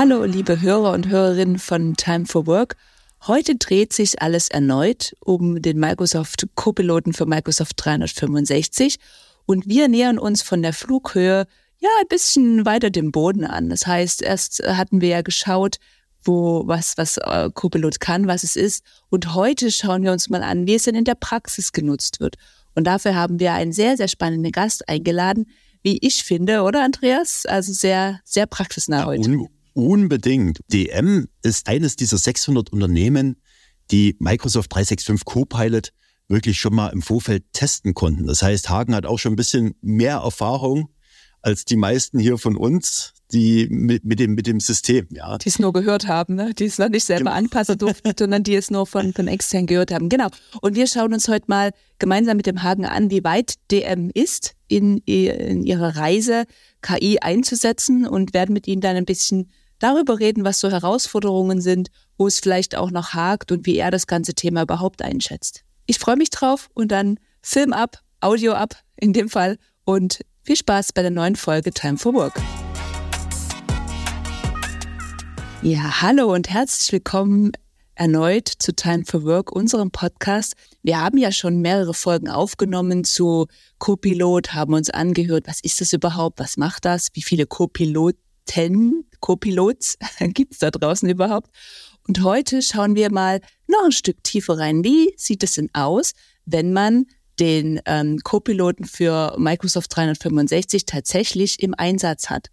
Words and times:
Hallo, 0.00 0.22
liebe 0.22 0.60
Hörer 0.60 0.92
und 0.92 1.08
Hörerinnen 1.08 1.58
von 1.58 1.96
Time 1.96 2.24
for 2.24 2.46
Work. 2.46 2.76
Heute 3.26 3.56
dreht 3.56 3.92
sich 3.92 4.22
alles 4.22 4.48
erneut 4.48 5.16
um 5.18 5.60
den 5.60 5.80
Microsoft 5.80 6.46
Copiloten 6.54 7.12
für 7.12 7.26
Microsoft 7.26 7.72
365 7.84 9.00
und 9.44 9.66
wir 9.66 9.88
nähern 9.88 10.20
uns 10.20 10.42
von 10.42 10.62
der 10.62 10.72
Flughöhe 10.72 11.48
ja 11.80 11.88
ein 12.00 12.06
bisschen 12.08 12.64
weiter 12.64 12.90
dem 12.90 13.10
Boden 13.10 13.44
an. 13.44 13.70
Das 13.70 13.88
heißt, 13.88 14.22
erst 14.22 14.62
hatten 14.64 15.00
wir 15.00 15.08
ja 15.08 15.22
geschaut, 15.22 15.78
wo 16.22 16.62
was 16.68 16.96
was 16.96 17.16
äh, 17.16 17.50
Copilot 17.52 17.98
kann, 17.98 18.28
was 18.28 18.44
es 18.44 18.54
ist 18.54 18.84
und 19.10 19.34
heute 19.34 19.72
schauen 19.72 20.04
wir 20.04 20.12
uns 20.12 20.28
mal 20.28 20.44
an, 20.44 20.68
wie 20.68 20.76
es 20.76 20.84
denn 20.84 20.94
in 20.94 21.06
der 21.06 21.16
Praxis 21.16 21.72
genutzt 21.72 22.20
wird. 22.20 22.36
Und 22.76 22.84
dafür 22.84 23.16
haben 23.16 23.40
wir 23.40 23.52
einen 23.52 23.72
sehr 23.72 23.96
sehr 23.96 24.06
spannenden 24.06 24.52
Gast 24.52 24.88
eingeladen, 24.88 25.46
wie 25.82 25.98
ich 26.02 26.22
finde, 26.22 26.62
oder 26.62 26.84
Andreas? 26.84 27.46
Also 27.46 27.72
sehr 27.72 28.20
sehr 28.22 28.46
praxisnah 28.46 29.04
heute. 29.04 29.28
Un 29.28 29.48
unbedingt. 29.78 30.60
DM 30.72 31.28
ist 31.42 31.68
eines 31.68 31.96
dieser 31.96 32.18
600 32.18 32.70
Unternehmen, 32.72 33.36
die 33.90 34.16
Microsoft 34.18 34.74
365 34.74 35.24
Copilot 35.24 35.92
wirklich 36.28 36.58
schon 36.60 36.74
mal 36.74 36.88
im 36.88 37.00
Vorfeld 37.00 37.44
testen 37.52 37.94
konnten. 37.94 38.26
Das 38.26 38.42
heißt, 38.42 38.68
Hagen 38.68 38.94
hat 38.94 39.06
auch 39.06 39.18
schon 39.18 39.32
ein 39.32 39.36
bisschen 39.36 39.74
mehr 39.80 40.16
Erfahrung 40.16 40.90
als 41.40 41.64
die 41.64 41.76
meisten 41.76 42.18
hier 42.18 42.36
von 42.36 42.56
uns, 42.56 43.14
die 43.32 43.68
mit, 43.70 44.04
mit, 44.04 44.18
dem, 44.18 44.34
mit 44.34 44.46
dem 44.46 44.58
System, 44.58 45.06
ja. 45.10 45.38
Die 45.38 45.48
es 45.48 45.58
nur 45.58 45.72
gehört 45.72 46.08
haben, 46.08 46.34
ne? 46.34 46.52
die 46.54 46.64
es 46.64 46.78
noch 46.78 46.88
nicht 46.88 47.04
selber 47.04 47.30
genau. 47.30 47.36
anpassen 47.36 47.78
durften, 47.78 48.12
sondern 48.18 48.42
die 48.42 48.56
es 48.56 48.70
nur 48.70 48.86
von, 48.86 49.12
von 49.12 49.28
extern 49.28 49.66
gehört 49.66 49.92
haben. 49.92 50.08
Genau. 50.08 50.28
Und 50.60 50.74
wir 50.74 50.86
schauen 50.86 51.14
uns 51.14 51.28
heute 51.28 51.44
mal 51.46 51.70
gemeinsam 51.98 52.36
mit 52.36 52.46
dem 52.46 52.62
Hagen 52.62 52.84
an, 52.84 53.10
wie 53.10 53.22
weit 53.22 53.54
DM 53.70 54.10
ist 54.12 54.54
in, 54.66 54.98
in 54.98 55.62
ihrer 55.62 55.96
Reise, 55.96 56.44
KI 56.82 57.18
einzusetzen 57.20 58.06
und 58.06 58.34
werden 58.34 58.52
mit 58.52 58.66
Ihnen 58.66 58.80
dann 58.80 58.96
ein 58.96 59.04
bisschen 59.04 59.50
darüber 59.78 60.18
reden, 60.18 60.44
was 60.44 60.60
so 60.60 60.70
Herausforderungen 60.70 61.60
sind, 61.60 61.88
wo 62.16 62.26
es 62.26 62.40
vielleicht 62.40 62.76
auch 62.76 62.90
noch 62.90 63.14
hakt 63.14 63.52
und 63.52 63.66
wie 63.66 63.76
er 63.76 63.90
das 63.90 64.06
ganze 64.06 64.34
Thema 64.34 64.62
überhaupt 64.62 65.02
einschätzt. 65.02 65.64
Ich 65.86 65.98
freue 65.98 66.16
mich 66.16 66.30
drauf 66.30 66.68
und 66.74 66.92
dann 66.92 67.18
Film 67.42 67.72
ab, 67.72 68.02
Audio 68.20 68.52
ab 68.52 68.76
in 68.96 69.12
dem 69.12 69.28
Fall 69.28 69.58
und 69.84 70.20
viel 70.42 70.56
Spaß 70.56 70.92
bei 70.92 71.02
der 71.02 71.10
neuen 71.10 71.36
Folge 71.36 71.70
Time 71.70 71.96
for 71.96 72.14
Work. 72.14 72.34
Ja, 75.62 76.02
hallo 76.02 76.32
und 76.32 76.50
herzlich 76.50 76.92
willkommen 76.92 77.52
erneut 77.98 78.48
zu 78.48 78.72
Time 78.72 79.04
for 79.04 79.24
Work, 79.24 79.50
unserem 79.50 79.90
Podcast. 79.90 80.54
Wir 80.82 81.00
haben 81.00 81.18
ja 81.18 81.32
schon 81.32 81.60
mehrere 81.60 81.94
Folgen 81.94 82.28
aufgenommen 82.28 83.02
zu 83.02 83.46
Copilot, 83.78 84.54
haben 84.54 84.74
uns 84.74 84.88
angehört, 84.88 85.48
was 85.48 85.60
ist 85.60 85.80
das 85.80 85.92
überhaupt, 85.92 86.38
was 86.38 86.56
macht 86.56 86.84
das, 86.84 87.08
wie 87.14 87.22
viele 87.22 87.46
Copiloten, 87.46 88.22
Copilots 89.20 89.98
gibt 90.34 90.54
es 90.54 90.58
da 90.58 90.70
draußen 90.70 91.08
überhaupt. 91.08 91.50
Und 92.06 92.22
heute 92.22 92.62
schauen 92.62 92.94
wir 92.94 93.12
mal 93.12 93.40
noch 93.66 93.84
ein 93.84 93.92
Stück 93.92 94.24
tiefer 94.24 94.58
rein. 94.58 94.82
Wie 94.84 95.12
sieht 95.16 95.42
es 95.42 95.54
denn 95.54 95.68
aus, 95.74 96.12
wenn 96.46 96.72
man 96.72 97.06
den 97.38 97.80
ähm, 97.84 98.18
Co-Piloten 98.24 98.84
für 98.84 99.36
Microsoft 99.38 99.94
365 99.94 100.86
tatsächlich 100.86 101.62
im 101.62 101.74
Einsatz 101.76 102.30
hat? 102.30 102.48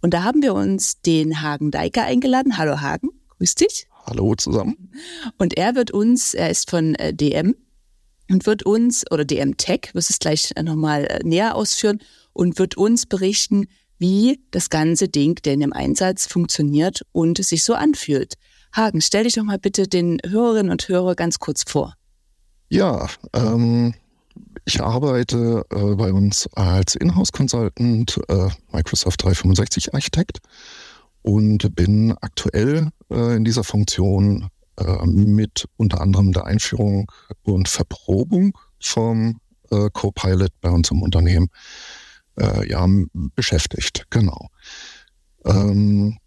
Und 0.00 0.14
da 0.14 0.22
haben 0.22 0.42
wir 0.42 0.54
uns 0.54 1.00
den 1.00 1.42
Hagen 1.42 1.70
Deiker 1.70 2.04
eingeladen. 2.04 2.58
Hallo 2.58 2.80
Hagen, 2.80 3.08
grüß 3.38 3.56
dich. 3.56 3.86
Hallo 4.06 4.34
zusammen. 4.34 4.92
Und 5.38 5.56
er 5.56 5.74
wird 5.74 5.90
uns, 5.90 6.34
er 6.34 6.50
ist 6.50 6.70
von 6.70 6.94
äh, 6.96 7.14
DM 7.14 7.54
und 8.30 8.46
wird 8.46 8.64
uns, 8.64 9.04
oder 9.10 9.24
DM 9.24 9.56
Tech, 9.56 9.90
wirst 9.92 10.10
es 10.10 10.18
gleich 10.18 10.52
äh, 10.56 10.62
nochmal 10.62 11.04
äh, 11.04 11.20
näher 11.24 11.54
ausführen, 11.54 12.00
und 12.32 12.58
wird 12.58 12.76
uns 12.76 13.06
berichten, 13.06 13.68
wie 14.02 14.40
das 14.50 14.68
ganze 14.68 15.08
Ding 15.08 15.36
denn 15.44 15.60
im 15.60 15.72
Einsatz 15.72 16.26
funktioniert 16.26 17.02
und 17.12 17.38
sich 17.42 17.62
so 17.62 17.74
anfühlt. 17.74 18.34
Hagen, 18.74 19.00
stell 19.00 19.24
dich 19.24 19.34
doch 19.34 19.44
mal 19.44 19.60
bitte 19.60 19.86
den 19.86 20.18
Hörerinnen 20.26 20.72
und 20.72 20.88
Hörern 20.88 21.14
ganz 21.14 21.38
kurz 21.38 21.62
vor. 21.66 21.94
Ja, 22.68 23.06
ähm, 23.32 23.94
ich 24.64 24.80
arbeite 24.82 25.64
äh, 25.70 25.94
bei 25.94 26.12
uns 26.12 26.48
als 26.54 26.96
Inhouse-Consultant, 26.96 28.20
äh, 28.28 28.48
Microsoft 28.72 29.22
365 29.22 29.94
Architekt 29.94 30.38
und 31.22 31.74
bin 31.76 32.16
aktuell 32.20 32.88
äh, 33.08 33.36
in 33.36 33.44
dieser 33.44 33.62
Funktion 33.62 34.48
äh, 34.78 35.06
mit 35.06 35.66
unter 35.76 36.00
anderem 36.00 36.32
der 36.32 36.46
Einführung 36.46 37.10
und 37.44 37.68
Verprobung 37.68 38.58
vom 38.80 39.38
äh, 39.70 39.90
Copilot 39.92 40.50
bei 40.60 40.70
uns 40.70 40.90
im 40.90 41.02
Unternehmen 41.02 41.50
äh, 42.38 42.68
ja, 42.68 42.86
beschäftigt. 43.12 44.06
Genau. 44.10 44.48
Ähm, 45.44 46.18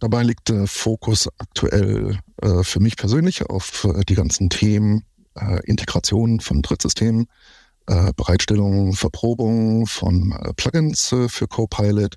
Dabei 0.00 0.22
liegt 0.22 0.48
der 0.48 0.66
Fokus 0.66 1.28
aktuell 1.38 2.18
äh, 2.40 2.64
für 2.64 2.80
mich 2.80 2.96
persönlich 2.96 3.42
auf 3.44 3.84
äh, 3.84 4.02
die 4.08 4.14
ganzen 4.14 4.48
Themen 4.48 5.04
äh, 5.34 5.60
Integration 5.66 6.40
von 6.40 6.62
Drittsystemen, 6.62 7.26
äh, 7.86 8.10
Bereitstellung, 8.16 8.94
Verprobung 8.94 9.86
von 9.86 10.32
äh, 10.32 10.54
Plugins 10.54 11.14
für 11.28 11.46
Copilot, 11.46 12.16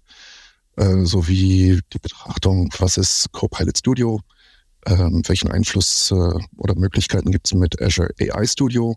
sowie 0.75 1.81
die 1.93 1.99
Betrachtung, 1.99 2.73
was 2.79 2.97
ist 2.97 3.31
Copilot 3.31 3.77
Studio, 3.77 4.19
ähm, 4.87 5.21
welchen 5.27 5.51
Einfluss 5.51 6.11
oder 6.11 6.73
Möglichkeiten 6.73 7.29
gibt 7.29 7.45
es 7.45 7.53
mit 7.53 7.79
Azure 7.79 8.09
AI 8.19 8.47
Studio 8.47 8.95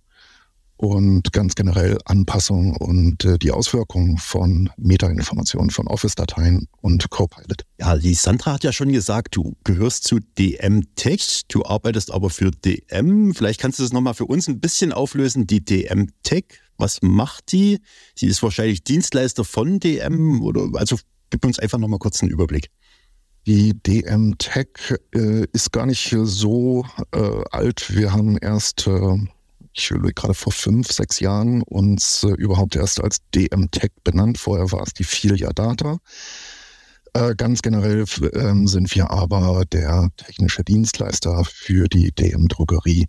und 0.76 1.32
ganz 1.32 1.54
generell 1.54 1.98
Anpassung 2.04 2.76
und 2.76 3.24
äh, 3.24 3.38
die 3.38 3.50
Auswirkungen 3.50 4.18
von 4.18 4.70
Metainformationen 4.76 5.70
von 5.70 5.86
Office-Dateien 5.86 6.68
und 6.80 7.08
Copilot. 7.10 7.62
Ja, 7.78 7.96
die 7.96 8.14
Sandra 8.14 8.54
hat 8.54 8.64
ja 8.64 8.72
schon 8.72 8.92
gesagt, 8.92 9.36
du 9.36 9.56
gehörst 9.64 10.04
zu 10.04 10.20
DM 10.38 10.84
Tech, 10.94 11.42
du 11.48 11.64
arbeitest 11.64 12.12
aber 12.12 12.30
für 12.30 12.50
DM. 12.50 13.34
Vielleicht 13.34 13.60
kannst 13.60 13.78
du 13.78 13.82
das 13.82 13.92
nochmal 13.92 14.14
für 14.14 14.26
uns 14.26 14.48
ein 14.48 14.60
bisschen 14.60 14.92
auflösen, 14.92 15.46
die 15.46 15.64
DM 15.64 16.08
Tech. 16.22 16.44
Was 16.78 17.00
macht 17.00 17.52
die? 17.52 17.80
Sie 18.14 18.26
ist 18.26 18.42
wahrscheinlich 18.42 18.84
Dienstleister 18.84 19.44
von 19.44 19.80
DM 19.80 20.42
oder 20.42 20.68
also 20.74 20.98
gib 21.30 21.44
uns 21.44 21.58
einfach 21.58 21.78
nochmal 21.78 21.98
kurz 21.98 22.22
einen 22.22 22.30
Überblick. 22.30 22.70
Die 23.46 23.80
DM 23.80 24.36
Tech 24.38 24.68
äh, 25.14 25.46
ist 25.52 25.72
gar 25.72 25.86
nicht 25.86 26.14
so 26.24 26.84
äh, 27.12 27.44
alt. 27.52 27.94
Wir 27.94 28.12
haben 28.12 28.36
erst 28.38 28.88
äh, 28.88 29.18
ich 29.76 29.90
überlege 29.90 30.14
gerade 30.14 30.34
vor 30.34 30.52
fünf, 30.52 30.90
sechs 30.90 31.20
Jahren 31.20 31.62
uns 31.62 32.24
äh, 32.24 32.28
überhaupt 32.28 32.76
erst 32.76 33.00
als 33.02 33.18
DM 33.34 33.70
Tech 33.70 33.90
benannt. 34.04 34.38
Vorher 34.38 34.72
war 34.72 34.82
es 34.82 34.94
die 34.94 35.04
Filia 35.04 35.50
Data. 35.50 35.98
Äh, 37.12 37.34
ganz 37.36 37.62
generell 37.62 38.04
ähm, 38.34 38.66
sind 38.66 38.94
wir 38.94 39.10
aber 39.10 39.64
der 39.66 40.08
technische 40.16 40.64
Dienstleister 40.64 41.44
für 41.44 41.88
die 41.88 42.12
DM 42.12 42.48
Drogerie. 42.48 43.06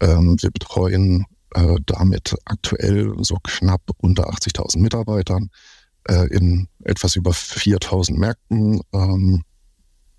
Ähm, 0.00 0.36
wir 0.40 0.50
betreuen 0.50 1.26
äh, 1.54 1.76
damit 1.86 2.34
aktuell 2.44 3.14
so 3.20 3.38
knapp 3.42 3.82
unter 3.98 4.28
80.000 4.30 4.78
Mitarbeitern 4.78 5.50
äh, 6.08 6.26
in 6.28 6.68
etwas 6.84 7.16
über 7.16 7.32
4.000 7.32 8.18
Märkten. 8.18 8.80
Ähm, 8.92 9.42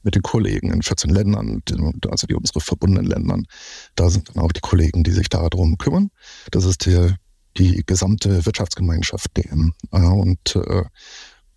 mit 0.04 0.16
den 0.16 0.22
Kollegen 0.22 0.72
in 0.72 0.82
14 0.82 1.10
Ländern, 1.10 1.62
also 2.10 2.28
die 2.28 2.36
unsere 2.36 2.62
verbundenen 2.62 3.06
Ländern. 3.06 3.46
Da 3.96 4.10
sind 4.10 4.30
dann 4.30 4.44
auch 4.44 4.52
die 4.52 4.62
Kollegen, 4.62 5.04
die 5.04 5.12
sich 5.12 5.30
darum 5.30 5.78
kümmern. 5.78 6.12
Das 6.52 6.66
ist 6.66 6.86
die, 6.86 7.14
die 7.58 7.84
gesamte 7.86 8.46
Wirtschaftsgemeinschaft 8.46 9.36
DM. 9.38 9.74
Und 9.92 10.56
äh, 10.56 10.84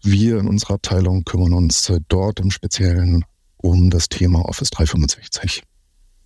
wir 0.03 0.39
in 0.39 0.49
unserer 0.49 0.75
Abteilung 0.75 1.25
kümmern 1.25 1.53
uns 1.53 1.91
äh, 1.91 2.01
dort 2.09 2.41
im 2.41 2.51
Speziellen 2.51 3.25
um 3.57 3.91
das 3.91 4.09
Thema 4.09 4.45
Office 4.45 4.71
365. 4.71 5.63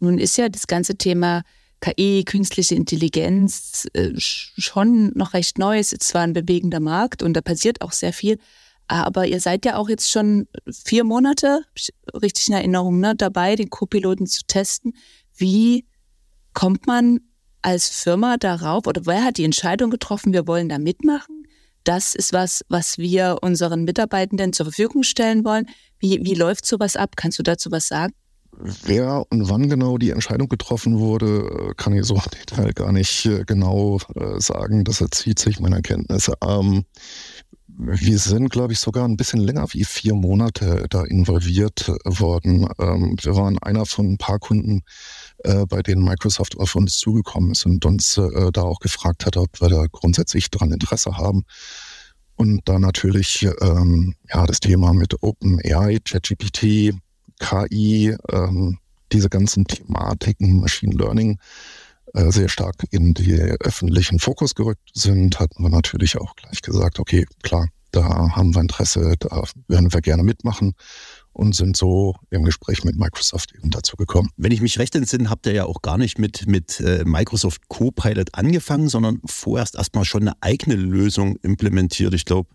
Nun 0.00 0.18
ist 0.18 0.36
ja 0.36 0.48
das 0.48 0.66
ganze 0.66 0.96
Thema 0.96 1.42
KI, 1.80 2.24
künstliche 2.24 2.74
Intelligenz 2.74 3.86
äh, 3.94 4.10
schon 4.16 5.12
noch 5.14 5.32
recht 5.32 5.58
neu. 5.58 5.78
Es 5.78 5.92
ist 5.92 6.02
zwar 6.02 6.22
ein 6.22 6.34
bewegender 6.34 6.80
Markt 6.80 7.22
und 7.22 7.34
da 7.34 7.40
passiert 7.40 7.80
auch 7.80 7.92
sehr 7.92 8.12
viel, 8.12 8.38
aber 8.90 9.26
ihr 9.26 9.40
seid 9.40 9.64
ja 9.64 9.76
auch 9.76 9.88
jetzt 9.88 10.10
schon 10.10 10.48
vier 10.68 11.04
Monate, 11.04 11.62
richtig 12.20 12.48
in 12.48 12.54
Erinnerung, 12.54 12.98
ne, 12.98 13.14
dabei, 13.14 13.54
den 13.54 13.70
Co-Piloten 13.70 14.26
zu 14.26 14.42
testen. 14.46 14.94
Wie 15.36 15.86
kommt 16.54 16.86
man 16.86 17.20
als 17.62 17.88
Firma 17.88 18.36
darauf 18.36 18.86
oder 18.86 19.06
wer 19.06 19.24
hat 19.24 19.38
die 19.38 19.44
Entscheidung 19.44 19.90
getroffen, 19.90 20.32
wir 20.32 20.46
wollen 20.46 20.68
da 20.68 20.78
mitmachen? 20.78 21.46
Das 21.84 22.14
ist 22.14 22.32
was, 22.32 22.62
was 22.68 22.98
wir 22.98 23.38
unseren 23.42 23.84
Mitarbeitenden 23.84 24.52
zur 24.52 24.66
Verfügung 24.66 25.02
stellen 25.02 25.44
wollen. 25.44 25.66
Wie, 25.98 26.24
wie 26.24 26.34
läuft 26.34 26.66
sowas 26.66 26.96
ab? 26.96 27.12
Kannst 27.16 27.38
du 27.38 27.42
dazu 27.42 27.70
was 27.70 27.88
sagen? 27.88 28.12
Wer 28.84 29.24
und 29.30 29.48
wann 29.48 29.68
genau 29.68 29.96
die 29.96 30.10
Entscheidung 30.10 30.48
getroffen 30.48 30.98
wurde, 30.98 31.72
kann 31.76 31.94
ich 31.94 32.04
so 32.04 32.16
im 32.16 32.22
Detail 32.32 32.72
gar 32.72 32.92
nicht 32.92 33.24
äh, 33.24 33.44
genau 33.44 33.98
äh, 34.16 34.38
sagen. 34.38 34.84
Das 34.84 35.00
erzieht 35.00 35.38
sich 35.38 35.60
meiner 35.60 35.80
Kenntnisse. 35.80 36.34
Ähm, 36.44 36.84
wir 37.82 38.18
sind, 38.18 38.50
glaube 38.50 38.72
ich, 38.72 38.78
sogar 38.78 39.06
ein 39.06 39.16
bisschen 39.16 39.40
länger 39.40 39.66
wie 39.72 39.84
vier 39.84 40.14
Monate 40.14 40.86
da 40.90 41.02
involviert 41.04 41.88
worden. 42.04 42.68
Ähm, 42.78 43.16
wir 43.20 43.36
waren 43.36 43.58
einer 43.58 43.86
von 43.86 44.12
ein 44.12 44.18
paar 44.18 44.38
Kunden, 44.38 44.82
äh, 45.38 45.64
bei 45.66 45.82
denen 45.82 46.04
Microsoft 46.04 46.58
auf 46.58 46.74
uns 46.76 46.98
zugekommen 46.98 47.52
ist 47.52 47.64
und 47.64 47.84
uns 47.86 48.18
äh, 48.18 48.52
da 48.52 48.62
auch 48.62 48.80
gefragt 48.80 49.24
hat, 49.24 49.36
ob 49.36 49.60
wir 49.60 49.68
da 49.68 49.86
grundsätzlich 49.90 50.50
daran 50.50 50.72
Interesse 50.72 51.16
haben. 51.16 51.44
Und 52.36 52.68
da 52.68 52.78
natürlich 52.78 53.46
ähm, 53.60 54.14
ja, 54.32 54.46
das 54.46 54.60
Thema 54.60 54.92
mit 54.92 55.22
OpenAI, 55.22 55.98
ChatGPT, 56.04 56.94
KI, 57.38 58.16
ähm, 58.30 58.78
diese 59.12 59.28
ganzen 59.28 59.64
Thematiken, 59.64 60.60
Machine 60.60 60.94
Learning 60.94 61.38
sehr 62.14 62.48
stark 62.48 62.84
in 62.90 63.14
die 63.14 63.34
öffentlichen 63.34 64.18
Fokus 64.18 64.54
gerückt 64.54 64.90
sind, 64.94 65.38
hatten 65.38 65.62
wir 65.62 65.70
natürlich 65.70 66.18
auch 66.18 66.34
gleich 66.36 66.62
gesagt, 66.62 66.98
okay, 66.98 67.26
klar, 67.42 67.68
da 67.92 68.30
haben 68.36 68.54
wir 68.54 68.60
Interesse, 68.60 69.14
da 69.18 69.42
werden 69.68 69.92
wir 69.92 70.00
gerne 70.00 70.22
mitmachen 70.22 70.74
und 71.32 71.54
sind 71.54 71.76
so 71.76 72.14
im 72.30 72.44
Gespräch 72.44 72.84
mit 72.84 72.96
Microsoft 72.96 73.52
eben 73.54 73.70
dazu 73.70 73.96
gekommen. 73.96 74.30
Wenn 74.36 74.52
ich 74.52 74.60
mich 74.60 74.78
recht 74.78 74.94
entsinne, 74.94 75.30
habt 75.30 75.46
ihr 75.46 75.52
ja 75.52 75.64
auch 75.64 75.82
gar 75.82 75.98
nicht 75.98 76.18
mit, 76.18 76.46
mit 76.46 76.80
äh, 76.80 77.04
Microsoft 77.04 77.68
Copilot 77.68 78.34
angefangen, 78.34 78.88
sondern 78.88 79.20
vorerst 79.26 79.76
erstmal 79.76 80.04
schon 80.04 80.22
eine 80.22 80.34
eigene 80.40 80.76
Lösung 80.76 81.36
implementiert. 81.42 82.14
Ich 82.14 82.24
glaube, 82.24 82.48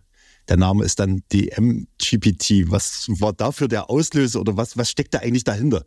der 0.48 0.58
Name 0.58 0.84
ist 0.84 1.00
dann 1.00 1.24
DMGPT. 1.34 2.70
Was 2.70 3.08
war 3.08 3.34
dafür 3.34 3.68
der 3.68 3.90
Auslöser 3.90 4.40
oder 4.40 4.58
was, 4.58 4.78
was 4.78 4.90
steckt 4.90 5.14
da 5.14 5.20
eigentlich 5.20 5.44
dahinter? 5.44 5.84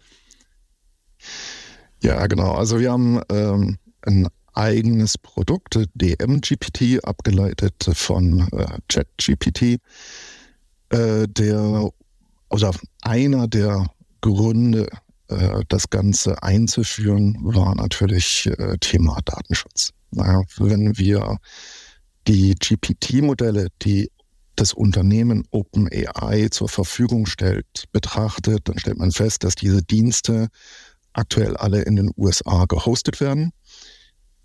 Ja, 2.03 2.27
genau. 2.27 2.53
Also 2.53 2.79
wir 2.79 2.93
haben 2.93 3.21
ähm, 3.31 3.79
ein 4.03 4.29
eigenes 4.55 5.19
Produkt, 5.19 5.79
DMGPT, 5.95 7.05
abgeleitet 7.05 7.91
von 7.93 8.49
äh, 8.53 8.79
ChatGPT, 8.89 9.81
äh, 10.91 11.29
der, 11.29 11.91
also 12.49 12.71
einer 13.03 13.47
der 13.47 13.87
Gründe, 14.21 14.89
äh, 15.29 15.63
das 15.69 15.91
Ganze 15.91 16.43
einzuführen, 16.43 17.37
war 17.41 17.75
natürlich 17.75 18.47
äh, 18.47 18.77
Thema 18.79 19.19
Datenschutz. 19.25 19.91
Naja, 20.11 20.43
wenn 20.59 20.97
wir 20.99 21.39
die 22.27 22.55
GPT-Modelle, 22.55 23.69
die 23.83 24.11
das 24.57 24.73
Unternehmen 24.73 25.45
OpenAI 25.51 26.49
zur 26.51 26.69
Verfügung 26.69 27.27
stellt, 27.27 27.85
betrachtet, 27.93 28.69
dann 28.69 28.79
stellt 28.79 28.99
man 28.99 29.13
fest, 29.13 29.45
dass 29.45 29.55
diese 29.55 29.83
Dienste 29.83 30.49
aktuell 31.19 31.57
alle 31.57 31.83
in 31.83 31.97
den 31.97 32.11
USA 32.17 32.65
gehostet 32.67 33.21
werden. 33.21 33.53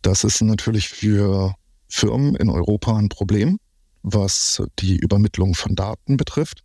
Das 0.02 0.24
ist 0.24 0.42
natürlich 0.42 0.90
für 0.90 1.54
Firmen 1.88 2.36
in 2.36 2.50
Europa 2.50 2.98
ein 2.98 3.10
Problem, 3.10 3.60
was 4.02 4.62
die 4.80 4.98
Übermittlung 4.98 5.56
von 5.56 5.76
Daten 5.76 6.18
betrifft. 6.18 6.64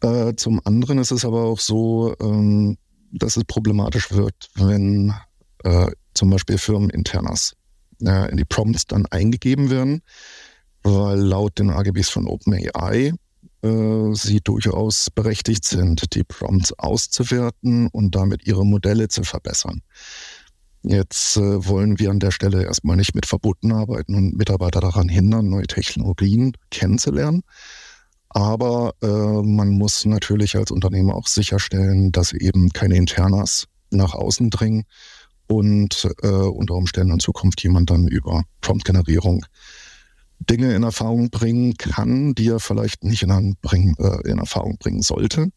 Äh, 0.00 0.34
zum 0.36 0.60
anderen 0.64 0.98
ist 0.98 1.10
es 1.10 1.24
aber 1.24 1.44
auch 1.44 1.60
so, 1.60 2.14
ähm, 2.20 2.78
dass 3.12 3.36
es 3.36 3.44
problematisch 3.44 4.12
wird, 4.12 4.48
wenn 4.54 5.12
äh, 5.64 5.90
zum 6.14 6.30
Beispiel 6.30 6.56
Firmeninternas 6.56 7.54
äh, 8.02 8.30
in 8.30 8.36
die 8.36 8.44
Prompts 8.44 8.86
dann 8.86 9.04
eingegeben 9.06 9.68
werden 9.68 10.02
weil 10.82 11.18
laut 11.18 11.58
den 11.58 11.70
AGBs 11.70 12.10
von 12.10 12.26
OpenAI 12.26 13.12
äh, 13.62 14.14
sie 14.14 14.40
durchaus 14.40 15.10
berechtigt 15.10 15.64
sind, 15.64 16.14
die 16.14 16.24
Prompts 16.24 16.72
auszuwerten 16.78 17.88
und 17.88 18.14
damit 18.14 18.46
ihre 18.46 18.64
Modelle 18.64 19.08
zu 19.08 19.22
verbessern. 19.22 19.82
Jetzt 20.82 21.36
äh, 21.36 21.66
wollen 21.66 21.98
wir 21.98 22.10
an 22.10 22.20
der 22.20 22.30
Stelle 22.30 22.64
erstmal 22.64 22.96
nicht 22.96 23.14
mit 23.14 23.26
Verboten 23.26 23.72
arbeiten 23.72 24.14
und 24.14 24.36
Mitarbeiter 24.36 24.80
daran 24.80 25.08
hindern, 25.08 25.48
neue 25.50 25.66
Technologien 25.66 26.52
kennenzulernen. 26.70 27.42
Aber 28.30 28.94
äh, 29.02 29.06
man 29.06 29.70
muss 29.70 30.04
natürlich 30.04 30.56
als 30.56 30.70
Unternehmer 30.70 31.16
auch 31.16 31.26
sicherstellen, 31.26 32.12
dass 32.12 32.32
eben 32.32 32.70
keine 32.70 32.96
Internas 32.96 33.66
nach 33.90 34.14
außen 34.14 34.50
dringen 34.50 34.84
und 35.48 36.08
äh, 36.22 36.28
unter 36.28 36.74
Umständen 36.74 37.14
in 37.14 37.20
Zukunft 37.20 37.62
jemand 37.62 37.90
dann 37.90 38.06
über 38.06 38.44
Prompt-Generierung 38.60 39.44
Dinge 40.40 40.74
in 40.74 40.82
Erfahrung 40.82 41.30
bringen 41.30 41.76
kann, 41.76 42.34
die 42.34 42.48
er 42.48 42.60
vielleicht 42.60 43.04
nicht 43.04 43.22
in, 43.22 43.56
bringen, 43.60 43.94
äh, 43.98 44.28
in 44.28 44.38
Erfahrung 44.38 44.78
bringen 44.78 45.02
sollte. 45.02 45.50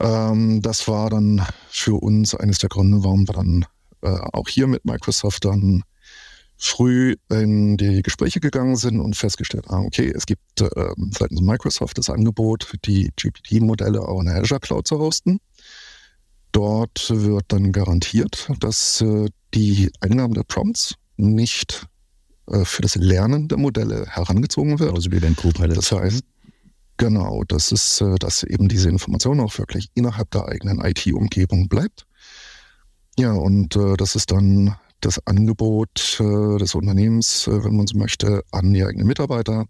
Ähm, 0.00 0.62
das 0.62 0.88
war 0.88 1.10
dann 1.10 1.46
für 1.68 2.00
uns 2.00 2.34
eines 2.34 2.58
der 2.58 2.68
Gründe, 2.68 3.04
warum 3.04 3.28
wir 3.28 3.34
dann 3.34 3.66
äh, 4.02 4.18
auch 4.32 4.48
hier 4.48 4.66
mit 4.66 4.84
Microsoft 4.84 5.44
dann 5.44 5.82
früh 6.56 7.16
in 7.30 7.76
die 7.76 8.02
Gespräche 8.02 8.40
gegangen 8.40 8.76
sind 8.76 9.00
und 9.00 9.16
festgestellt 9.16 9.66
haben, 9.68 9.86
okay, 9.86 10.12
es 10.14 10.24
gibt 10.24 10.60
äh, 10.60 10.92
seitens 11.10 11.40
Microsoft 11.40 11.98
das 11.98 12.10
Angebot, 12.10 12.72
die 12.84 13.10
GPT-Modelle 13.16 14.00
auch 14.00 14.20
in 14.20 14.26
der 14.26 14.36
Azure 14.36 14.60
Cloud 14.60 14.86
zu 14.86 14.98
hosten. 14.98 15.40
Dort 16.52 17.10
wird 17.10 17.46
dann 17.48 17.72
garantiert, 17.72 18.48
dass 18.60 19.00
äh, 19.00 19.28
die 19.52 19.90
Eingaben 20.00 20.34
der 20.34 20.44
Prompts 20.44 20.94
nicht 21.16 21.86
für 22.46 22.82
das 22.82 22.94
Lernen 22.96 23.48
der 23.48 23.58
Modelle 23.58 24.06
herangezogen 24.06 24.78
wird. 24.78 24.94
Also 24.94 25.10
wie 25.10 25.20
beim 25.20 25.34
Copilot. 25.34 25.76
Das 25.76 25.92
heißt, 25.92 26.22
genau, 26.96 27.42
das 27.44 27.72
ist, 27.72 28.00
äh, 28.00 28.16
dass 28.16 28.42
eben 28.42 28.68
diese 28.68 28.88
Information 28.88 29.40
auch 29.40 29.58
wirklich 29.58 29.88
innerhalb 29.94 30.30
der 30.30 30.46
eigenen 30.46 30.80
IT-Umgebung 30.80 31.68
bleibt. 31.68 32.06
Ja, 33.18 33.32
und 33.32 33.76
äh, 33.76 33.96
das 33.96 34.16
ist 34.16 34.32
dann 34.32 34.76
das 35.00 35.24
Angebot 35.26 36.18
äh, 36.20 36.58
des 36.58 36.74
Unternehmens, 36.74 37.46
äh, 37.46 37.64
wenn 37.64 37.76
man 37.76 37.86
so 37.86 37.98
möchte, 37.98 38.42
an 38.50 38.72
die 38.72 38.84
eigenen 38.84 39.06
Mitarbeiter, 39.06 39.66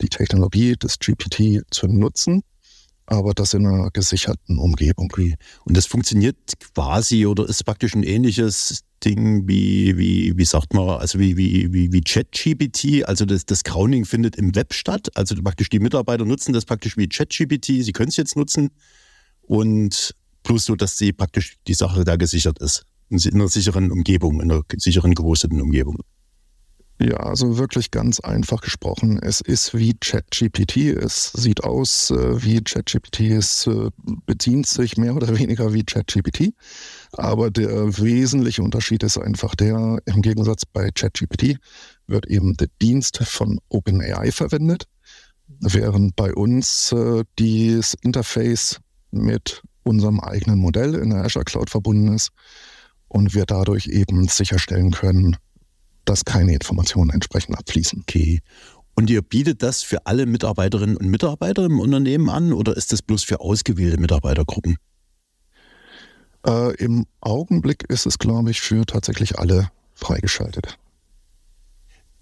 die 0.00 0.08
Technologie 0.08 0.76
des 0.76 0.98
GPT 0.98 1.62
zu 1.70 1.86
nutzen, 1.86 2.42
aber 3.06 3.34
das 3.34 3.54
in 3.54 3.66
einer 3.66 3.90
gesicherten 3.90 4.58
Umgebung. 4.58 5.12
Und 5.64 5.76
das 5.76 5.86
funktioniert 5.86 6.36
quasi 6.74 7.26
oder 7.26 7.48
ist 7.48 7.64
praktisch 7.64 7.94
ein 7.94 8.02
ähnliches 8.02 8.80
Ding 9.04 9.46
wie, 9.46 9.96
wie, 9.96 10.36
wie 10.36 10.44
sagt 10.44 10.74
man, 10.74 10.88
also 10.88 11.18
wie, 11.18 11.36
wie, 11.36 11.72
wie, 11.72 11.92
wie 11.92 12.00
ChatGPT, 12.00 13.04
also 13.06 13.24
das, 13.24 13.46
das 13.46 13.64
Crowning 13.64 14.04
findet 14.04 14.36
im 14.36 14.54
Web 14.54 14.74
statt. 14.74 15.08
Also 15.14 15.34
praktisch 15.36 15.68
die 15.68 15.78
Mitarbeiter 15.78 16.24
nutzen 16.24 16.52
das 16.52 16.64
praktisch 16.64 16.96
wie 16.96 17.08
ChatGPT, 17.08 17.84
sie 17.84 17.92
können 17.92 18.08
es 18.08 18.16
jetzt 18.16 18.36
nutzen. 18.36 18.70
Und 19.42 20.14
plus 20.42 20.64
so, 20.64 20.74
dass 20.76 20.98
sie 20.98 21.12
praktisch 21.12 21.56
die 21.66 21.74
Sache 21.74 22.04
da 22.04 22.16
gesichert 22.16 22.58
ist. 22.58 22.84
In 23.10 23.20
einer 23.34 23.48
sicheren 23.48 23.90
Umgebung, 23.90 24.40
in 24.40 24.50
einer 24.50 24.62
sicheren 24.76 25.14
gehosteten 25.14 25.60
Umgebung. 25.60 25.98
Ja, 27.00 27.18
also 27.18 27.58
wirklich 27.58 27.92
ganz 27.92 28.18
einfach 28.18 28.60
gesprochen. 28.60 29.20
Es 29.22 29.40
ist 29.40 29.72
wie 29.72 29.94
ChatGPT. 29.94 30.96
Es 30.96 31.30
sieht 31.32 31.62
aus 31.62 32.10
äh, 32.10 32.42
wie 32.42 32.60
ChatGPT. 32.60 33.20
Es 33.30 33.68
äh, 33.68 33.90
bedient 34.26 34.66
sich 34.66 34.96
mehr 34.96 35.14
oder 35.14 35.38
weniger 35.38 35.72
wie 35.72 35.84
ChatGPT. 35.84 36.54
Aber 37.12 37.52
der 37.52 37.98
wesentliche 37.98 38.62
Unterschied 38.62 39.04
ist 39.04 39.16
einfach 39.16 39.54
der, 39.54 39.98
im 40.06 40.22
Gegensatz 40.22 40.66
bei 40.66 40.90
ChatGPT 40.90 41.58
wird 42.08 42.26
eben 42.26 42.54
der 42.54 42.68
Dienst 42.82 43.18
von 43.18 43.60
OpenAI 43.68 44.32
verwendet, 44.32 44.84
während 45.46 46.16
bei 46.16 46.34
uns 46.34 46.90
äh, 46.90 47.22
das 47.36 47.94
Interface 48.02 48.80
mit 49.12 49.62
unserem 49.84 50.18
eigenen 50.18 50.58
Modell 50.58 50.96
in 50.96 51.10
der 51.10 51.24
Azure 51.24 51.44
Cloud 51.44 51.70
verbunden 51.70 52.14
ist 52.14 52.30
und 53.06 53.34
wir 53.34 53.46
dadurch 53.46 53.86
eben 53.86 54.26
sicherstellen 54.28 54.90
können, 54.90 55.36
dass 56.08 56.24
keine 56.24 56.54
Informationen 56.54 57.10
entsprechend 57.10 57.58
abfließen. 57.58 58.00
Okay. 58.02 58.40
Und 58.94 59.10
ihr 59.10 59.22
bietet 59.22 59.62
das 59.62 59.82
für 59.82 60.06
alle 60.06 60.26
Mitarbeiterinnen 60.26 60.96
und 60.96 61.08
Mitarbeiter 61.08 61.64
im 61.64 61.78
Unternehmen 61.78 62.28
an 62.28 62.52
oder 62.52 62.76
ist 62.76 62.92
das 62.92 63.02
bloß 63.02 63.22
für 63.24 63.40
ausgewählte 63.40 64.00
Mitarbeitergruppen? 64.00 64.76
Äh, 66.46 66.74
Im 66.76 67.06
Augenblick 67.20 67.84
ist 67.88 68.06
es, 68.06 68.18
glaube 68.18 68.50
ich, 68.50 68.60
für 68.60 68.84
tatsächlich 68.86 69.38
alle 69.38 69.70
freigeschaltet. 69.94 70.78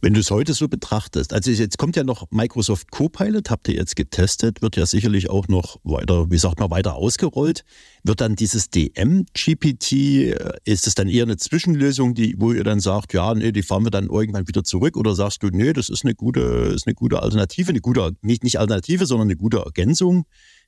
Wenn 0.06 0.14
du 0.14 0.20
es 0.20 0.30
heute 0.30 0.54
so 0.54 0.68
betrachtest, 0.68 1.32
also 1.32 1.50
jetzt 1.50 1.78
kommt 1.78 1.96
ja 1.96 2.04
noch 2.04 2.30
Microsoft 2.30 2.92
Copilot, 2.92 3.50
habt 3.50 3.66
ihr 3.66 3.74
jetzt 3.74 3.96
getestet, 3.96 4.62
wird 4.62 4.76
ja 4.76 4.86
sicherlich 4.86 5.28
auch 5.30 5.48
noch 5.48 5.80
weiter, 5.82 6.30
wie 6.30 6.38
sagt 6.38 6.60
man, 6.60 6.70
weiter 6.70 6.94
ausgerollt. 6.94 7.64
Wird 8.04 8.20
dann 8.20 8.36
dieses 8.36 8.70
DM-GPT, 8.70 9.92
äh, 9.92 10.58
ist 10.64 10.86
es 10.86 10.94
dann 10.94 11.08
eher 11.08 11.24
eine 11.24 11.38
Zwischenlösung, 11.38 12.14
die, 12.14 12.36
wo 12.38 12.52
ihr 12.52 12.62
dann 12.62 12.78
sagt, 12.78 13.14
ja, 13.14 13.34
nee, 13.34 13.50
die 13.50 13.64
fahren 13.64 13.82
wir 13.82 13.90
dann 13.90 14.06
irgendwann 14.06 14.46
wieder 14.46 14.62
zurück 14.62 14.96
oder 14.96 15.16
sagst 15.16 15.42
du, 15.42 15.48
nee, 15.48 15.72
das 15.72 15.88
ist 15.88 16.04
eine 16.04 16.14
gute, 16.14 16.40
ist 16.72 16.86
eine 16.86 16.94
gute 16.94 17.20
Alternative, 17.20 17.70
eine 17.70 17.80
gute, 17.80 18.12
nicht, 18.22 18.44
nicht 18.44 18.60
Alternative, 18.60 19.06
sondern 19.06 19.26
eine 19.26 19.36
gute 19.36 19.56
Ergänzung, 19.56 20.24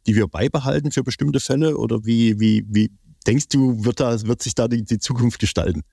die 0.08 0.16
wir 0.16 0.26
beibehalten 0.26 0.90
für 0.90 1.04
bestimmte 1.04 1.38
Fälle 1.38 1.76
oder 1.76 2.04
wie, 2.04 2.40
wie, 2.40 2.64
wie 2.68 2.90
denkst 3.24 3.46
du, 3.50 3.84
wird 3.84 4.00
da, 4.00 4.20
wird 4.20 4.42
sich 4.42 4.56
da 4.56 4.66
die, 4.66 4.84
die 4.84 4.98
Zukunft 4.98 5.38
gestalten? 5.38 5.84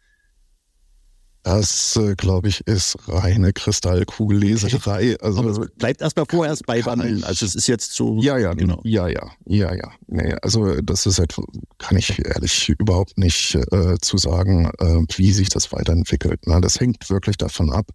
Das, 1.45 1.95
äh, 1.95 2.15
glaube 2.15 2.47
ich, 2.47 2.65
ist 2.65 2.97
reine 3.07 3.53
Kristallkugelleserei. 3.53 5.15
Also, 5.21 5.41
Aber 5.41 5.67
bleibt 5.77 6.01
erstmal 6.01 6.25
vorerst 6.27 6.65
bei 6.65 6.83
Wandeln. 6.83 7.23
Also 7.23 7.45
es 7.45 7.53
ist 7.53 7.67
jetzt 7.67 7.93
so. 7.93 8.19
Ja, 8.19 8.39
ja, 8.39 8.55
genau. 8.55 8.81
Ja, 8.83 9.07
ja, 9.07 9.29
ja, 9.45 9.71
ja. 9.75 9.91
Nee, 10.07 10.33
also 10.41 10.81
das 10.81 11.05
ist 11.05 11.19
etwas, 11.19 11.45
kann 11.77 11.99
ich 11.99 12.17
ehrlich 12.25 12.69
überhaupt 12.69 13.19
nicht 13.19 13.53
äh, 13.53 13.95
zu 14.01 14.17
sagen, 14.17 14.71
äh, 14.79 15.03
wie 15.17 15.31
sich 15.31 15.49
das 15.49 15.71
weiterentwickelt. 15.71 16.39
Na, 16.47 16.59
das 16.59 16.79
hängt 16.79 17.11
wirklich 17.11 17.37
davon 17.37 17.71
ab, 17.71 17.91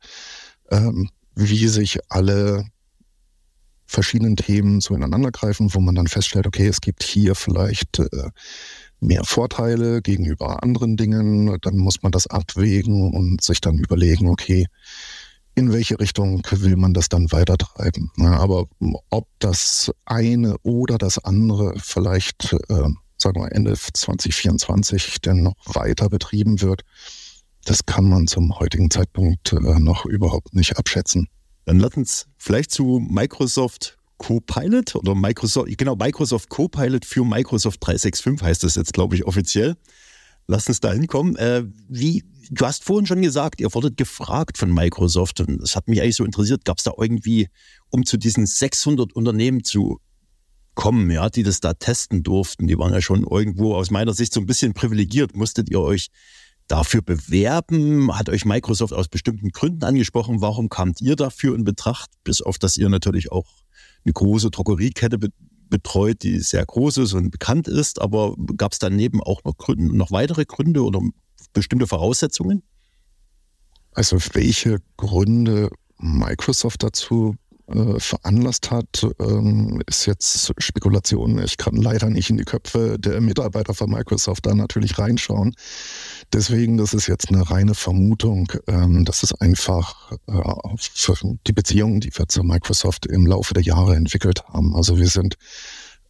ähm, 0.70 1.10
wie 1.34 1.66
sich 1.66 1.98
alle 2.08 2.66
verschiedenen 3.84 4.36
Themen 4.36 4.80
so 4.80 4.94
ineinander 4.94 5.32
greifen, 5.32 5.74
wo 5.74 5.80
man 5.80 5.96
dann 5.96 6.06
feststellt, 6.06 6.46
okay, 6.46 6.68
es 6.68 6.80
gibt 6.80 7.02
hier 7.02 7.34
vielleicht 7.34 7.98
äh, 7.98 8.30
mehr 9.00 9.24
Vorteile 9.24 10.02
gegenüber 10.02 10.62
anderen 10.62 10.96
Dingen. 10.96 11.58
Dann 11.62 11.76
muss 11.76 12.02
man 12.02 12.12
das 12.12 12.26
abwägen 12.26 13.12
und 13.12 13.42
sich 13.42 13.60
dann 13.60 13.78
überlegen, 13.78 14.28
okay, 14.28 14.66
in 15.54 15.72
welche 15.72 15.98
Richtung 15.98 16.42
will 16.50 16.76
man 16.76 16.94
das 16.94 17.08
dann 17.08 17.32
weitertreiben. 17.32 18.10
Aber 18.18 18.66
ob 19.10 19.28
das 19.40 19.90
eine 20.04 20.56
oder 20.62 20.96
das 20.96 21.18
andere 21.18 21.74
vielleicht 21.78 22.54
äh, 22.68 22.88
sagen 23.20 23.40
wir 23.40 23.52
Ende 23.52 23.74
2024 23.74 25.20
denn 25.20 25.42
noch 25.42 25.56
weiter 25.66 26.08
betrieben 26.08 26.60
wird, 26.62 26.82
das 27.64 27.84
kann 27.84 28.08
man 28.08 28.26
zum 28.26 28.58
heutigen 28.58 28.90
Zeitpunkt 28.90 29.52
äh, 29.52 29.78
noch 29.78 30.06
überhaupt 30.06 30.54
nicht 30.54 30.78
abschätzen. 30.78 31.28
Dann 31.66 31.78
lass 31.78 31.96
uns 31.96 32.26
vielleicht 32.38 32.70
zu 32.70 33.06
Microsoft 33.06 33.98
Copilot 34.20 34.96
oder 34.96 35.14
Microsoft, 35.14 35.78
genau, 35.78 35.96
Microsoft 35.96 36.50
Copilot 36.50 37.06
für 37.06 37.24
Microsoft 37.24 37.78
365 37.80 38.42
heißt 38.42 38.62
das 38.62 38.74
jetzt, 38.74 38.92
glaube 38.92 39.16
ich, 39.16 39.24
offiziell. 39.24 39.76
Lass 40.46 40.68
uns 40.68 40.80
da 40.80 40.92
hinkommen. 40.92 41.36
Äh, 41.36 41.64
wie, 41.88 42.24
du 42.50 42.66
hast 42.66 42.84
vorhin 42.84 43.06
schon 43.06 43.22
gesagt, 43.22 43.62
ihr 43.62 43.72
wurdet 43.72 43.96
gefragt 43.96 44.58
von 44.58 44.74
Microsoft 44.74 45.40
und 45.40 45.62
das 45.62 45.74
hat 45.74 45.88
mich 45.88 46.02
eigentlich 46.02 46.16
so 46.16 46.24
interessiert. 46.26 46.66
Gab 46.66 46.78
es 46.78 46.84
da 46.84 46.92
irgendwie, 46.98 47.48
um 47.88 48.04
zu 48.04 48.18
diesen 48.18 48.44
600 48.44 49.14
Unternehmen 49.14 49.64
zu 49.64 50.00
kommen, 50.74 51.10
ja, 51.10 51.30
die 51.30 51.42
das 51.42 51.60
da 51.60 51.72
testen 51.72 52.22
durften, 52.22 52.66
die 52.66 52.78
waren 52.78 52.92
ja 52.92 53.00
schon 53.00 53.24
irgendwo 53.24 53.74
aus 53.74 53.90
meiner 53.90 54.12
Sicht 54.12 54.34
so 54.34 54.40
ein 54.40 54.46
bisschen 54.46 54.74
privilegiert. 54.74 55.34
Musstet 55.34 55.70
ihr 55.70 55.80
euch 55.80 56.08
dafür 56.68 57.00
bewerben? 57.00 58.14
Hat 58.18 58.28
euch 58.28 58.44
Microsoft 58.44 58.92
aus 58.92 59.08
bestimmten 59.08 59.48
Gründen 59.48 59.82
angesprochen? 59.82 60.42
Warum 60.42 60.68
kamt 60.68 61.00
ihr 61.00 61.16
dafür 61.16 61.54
in 61.54 61.64
Betracht? 61.64 62.10
Bis 62.22 62.42
auf, 62.42 62.58
dass 62.58 62.76
ihr 62.76 62.90
natürlich 62.90 63.32
auch 63.32 63.46
eine 64.04 64.12
große 64.12 64.50
Drogeriekette 64.50 65.18
be 65.18 65.28
betreut, 65.68 66.24
die 66.24 66.40
sehr 66.40 66.66
groß 66.66 66.96
ist 66.96 67.12
und 67.12 67.30
bekannt 67.30 67.68
ist. 67.68 68.00
Aber 68.02 68.34
gab 68.56 68.72
es 68.72 68.80
daneben 68.80 69.22
auch 69.22 69.44
noch, 69.44 69.56
Gründe, 69.56 69.96
noch 69.96 70.10
weitere 70.10 70.44
Gründe 70.44 70.82
oder 70.82 71.00
bestimmte 71.52 71.86
Voraussetzungen? 71.86 72.64
Also 73.92 74.18
welche 74.32 74.78
Gründe 74.96 75.70
Microsoft 75.96 76.82
dazu 76.82 77.36
äh, 77.68 78.00
veranlasst 78.00 78.70
hat, 78.72 79.06
ähm, 79.20 79.80
ist 79.86 80.06
jetzt 80.06 80.52
Spekulation. 80.58 81.40
Ich 81.42 81.56
kann 81.56 81.76
leider 81.76 82.10
nicht 82.10 82.30
in 82.30 82.36
die 82.36 82.44
Köpfe 82.44 82.98
der 82.98 83.20
Mitarbeiter 83.20 83.74
von 83.74 83.90
Microsoft 83.90 84.46
da 84.46 84.54
natürlich 84.54 84.98
reinschauen. 84.98 85.54
Deswegen, 86.32 86.76
das 86.76 86.94
ist 86.94 87.08
jetzt 87.08 87.28
eine 87.28 87.50
reine 87.50 87.74
Vermutung. 87.74 88.52
Ähm, 88.68 89.04
das 89.04 89.24
ist 89.24 89.40
einfach 89.40 90.12
äh, 90.28 91.36
die 91.46 91.52
Beziehungen, 91.52 92.00
die 92.00 92.10
wir 92.16 92.28
zu 92.28 92.44
Microsoft 92.44 93.06
im 93.06 93.26
Laufe 93.26 93.52
der 93.52 93.64
Jahre 93.64 93.96
entwickelt 93.96 94.44
haben. 94.44 94.76
Also 94.76 94.96
wir 94.96 95.08
sind 95.08 95.36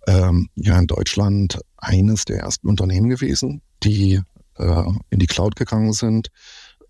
ähm, 0.06 0.48
ja 0.56 0.78
in 0.78 0.86
Deutschland 0.86 1.58
eines 1.78 2.26
der 2.26 2.40
ersten 2.40 2.68
Unternehmen 2.68 3.08
gewesen, 3.08 3.62
die 3.82 4.20
äh, 4.58 4.84
in 5.08 5.18
die 5.18 5.26
Cloud 5.26 5.56
gegangen 5.56 5.94
sind 5.94 6.28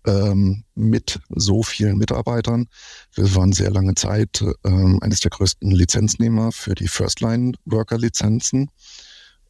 ähm, 0.05 0.63
mit 0.75 1.19
so 1.29 1.63
vielen 1.63 1.97
Mitarbeitern. 1.97 2.67
Wir 3.13 3.33
waren 3.35 3.53
sehr 3.53 3.71
lange 3.71 3.95
Zeit 3.95 4.43
ähm, 4.65 4.99
eines 5.01 5.19
der 5.21 5.31
größten 5.31 5.71
Lizenznehmer 5.71 6.51
für 6.51 6.75
die 6.75 6.87
First-Line-Worker-Lizenzen. 6.87 8.69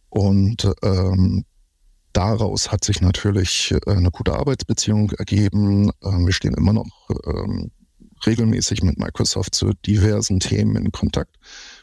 Und 0.10 0.70
ähm, 0.84 1.46
daraus 2.14 2.72
hat 2.72 2.84
sich 2.84 3.02
natürlich 3.02 3.72
äh, 3.72 3.92
eine 3.92 4.12
gute 4.12 4.34
Arbeitsbeziehung 4.34 5.12
ergeben. 5.12 5.92
Ähm, 6.04 6.26
wir 6.26 6.34
stehen 6.34 6.54
immer 6.54 6.74
noch 6.74 7.10
ähm, 7.26 7.72
regelmäßig 8.26 8.84
mit 8.84 9.00
Microsoft 9.00 9.56
zu 9.56 9.72
diversen 9.86 10.40
Themen 10.40 10.76
in 10.76 10.92
Kontakt 10.92 11.36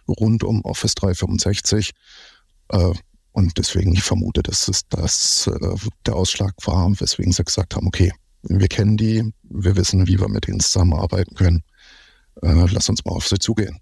rund 0.09 0.45
um 0.45 0.65
Office 0.65 0.95
365. 0.95 1.91
Äh, 2.71 2.93
und 3.33 3.59
deswegen, 3.59 3.93
ich 3.93 4.03
vermute, 4.03 4.43
dass 4.43 4.69
es 4.69 4.89
das 4.89 5.47
äh, 5.47 5.77
der 6.07 6.17
Ausschlag 6.17 6.55
war, 6.67 6.91
weswegen 7.01 7.33
sie 7.33 7.45
gesagt 7.45 7.77
haben, 7.77 7.87
okay, 7.87 8.13
wir 8.43 8.69
kennen 8.69 8.97
die, 8.97 9.33
wir 9.43 9.77
wissen, 9.77 10.07
wie 10.07 10.19
wir 10.19 10.29
mit 10.29 10.49
ihnen 10.49 10.61
zusammenarbeiten 10.61 11.35
können. 11.35 11.65
Lass 12.41 12.89
uns 12.89 13.05
mal 13.05 13.11
auf 13.11 13.27
sie 13.27 13.41
zugehen. 13.41 13.81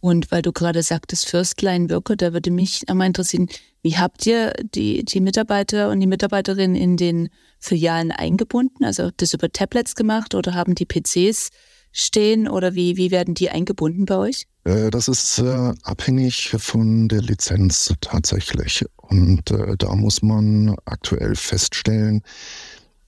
Und 0.00 0.30
weil 0.30 0.42
du 0.42 0.52
gerade 0.52 0.82
sagtest, 0.82 1.28
Firstline 1.28 1.90
Worker, 1.90 2.16
da 2.16 2.32
würde 2.32 2.50
mich 2.50 2.88
einmal 2.88 3.06
interessieren, 3.06 3.48
wie 3.82 3.96
habt 3.96 4.26
ihr 4.26 4.52
die, 4.74 5.04
die 5.04 5.20
Mitarbeiter 5.20 5.90
und 5.90 6.00
die 6.00 6.06
Mitarbeiterinnen 6.06 6.76
in 6.76 6.96
den 6.96 7.28
Filialen 7.58 8.10
eingebunden? 8.10 8.84
Also 8.84 9.10
das 9.16 9.34
über 9.34 9.50
Tablets 9.50 9.94
gemacht 9.94 10.34
oder 10.34 10.54
haben 10.54 10.74
die 10.74 10.86
PCs 10.86 11.50
stehen 11.92 12.48
oder 12.48 12.74
wie, 12.74 12.96
wie 12.96 13.10
werden 13.10 13.34
die 13.34 13.50
eingebunden 13.50 14.06
bei 14.06 14.16
euch? 14.16 14.46
Äh, 14.64 14.90
das 14.90 15.08
ist 15.08 15.38
äh, 15.38 15.72
abhängig 15.82 16.54
von 16.58 17.08
der 17.08 17.22
Lizenz 17.22 17.94
tatsächlich. 18.00 18.84
Und 18.96 19.50
äh, 19.50 19.76
da 19.76 19.94
muss 19.96 20.22
man 20.22 20.76
aktuell 20.84 21.34
feststellen, 21.34 22.22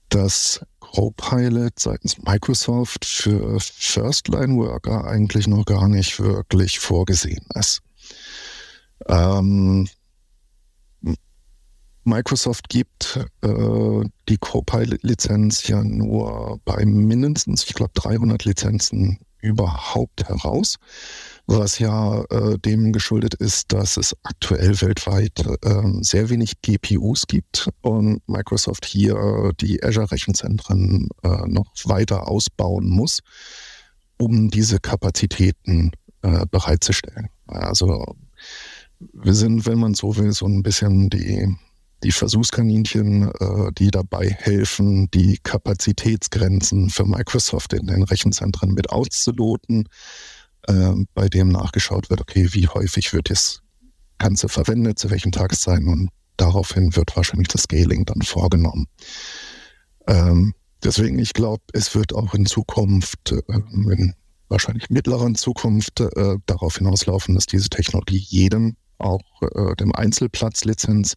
dass 0.09 0.61
Copilot 0.93 1.79
seitens 1.79 2.19
Microsoft 2.19 3.03
für 3.05 3.59
First-Line-Worker 3.59 5.05
eigentlich 5.05 5.47
noch 5.47 5.65
gar 5.65 5.87
nicht 5.87 6.19
wirklich 6.19 6.79
vorgesehen 6.79 7.45
ist. 7.55 7.81
Ähm, 9.07 9.89
Microsoft 12.03 12.69
gibt 12.69 13.19
äh, 13.41 14.03
die 14.29 14.37
Copilot-Lizenz 14.37 15.67
ja 15.67 15.83
nur 15.83 16.59
bei 16.63 16.85
mindestens, 16.85 17.63
ich 17.63 17.73
glaube, 17.73 17.93
300 17.95 18.45
Lizenzen 18.45 19.19
überhaupt 19.43 20.27
heraus 20.27 20.77
was 21.45 21.79
ja 21.79 22.23
äh, 22.29 22.57
dem 22.57 22.93
geschuldet 22.93 23.33
ist, 23.33 23.73
dass 23.73 23.97
es 23.97 24.15
aktuell 24.23 24.79
weltweit 24.81 25.45
äh, 25.61 25.81
sehr 26.01 26.29
wenig 26.29 26.61
GPUs 26.61 27.27
gibt 27.27 27.69
und 27.81 28.21
Microsoft 28.27 28.85
hier 28.85 29.51
die 29.59 29.83
Azure-Rechenzentren 29.83 31.09
äh, 31.23 31.47
noch 31.47 31.65
weiter 31.83 32.27
ausbauen 32.27 32.89
muss, 32.89 33.19
um 34.17 34.49
diese 34.49 34.79
Kapazitäten 34.79 35.91
äh, 36.21 36.45
bereitzustellen. 36.49 37.29
Also 37.47 38.15
wir 39.11 39.33
sind, 39.33 39.65
wenn 39.65 39.79
man 39.79 39.95
so 39.95 40.15
will, 40.15 40.31
so 40.31 40.45
ein 40.45 40.63
bisschen 40.63 41.09
die 41.09 41.53
die 42.03 42.11
Versuchskaninchen, 42.11 43.31
äh, 43.31 43.71
die 43.77 43.91
dabei 43.91 44.29
helfen, 44.29 45.09
die 45.11 45.39
Kapazitätsgrenzen 45.41 46.89
für 46.89 47.05
Microsoft 47.05 47.73
in 47.73 47.87
den 47.87 48.03
Rechenzentren 48.03 48.73
mit 48.73 48.89
auszuloten 48.89 49.87
äh, 50.67 50.93
bei 51.13 51.27
dem 51.29 51.49
nachgeschaut 51.49 52.09
wird, 52.09 52.21
okay, 52.21 52.49
wie 52.51 52.67
häufig 52.67 53.13
wird 53.13 53.29
das 53.29 53.61
Ganze 54.17 54.49
verwendet, 54.49 54.99
zu 54.99 55.09
welchen 55.09 55.31
Tageszeiten 55.31 55.87
und 55.87 56.09
daraufhin 56.37 56.95
wird 56.95 57.15
wahrscheinlich 57.15 57.47
das 57.49 57.63
Scaling 57.63 58.05
dann 58.05 58.21
vorgenommen. 58.21 58.87
Ähm, 60.07 60.53
deswegen, 60.83 61.19
ich 61.19 61.33
glaube, 61.33 61.63
es 61.73 61.95
wird 61.95 62.13
auch 62.13 62.33
in 62.33 62.45
Zukunft, 62.45 63.31
äh, 63.31 63.41
in 63.49 64.13
wahrscheinlich 64.49 64.89
mittleren 64.89 65.35
Zukunft, 65.35 65.99
äh, 65.99 66.37
darauf 66.45 66.77
hinauslaufen, 66.77 67.35
dass 67.35 67.45
diese 67.45 67.69
Technologie 67.69 68.17
jedem, 68.17 68.75
auch 68.97 69.41
äh, 69.41 69.75
dem 69.75 69.93
Einzelplatzlizenz, 69.93 71.15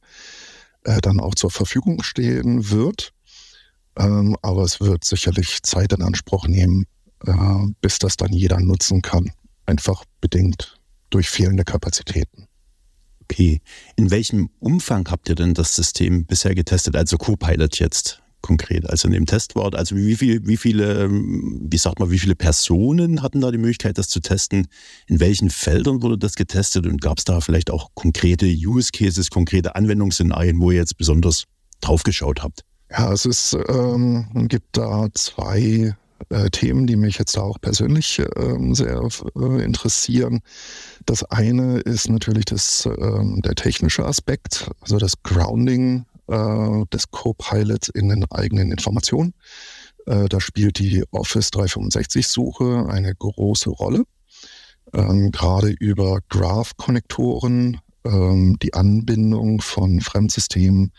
äh, 0.87 1.01
dann 1.01 1.21
auch 1.21 1.35
zur 1.35 1.51
Verfügung 1.51 2.03
stehen 2.03 2.71
wird. 2.71 3.13
Ähm, 3.99 4.37
aber 4.43 4.63
es 4.63 4.81
wird 4.81 5.05
sicherlich 5.05 5.63
Zeit 5.63 5.93
in 5.93 6.03
Anspruch 6.03 6.47
nehmen, 6.47 6.87
äh, 7.27 7.33
bis 7.81 7.99
das 7.99 8.17
dann 8.17 8.33
jeder 8.33 8.61
nutzen 8.61 9.03
kann. 9.03 9.33
Einfach 9.67 10.05
bedingt 10.21 10.79
durch 11.11 11.29
fehlende 11.29 11.65
Kapazitäten. 11.65 12.47
Okay. 13.23 13.61
In 13.97 14.11
welchem 14.11 14.51
Umfang 14.61 15.11
habt 15.11 15.29
ihr 15.29 15.35
denn 15.35 15.55
das 15.55 15.75
System 15.75 16.27
bisher 16.27 16.55
getestet? 16.55 16.95
Also 16.95 17.19
Copilot 17.19 17.79
jetzt 17.81 18.23
konkret, 18.47 18.89
also 18.89 19.09
in 19.09 19.15
dem 19.15 19.27
Testwort. 19.27 19.75
Also 19.75 19.97
wie, 19.97 20.15
viel, 20.15 20.47
wie 20.47 20.57
viele, 20.57 21.05
ähm, 21.05 21.67
wie 21.69 21.79
sagt 21.79 21.99
man, 21.99 22.11
wie 22.11 22.19
viele 22.19 22.37
Personen 22.37 23.23
hatten 23.23 23.41
da 23.41 23.51
die 23.51 23.59
Möglichkeit, 23.59 23.99
das 23.99 24.09
zu 24.09 24.21
testen? 24.21 24.69
In 25.09 25.19
welchen 25.19 25.51
Feldern 25.51 26.01
wurde 26.03 26.17
das 26.17 26.37
getestet? 26.37 26.87
Und 26.87 27.01
gab 27.01 27.19
es 27.19 27.25
da 27.25 27.41
vielleicht 27.41 27.71
auch 27.71 27.91
konkrete 27.95 28.47
Use 28.47 28.91
Cases, 28.93 29.31
konkrete 29.31 29.75
Anwendungsszenarien, 29.75 30.61
wo 30.61 30.71
ihr 30.71 30.79
jetzt 30.79 30.97
besonders 30.97 31.45
drauf 31.81 32.05
geschaut 32.05 32.43
habt? 32.43 32.65
Ja, 32.91 33.13
es 33.13 33.27
ist, 33.27 33.59
ähm, 33.69 34.47
gibt 34.49 34.77
da 34.77 35.09
zwei 35.15 35.97
äh, 36.29 36.49
Themen, 36.51 36.87
die 36.87 36.97
mich 36.97 37.19
jetzt 37.19 37.37
auch 37.37 37.61
persönlich 37.61 38.21
äh, 38.21 38.75
sehr 38.75 39.09
äh, 39.37 39.65
interessieren. 39.65 40.41
Das 41.05 41.25
eine 41.25 41.81
ist 41.81 42.09
natürlich 42.09 42.45
das, 42.45 42.87
ähm, 42.87 43.43
der 43.45 43.57
technische 43.57 44.05
Aspekt, 44.05 44.71
also 44.81 44.99
das 44.99 45.21
Grounding 45.25 46.07
äh, 46.29 46.85
des 46.93 47.11
Co-Pilots 47.11 47.89
in 47.89 48.09
den 48.09 48.25
eigenen 48.31 48.71
Informationen. 48.71 49.35
Äh, 50.07 50.29
da 50.29 50.41
spielt 50.41 50.79
die 50.79 51.05
Office 51.11 51.49
365-Suche 51.51 52.89
eine 52.89 53.15
große 53.15 53.71
Rolle. 53.71 54.05
Ähm, 54.95 55.33
gerade 55.33 55.71
über 55.71 56.21
Graph-Konnektoren, 56.29 57.81
ähm, 58.05 58.57
die 58.63 58.75
Anbindung 58.75 59.61
von 59.61 60.01
Fremdsystemen 60.01 60.93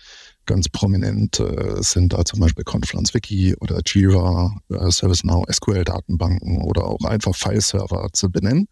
Ganz 0.48 0.70
prominent 0.70 1.42
äh, 1.42 1.84
sind 1.84 2.14
da 2.14 2.24
zum 2.24 2.40
Beispiel 2.40 2.64
Confluence 2.64 3.14
Wiki 3.14 3.54
oder 3.60 3.82
Jira, 3.86 4.56
äh, 4.70 4.90
ServiceNow, 4.90 5.44
SQL-Datenbanken 5.52 6.62
oder 6.62 6.86
auch 6.86 7.04
einfach 7.04 7.36
File-Server 7.36 8.08
zu 8.14 8.32
benennen, 8.32 8.70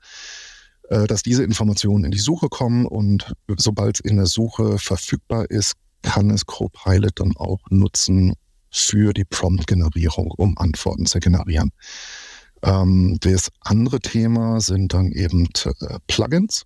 äh, 0.90 1.06
dass 1.06 1.22
diese 1.22 1.44
Informationen 1.44 2.06
in 2.06 2.12
die 2.12 2.18
Suche 2.18 2.48
kommen 2.48 2.86
und 2.86 3.34
sobald 3.58 3.98
es 3.98 4.10
in 4.10 4.16
der 4.16 4.26
Suche 4.26 4.78
verfügbar 4.78 5.52
ist, 5.52 5.74
kann 6.06 6.30
es 6.30 6.46
Copilot 6.46 7.20
dann 7.20 7.36
auch 7.36 7.60
nutzen 7.70 8.34
für 8.72 9.14
die 9.14 9.26
Prompt-Generierung, 9.26 10.32
um 10.32 10.58
Antworten 10.58 11.06
zu 11.06 11.20
generieren. 11.20 11.72
Ähm, 12.62 13.18
das 13.22 13.50
andere 13.62 14.00
Thema 14.00 14.62
sind 14.62 14.94
dann 14.94 15.12
eben 15.12 15.50
äh, 15.66 16.00
Plugins 16.08 16.66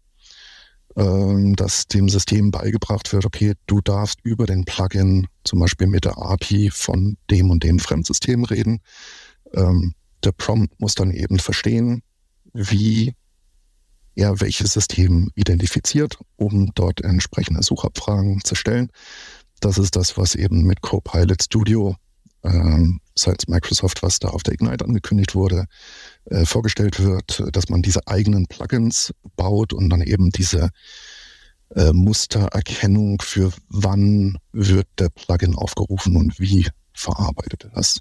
ähm, 0.96 1.55
dass 1.55 1.88
dem 1.88 2.10
System 2.10 2.51
beigebracht 2.51 3.13
wird, 3.13 3.25
okay, 3.25 3.53
du 3.67 3.79
darfst 3.79 4.19
über 4.24 4.46
den 4.46 4.65
Plugin 4.65 5.27
zum 5.43 5.60
Beispiel 5.60 5.88
mit 5.88 6.03
der 6.03 6.17
API 6.17 6.72
von 6.72 7.15
dem 7.29 7.51
und 7.51 7.63
dem 7.63 7.79
Fremdsystem 7.79 8.43
reden. 8.43 8.81
Ähm, 9.53 9.93
der 10.24 10.31
Prompt 10.31 10.79
muss 10.79 10.96
dann 10.96 11.12
eben 11.12 11.39
verstehen, 11.39 12.01
wie 12.53 13.13
er 14.15 14.39
welches 14.41 14.73
System 14.73 15.29
identifiziert, 15.35 16.17
um 16.35 16.71
dort 16.75 17.01
entsprechende 17.01 17.63
Suchabfragen 17.63 18.41
zu 18.43 18.55
stellen. 18.55 18.89
Das 19.59 19.77
ist 19.77 19.95
das, 19.95 20.17
was 20.17 20.35
eben 20.35 20.63
mit 20.63 20.81
Copilot 20.81 21.43
Studio 21.43 21.95
ähm, 22.43 23.01
seitens 23.15 23.47
Microsoft, 23.47 24.01
was 24.01 24.19
da 24.19 24.29
auf 24.29 24.43
der 24.43 24.53
Ignite 24.53 24.85
angekündigt 24.85 25.35
wurde, 25.35 25.65
äh, 26.25 26.45
vorgestellt 26.45 26.99
wird, 26.99 27.43
dass 27.51 27.69
man 27.69 27.81
diese 27.81 28.07
eigenen 28.07 28.47
Plugins 28.47 29.13
baut 29.35 29.73
und 29.73 29.89
dann 29.89 30.01
eben 30.01 30.29
diese 30.29 30.69
äh, 31.75 31.91
Mustererkennung 31.91 33.21
für 33.21 33.51
wann 33.69 34.37
wird 34.51 34.87
der 34.97 35.09
Plugin 35.09 35.55
aufgerufen 35.55 36.15
und 36.15 36.39
wie 36.39 36.67
verarbeitet 36.93 37.65
er 37.65 37.71
das. 37.71 37.99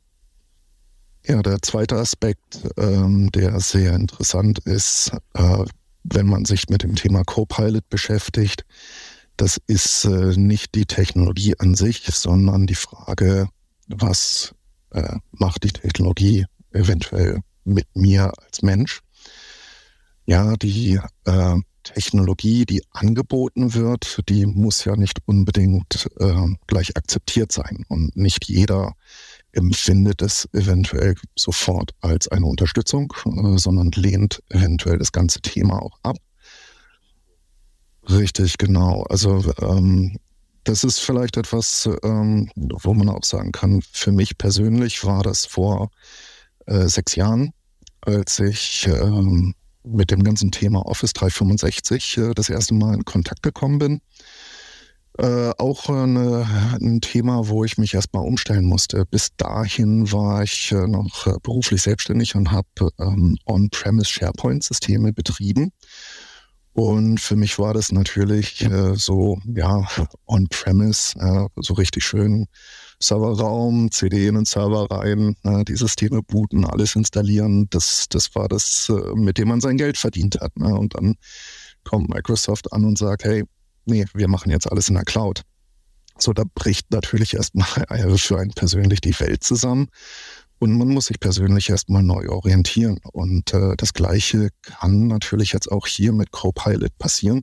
Ja, 1.27 1.43
der 1.43 1.61
zweite 1.61 1.97
Aspekt, 1.97 2.61
ähm, 2.79 3.31
der 3.33 3.61
sehr 3.61 3.95
interessant 3.95 4.61
ist, 4.61 5.13
äh, 5.35 5.65
wenn 6.13 6.27
man 6.27 6.45
sich 6.45 6.69
mit 6.69 6.83
dem 6.83 6.95
Thema 6.95 7.25
Copilot 7.25 7.89
beschäftigt, 7.89 8.65
das 9.37 9.59
ist 9.67 10.05
äh, 10.05 10.37
nicht 10.37 10.75
die 10.75 10.87
Technologie 10.87 11.55
an 11.59 11.75
sich, 11.75 12.05
sondern 12.07 12.67
die 12.67 12.75
Frage, 12.75 13.49
was 13.87 14.55
äh, 14.91 15.17
macht 15.33 15.65
die 15.65 15.71
Technologie 15.71 16.47
eventuell 16.73 17.41
mit 17.65 17.87
mir 17.95 18.33
als 18.45 18.63
Mensch. 18.63 19.01
Ja, 20.27 20.57
die 20.57 21.01
äh, 21.25 21.57
Technologie, 21.85 22.67
die 22.67 22.83
angeboten 22.91 23.75
wird, 23.75 24.21
die 24.29 24.45
muss 24.45 24.85
ja 24.85 24.97
nicht 24.97 25.21
unbedingt 25.27 26.09
äh, 26.19 26.47
gleich 26.67 26.97
akzeptiert 26.97 27.53
sein. 27.53 27.85
Und 27.89 28.17
nicht 28.17 28.47
jeder 28.47 28.95
empfindet 29.59 30.23
es 30.23 30.49
eventuell 30.53 31.15
sofort 31.37 31.91
als 32.01 32.29
eine 32.29 32.47
Unterstützung, 32.47 33.13
äh, 33.27 33.59
sondern 33.59 33.91
lehnt 33.95 34.41
eventuell 34.49 34.99
das 34.99 35.13
ganze 35.13 35.41
Thema 35.41 35.83
auch 35.83 35.99
ab. 36.03 36.17
Richtig, 38.09 38.57
genau. 38.57 39.03
Also 39.11 39.45
ähm, 39.61 40.17
das 40.65 40.85
ist 40.85 41.01
vielleicht 41.01 41.37
etwas, 41.37 41.89
ähm, 42.03 42.51
wo 42.57 42.95
man 42.95 43.09
auch 43.09 43.25
sagen 43.25 43.53
kann, 43.53 43.83
für 43.93 44.13
mich 44.13 44.39
persönlich 44.39 45.05
war 45.05 45.23
das 45.23 45.45
vor 45.45 45.91
äh, 46.67 46.87
sechs 46.87 47.17
Jahren, 47.17 47.53
als 48.03 48.39
ich 48.39 48.87
ähm, 48.87 49.55
mit 49.83 50.11
dem 50.11 50.23
ganzen 50.23 50.51
Thema 50.51 50.87
Office 50.87 51.13
365 51.13 52.19
äh, 52.19 52.35
das 52.35 52.49
erste 52.49 52.75
Mal 52.75 52.95
in 52.95 53.05
Kontakt 53.05 53.43
gekommen 53.43 53.79
bin. 53.79 54.01
Äh, 55.19 55.51
auch 55.59 55.89
eine, 55.89 56.47
ein 56.81 57.01
Thema, 57.01 57.49
wo 57.49 57.65
ich 57.65 57.77
mich 57.77 57.93
erstmal 57.93 58.25
umstellen 58.25 58.67
musste. 58.67 59.05
Bis 59.05 59.31
dahin 59.37 60.13
war 60.13 60.45
ich 60.45 60.71
äh, 60.71 60.87
noch 60.87 61.27
äh, 61.27 61.35
beruflich 61.43 61.83
selbstständig 61.83 62.37
und 62.37 62.53
habe 62.53 62.69
ähm, 63.01 63.37
On-Premise 63.45 64.09
SharePoint-Systeme 64.09 65.13
betrieben. 65.13 65.73
Und 66.73 67.19
für 67.19 67.35
mich 67.35 67.59
war 67.59 67.75
das 67.75 67.91
natürlich 67.91 68.63
äh, 68.63 68.95
so, 68.95 69.41
ja, 69.45 69.89
On-Premise, 70.27 71.19
äh, 71.19 71.47
so 71.57 71.75
richtig 71.75 72.05
schön 72.05 72.47
Serverraum, 73.01 73.91
CD 73.91 74.29
in 74.29 74.37
den 74.37 74.45
Server 74.45 74.89
rein, 74.89 75.35
äh, 75.43 75.65
die 75.65 75.75
Systeme 75.75 76.23
booten, 76.23 76.65
alles 76.65 76.95
installieren. 76.95 77.67
Das, 77.71 78.07
das 78.09 78.37
war 78.37 78.47
das, 78.47 78.93
mit 79.17 79.39
dem 79.39 79.49
man 79.49 79.61
sein 79.61 79.79
Geld 79.79 79.99
verdient 79.99 80.39
hat. 80.41 80.57
Ne? 80.57 80.73
Und 80.73 80.95
dann 80.95 81.17
kommt 81.83 82.09
Microsoft 82.09 82.73
an 82.73 82.85
und 82.85 82.97
sagt, 82.97 83.25
hey, 83.25 83.43
nee, 83.89 84.05
wir 84.15 84.29
machen 84.29 84.51
jetzt 84.51 84.71
alles 84.71 84.89
in 84.89 84.95
der 84.95 85.05
Cloud. 85.05 85.43
So, 86.19 86.33
da 86.33 86.45
bricht 86.55 86.91
natürlich 86.91 87.35
erstmal 87.35 87.67
für 88.19 88.39
einen 88.39 88.53
persönlich 88.53 89.01
die 89.01 89.19
Welt 89.21 89.43
zusammen. 89.45 89.89
Und 90.61 90.77
man 90.77 90.89
muss 90.89 91.07
sich 91.07 91.21
persönlich 91.21 91.71
erstmal 91.71 92.03
neu 92.03 92.29
orientieren. 92.29 92.99
Und 93.13 93.55
äh, 93.55 93.77
das 93.77 93.93
Gleiche 93.93 94.49
kann 94.63 95.07
natürlich 95.07 95.53
jetzt 95.53 95.71
auch 95.71 95.87
hier 95.87 96.13
mit 96.13 96.33
Copilot 96.33 96.99
passieren. 96.99 97.43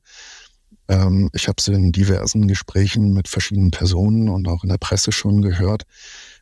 Ähm, 0.89 1.29
ich 1.34 1.47
habe 1.47 1.55
es 1.60 1.67
in 1.69 1.93
diversen 1.93 2.47
Gesprächen 2.47 3.13
mit 3.13 3.29
verschiedenen 3.29 3.71
Personen 3.71 4.27
und 4.27 4.47
auch 4.47 4.63
in 4.63 4.69
der 4.69 4.77
Presse 4.77 5.13
schon 5.13 5.41
gehört, 5.41 5.84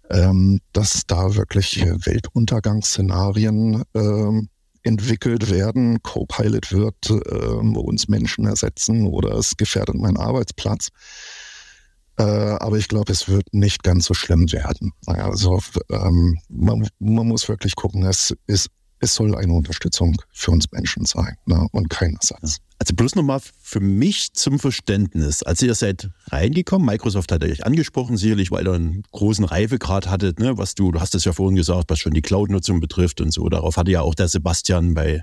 ähm, 0.09 0.59
dass 0.73 1.03
da 1.05 1.35
wirklich 1.35 1.85
Weltuntergangsszenarien 1.85 3.83
ähm, 3.93 4.49
entwickelt 4.83 5.49
werden. 5.49 6.01
Copilot 6.03 6.71
wird 6.71 7.09
äh, 7.09 7.13
uns 7.13 8.07
Menschen 8.07 8.45
ersetzen 8.45 9.07
oder 9.07 9.31
es 9.35 9.57
gefährdet 9.57 9.95
meinen 9.95 10.17
Arbeitsplatz. 10.17 10.89
Äh, 12.17 12.23
aber 12.23 12.77
ich 12.77 12.87
glaube, 12.87 13.11
es 13.11 13.27
wird 13.27 13.53
nicht 13.53 13.83
ganz 13.83 14.05
so 14.05 14.13
schlimm 14.13 14.51
werden. 14.51 14.91
Also 15.07 15.59
ähm, 15.89 16.37
man, 16.47 16.87
man, 16.99 17.27
muss 17.27 17.49
wirklich 17.49 17.75
gucken, 17.75 18.05
es, 18.05 18.35
ist, 18.45 18.69
es 19.03 19.15
soll 19.15 19.35
eine 19.35 19.53
Unterstützung 19.53 20.15
für 20.31 20.51
uns 20.51 20.71
Menschen 20.71 21.05
sein 21.05 21.35
ne? 21.45 21.67
und 21.71 21.89
kein 21.89 22.15
Ersatz. 22.15 22.57
Also 22.79 22.95
bloß 22.95 23.15
nochmal 23.15 23.39
für 23.61 23.79
mich 23.79 24.33
zum 24.33 24.59
Verständnis. 24.59 25.43
Also 25.43 25.65
ihr 25.65 25.75
seid 25.75 26.09
reingekommen, 26.27 26.85
Microsoft 26.85 27.31
hat 27.31 27.43
euch 27.43 27.65
angesprochen, 27.65 28.17
sicherlich, 28.17 28.51
weil 28.51 28.67
ihr 28.67 28.73
einen 28.73 29.03
großen 29.11 29.45
Reifegrad 29.45 30.09
hattet, 30.09 30.39
ne? 30.39 30.57
was 30.57 30.75
du, 30.75 30.91
du 30.91 30.99
hast 30.99 31.15
es 31.15 31.25
ja 31.25 31.33
vorhin 31.33 31.55
gesagt, 31.55 31.89
was 31.89 31.99
schon 31.99 32.13
die 32.13 32.21
Cloud-Nutzung 32.21 32.79
betrifft 32.79 33.21
und 33.21 33.31
so. 33.31 33.47
Darauf 33.49 33.77
hatte 33.77 33.91
ja 33.91 34.01
auch 34.01 34.15
der 34.15 34.27
Sebastian 34.27 34.93
bei 34.93 35.21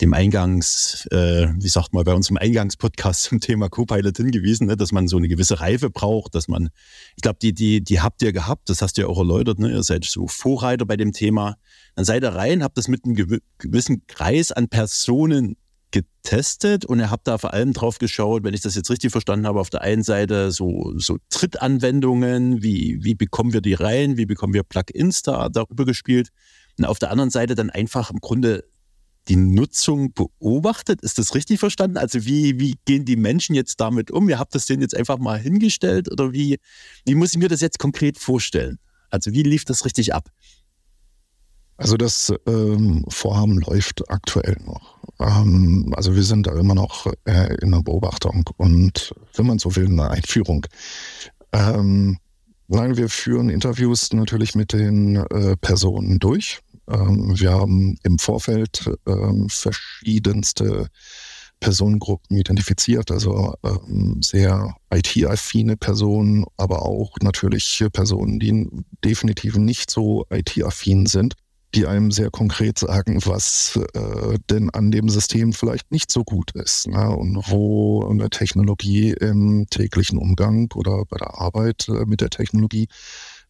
dem 0.00 0.12
Eingangs, 0.12 1.06
äh, 1.12 1.48
wie 1.56 1.68
sagt 1.68 1.92
man, 1.92 2.04
bei 2.04 2.14
unserem 2.14 2.36
Eingangspodcast 2.36 3.22
zum 3.24 3.40
Thema 3.40 3.68
Copilot 3.68 4.16
hingewiesen, 4.16 4.66
ne, 4.66 4.76
dass 4.76 4.90
man 4.90 5.06
so 5.06 5.16
eine 5.16 5.28
gewisse 5.28 5.60
Reife 5.60 5.88
braucht, 5.88 6.34
dass 6.34 6.48
man, 6.48 6.70
ich 7.16 7.22
glaube, 7.22 7.38
die, 7.40 7.52
die, 7.52 7.82
die 7.82 8.00
habt 8.00 8.22
ihr 8.22 8.32
gehabt, 8.32 8.68
das 8.68 8.82
hast 8.82 8.96
du 8.96 9.02
ja 9.02 9.06
auch 9.06 9.18
erläutert, 9.18 9.58
ne, 9.58 9.70
ihr 9.70 9.82
seid 9.82 10.04
so 10.04 10.26
Vorreiter 10.26 10.84
bei 10.84 10.96
dem 10.96 11.12
Thema. 11.12 11.56
Dann 11.94 12.04
seid 12.04 12.24
ihr 12.24 12.34
rein, 12.34 12.64
habt 12.64 12.76
das 12.76 12.88
mit 12.88 13.04
einem 13.04 13.38
gewissen 13.58 14.06
Kreis 14.08 14.50
an 14.50 14.68
Personen 14.68 15.56
getestet 15.92 16.84
und 16.84 16.98
ihr 16.98 17.12
habt 17.12 17.28
da 17.28 17.38
vor 17.38 17.54
allem 17.54 17.72
drauf 17.72 17.98
geschaut, 17.98 18.42
wenn 18.42 18.52
ich 18.52 18.62
das 18.62 18.74
jetzt 18.74 18.90
richtig 18.90 19.12
verstanden 19.12 19.46
habe, 19.46 19.60
auf 19.60 19.70
der 19.70 19.82
einen 19.82 20.02
Seite 20.02 20.50
so, 20.50 20.92
so 20.96 21.18
Trittanwendungen, 21.30 22.64
wie, 22.64 22.98
wie 23.02 23.14
bekommen 23.14 23.52
wir 23.52 23.60
die 23.60 23.74
rein, 23.74 24.16
wie 24.16 24.26
bekommen 24.26 24.54
wir 24.54 24.64
Plugins 24.64 25.22
da 25.22 25.48
darüber 25.48 25.84
gespielt 25.84 26.30
und 26.78 26.84
auf 26.84 26.98
der 26.98 27.12
anderen 27.12 27.30
Seite 27.30 27.54
dann 27.54 27.70
einfach 27.70 28.10
im 28.10 28.18
Grunde 28.18 28.64
die 29.28 29.36
Nutzung 29.36 30.12
beobachtet. 30.12 31.00
Ist 31.02 31.18
das 31.18 31.34
richtig 31.34 31.60
verstanden? 31.60 31.96
Also 31.96 32.24
wie, 32.24 32.58
wie 32.58 32.76
gehen 32.84 33.04
die 33.04 33.16
Menschen 33.16 33.54
jetzt 33.54 33.80
damit 33.80 34.10
um? 34.10 34.28
Ihr 34.28 34.38
habt 34.38 34.54
das 34.54 34.66
denen 34.66 34.82
jetzt 34.82 34.96
einfach 34.96 35.18
mal 35.18 35.38
hingestellt 35.38 36.10
oder 36.10 36.32
wie, 36.32 36.58
wie 37.06 37.14
muss 37.14 37.32
ich 37.32 37.38
mir 37.38 37.48
das 37.48 37.60
jetzt 37.60 37.78
konkret 37.78 38.18
vorstellen? 38.18 38.78
Also 39.10 39.32
wie 39.32 39.42
lief 39.42 39.64
das 39.64 39.84
richtig 39.84 40.14
ab? 40.14 40.28
Also 41.76 41.96
das 41.96 42.32
ähm, 42.46 43.04
Vorhaben 43.08 43.58
läuft 43.60 44.08
aktuell 44.08 44.56
noch. 44.64 44.98
Ähm, 45.18 45.92
also 45.96 46.14
wir 46.14 46.22
sind 46.22 46.46
da 46.46 46.56
immer 46.58 46.74
noch 46.74 47.12
äh, 47.24 47.54
in 47.60 47.72
der 47.72 47.82
Beobachtung 47.82 48.48
und 48.56 49.14
wenn 49.34 49.46
man 49.46 49.58
so 49.58 49.74
will, 49.74 49.86
eine 49.86 50.10
Einführung. 50.10 50.66
Ähm, 51.52 52.18
nein, 52.68 52.96
wir 52.96 53.08
führen 53.08 53.48
Interviews 53.48 54.12
natürlich 54.12 54.54
mit 54.54 54.72
den 54.72 55.16
äh, 55.16 55.56
Personen 55.56 56.20
durch. 56.20 56.60
Ähm, 56.88 57.38
wir 57.38 57.52
haben 57.52 57.96
im 58.02 58.18
Vorfeld 58.18 58.90
ähm, 59.06 59.48
verschiedenste 59.48 60.88
Personengruppen 61.60 62.36
identifiziert, 62.36 63.10
also 63.10 63.54
ähm, 63.64 64.20
sehr 64.22 64.76
IT-affine 64.92 65.76
Personen, 65.76 66.44
aber 66.56 66.82
auch 66.82 67.16
natürlich 67.22 67.84
Personen, 67.92 68.38
die 68.38 68.68
definitiv 69.02 69.56
nicht 69.56 69.90
so 69.90 70.26
IT-affin 70.30 71.06
sind 71.06 71.34
die 71.74 71.86
einem 71.86 72.10
sehr 72.10 72.30
konkret 72.30 72.78
sagen, 72.78 73.20
was 73.24 73.78
äh, 73.94 74.38
denn 74.48 74.70
an 74.70 74.90
dem 74.90 75.08
System 75.08 75.52
vielleicht 75.52 75.90
nicht 75.90 76.10
so 76.10 76.22
gut 76.22 76.52
ist 76.52 76.86
ne? 76.86 77.10
und 77.10 77.36
wo 77.50 78.06
eine 78.08 78.30
Technologie 78.30 79.10
im 79.10 79.66
täglichen 79.70 80.18
Umgang 80.18 80.70
oder 80.74 81.04
bei 81.04 81.16
der 81.16 81.40
Arbeit 81.40 81.88
äh, 81.88 82.04
mit 82.06 82.20
der 82.20 82.30
Technologie 82.30 82.88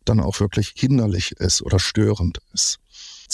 dann 0.05 0.21
auch 0.21 0.41
wirklich 0.41 0.73
hinderlich 0.77 1.33
ist 1.33 1.63
oder 1.63 1.79
störend 1.79 2.39
ist. 2.53 2.79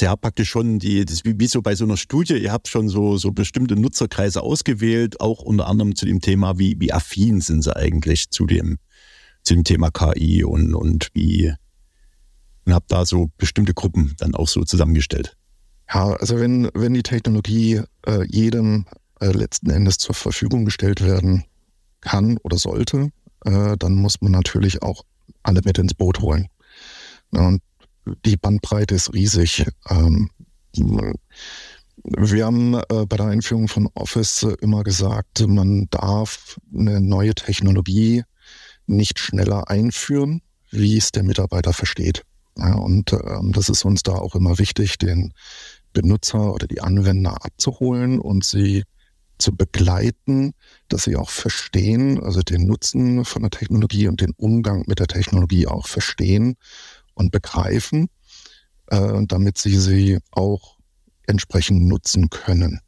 Sie 0.01 0.09
haben 0.09 0.23
praktisch 0.23 0.49
schon 0.49 0.79
die, 0.79 1.05
das 1.05 1.27
wie, 1.27 1.39
wie 1.39 1.47
so 1.47 1.61
bei 1.61 1.75
so 1.75 1.85
einer 1.85 1.99
Studie, 1.99 2.39
ihr 2.39 2.53
habt 2.53 2.69
schon 2.69 2.89
so, 2.89 3.19
so 3.19 3.33
bestimmte 3.33 3.77
Nutzerkreise 3.77 4.41
ausgewählt, 4.41 5.21
auch 5.21 5.43
unter 5.43 5.67
anderem 5.67 5.95
zu 5.95 6.07
dem 6.07 6.23
Thema, 6.23 6.59
wie, 6.59 6.81
wie 6.81 6.91
affin 6.91 7.43
sind 7.43 7.61
sie 7.61 7.77
eigentlich 7.77 8.31
zu 8.31 8.47
dem, 8.47 8.79
zu 9.43 9.53
dem 9.53 9.63
Thema 9.63 9.91
KI 9.91 10.43
und, 10.43 10.75
und 10.75 11.11
wie, 11.13 11.53
und 12.65 12.73
habe 12.73 12.87
da 12.89 13.05
so 13.05 13.31
bestimmte 13.37 13.75
Gruppen 13.75 14.15
dann 14.17 14.35
auch 14.35 14.49
so 14.49 14.65
zusammengestellt. 14.65 15.37
Ja, 15.93 16.15
also 16.15 16.41
wenn, 16.41 16.71
wenn 16.73 16.95
die 16.95 17.03
Technologie 17.03 17.83
äh, 18.07 18.25
jedem 18.27 18.87
äh, 19.21 19.33
letzten 19.33 19.69
Endes 19.69 19.99
zur 19.99 20.15
Verfügung 20.15 20.65
gestellt 20.65 21.05
werden 21.05 21.45
kann 22.01 22.39
oder 22.39 22.57
sollte, 22.57 23.11
äh, 23.45 23.77
dann 23.77 23.97
muss 23.97 24.23
man 24.23 24.33
natürlich 24.33 24.81
auch 24.81 25.05
alle 25.43 25.61
mit 25.63 25.77
ins 25.77 25.93
Boot 25.93 26.21
holen. 26.21 26.49
Ja, 27.35 27.49
und 27.49 27.61
die 28.25 28.37
Bandbreite 28.37 28.95
ist 28.95 29.13
riesig. 29.13 29.67
Ähm, 29.89 30.31
Wir 32.03 32.47
haben 32.47 32.75
äh, 32.75 33.07
bei 33.07 33.17
der 33.17 33.27
Einführung 33.27 33.69
von 33.69 33.89
Office 33.95 34.47
immer 34.61 34.83
gesagt, 34.85 35.47
man 35.47 35.89
darf 35.91 36.59
eine 36.75 37.01
neue 37.01 37.35
Technologie 37.35 38.25
nicht 38.87 39.19
schneller 39.19 39.69
einführen, 39.69 40.43
wie 40.71 40.97
es 40.97 41.13
der 41.13 41.23
Mitarbeiter 41.23 41.73
versteht. 41.73 42.23
Ja, 42.57 42.75
und 42.75 43.13
ähm, 43.13 43.53
das 43.53 43.69
ist 43.69 43.85
uns 43.85 44.03
da 44.03 44.13
auch 44.15 44.35
immer 44.35 44.59
wichtig, 44.59 44.99
den 44.99 45.33
Benutzer 45.93 46.55
oder 46.55 46.67
die 46.67 46.81
Anwender 46.81 47.45
abzuholen 47.45 48.19
und 48.19 48.45
sie 48.45 48.85
zu 49.39 49.57
begleiten, 49.57 50.53
dass 50.89 51.05
sie 51.05 51.17
auch 51.17 51.31
verstehen, 51.31 52.23
also 52.23 52.43
den 52.43 52.67
Nutzen 52.67 53.25
von 53.25 53.43
der 53.43 53.51
Technologie 53.51 54.07
und 54.09 54.21
den 54.21 54.33
Umgang 54.37 54.85
mit 54.87 54.99
der 55.01 55.07
Technologie 55.07 55.67
auch 55.67 55.87
verstehen 55.87 56.57
und 57.21 57.31
begreifen, 57.31 58.09
äh, 58.89 59.25
damit 59.27 59.59
sie 59.59 59.79
sie 59.79 60.19
auch 60.33 60.79
entsprechend 61.27 61.87
nutzen 61.87 62.31
können. 62.31 62.81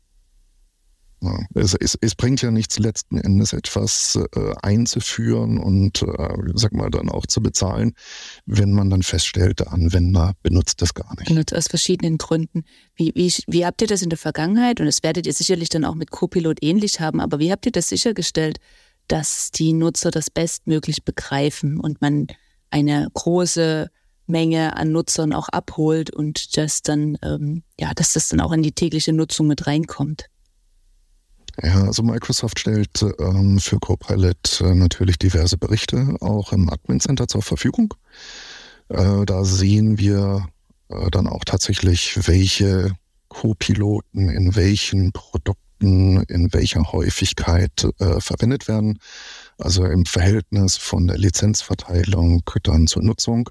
Ja, 1.23 1.39
es, 1.55 1.75
es, 1.75 1.97
es, 2.01 2.17
bringt 2.17 2.43
ja 2.43 2.51
nichts 2.51 2.81
letzten 2.81 3.17
Endes 3.17 3.53
etwas 3.53 4.19
äh, 4.35 4.55
einzuführen 4.61 5.59
und 5.59 6.03
äh, 6.03 6.29
sag 6.55 6.73
mal 6.73 6.91
dann 6.91 7.09
auch 7.09 7.27
zu 7.27 7.41
bezahlen, 7.41 7.93
wenn 8.45 8.73
man 8.73 8.91
dann 8.91 9.05
feststellt, 9.05 9.61
der 9.61 9.73
Anwender 9.73 10.33
benutzt 10.43 10.83
das 10.83 10.95
gar 10.95 11.15
nicht. 11.17 11.29
Benutzt 11.29 11.55
aus 11.55 11.69
verschiedenen 11.69 12.19
Gründen. 12.19 12.65
Wie, 12.97 13.13
wie, 13.15 13.33
wie 13.47 13.65
habt 13.65 13.83
ihr 13.83 13.87
das 13.87 14.03
in 14.03 14.09
der 14.09 14.19
Vergangenheit, 14.19 14.81
und 14.81 14.87
das 14.87 15.05
werdet 15.05 15.29
ihr 15.29 15.33
sicherlich 15.33 15.69
dann 15.69 15.85
auch 15.85 15.95
mit 15.95 16.11
Copilot 16.11 16.59
ähnlich 16.61 16.99
haben, 16.99 17.21
aber 17.21 17.39
wie 17.39 17.53
habt 17.53 17.67
ihr 17.67 17.73
das 17.73 17.89
sichergestellt, 17.89 18.59
dass 19.07 19.53
die 19.53 19.75
Nutzer 19.75 20.11
das 20.11 20.29
bestmöglich 20.29 21.05
begreifen 21.05 21.79
und 21.79 22.01
man 22.01 22.27
eine 22.71 23.07
große 23.15 23.91
Menge 24.27 24.77
an 24.77 24.93
Nutzern 24.93 25.33
auch 25.33 25.49
abholt 25.49 26.11
und 26.11 26.57
das 26.57 26.83
dann, 26.83 27.19
ähm, 27.23 27.63
ja, 27.79 27.93
dass 27.95 28.13
das 28.13 28.29
dann 28.29 28.41
auch 28.41 28.53
in 28.53 28.63
die 28.63 28.73
tägliche 28.73 29.13
Nutzung 29.13 29.47
mit 29.47 29.67
reinkommt? 29.67 30.27
Ja, 31.63 31.85
also 31.85 32.03
Microsoft 32.03 32.59
stellt 32.59 33.05
ähm, 33.19 33.59
für 33.59 33.79
Copilot 33.79 34.63
äh, 34.63 34.75
natürlich 34.75 35.19
diverse 35.19 35.59
Berichte 35.59 36.17
auch 36.21 36.53
im 36.53 36.71
Admin 36.71 37.01
Center 37.01 37.29
zur 37.29 37.43
Verfügung. 37.43 37.95
Äh, 38.89 39.27
da 39.27 39.45
sehen 39.45 39.99
wir 39.99 40.47
äh, 40.89 41.11
dann 41.11 41.27
auch 41.27 41.45
tatsächlich, 41.45 42.19
welche 42.27 42.93
Co-Piloten 43.29 44.29
in 44.29 44.55
welchen 44.57 45.13
Produkten 45.13 45.59
in 46.29 46.53
welcher 46.53 46.93
Häufigkeit 46.93 47.89
äh, 47.99 48.21
verwendet 48.21 48.69
werden. 48.69 49.01
Also 49.59 49.85
im 49.85 50.07
Verhältnis 50.07 50.77
von 50.77 51.09
der 51.09 51.19
Lizenzverteilung 51.19 52.43
dann 52.63 52.87
zur 52.87 53.03
Nutzung. 53.03 53.51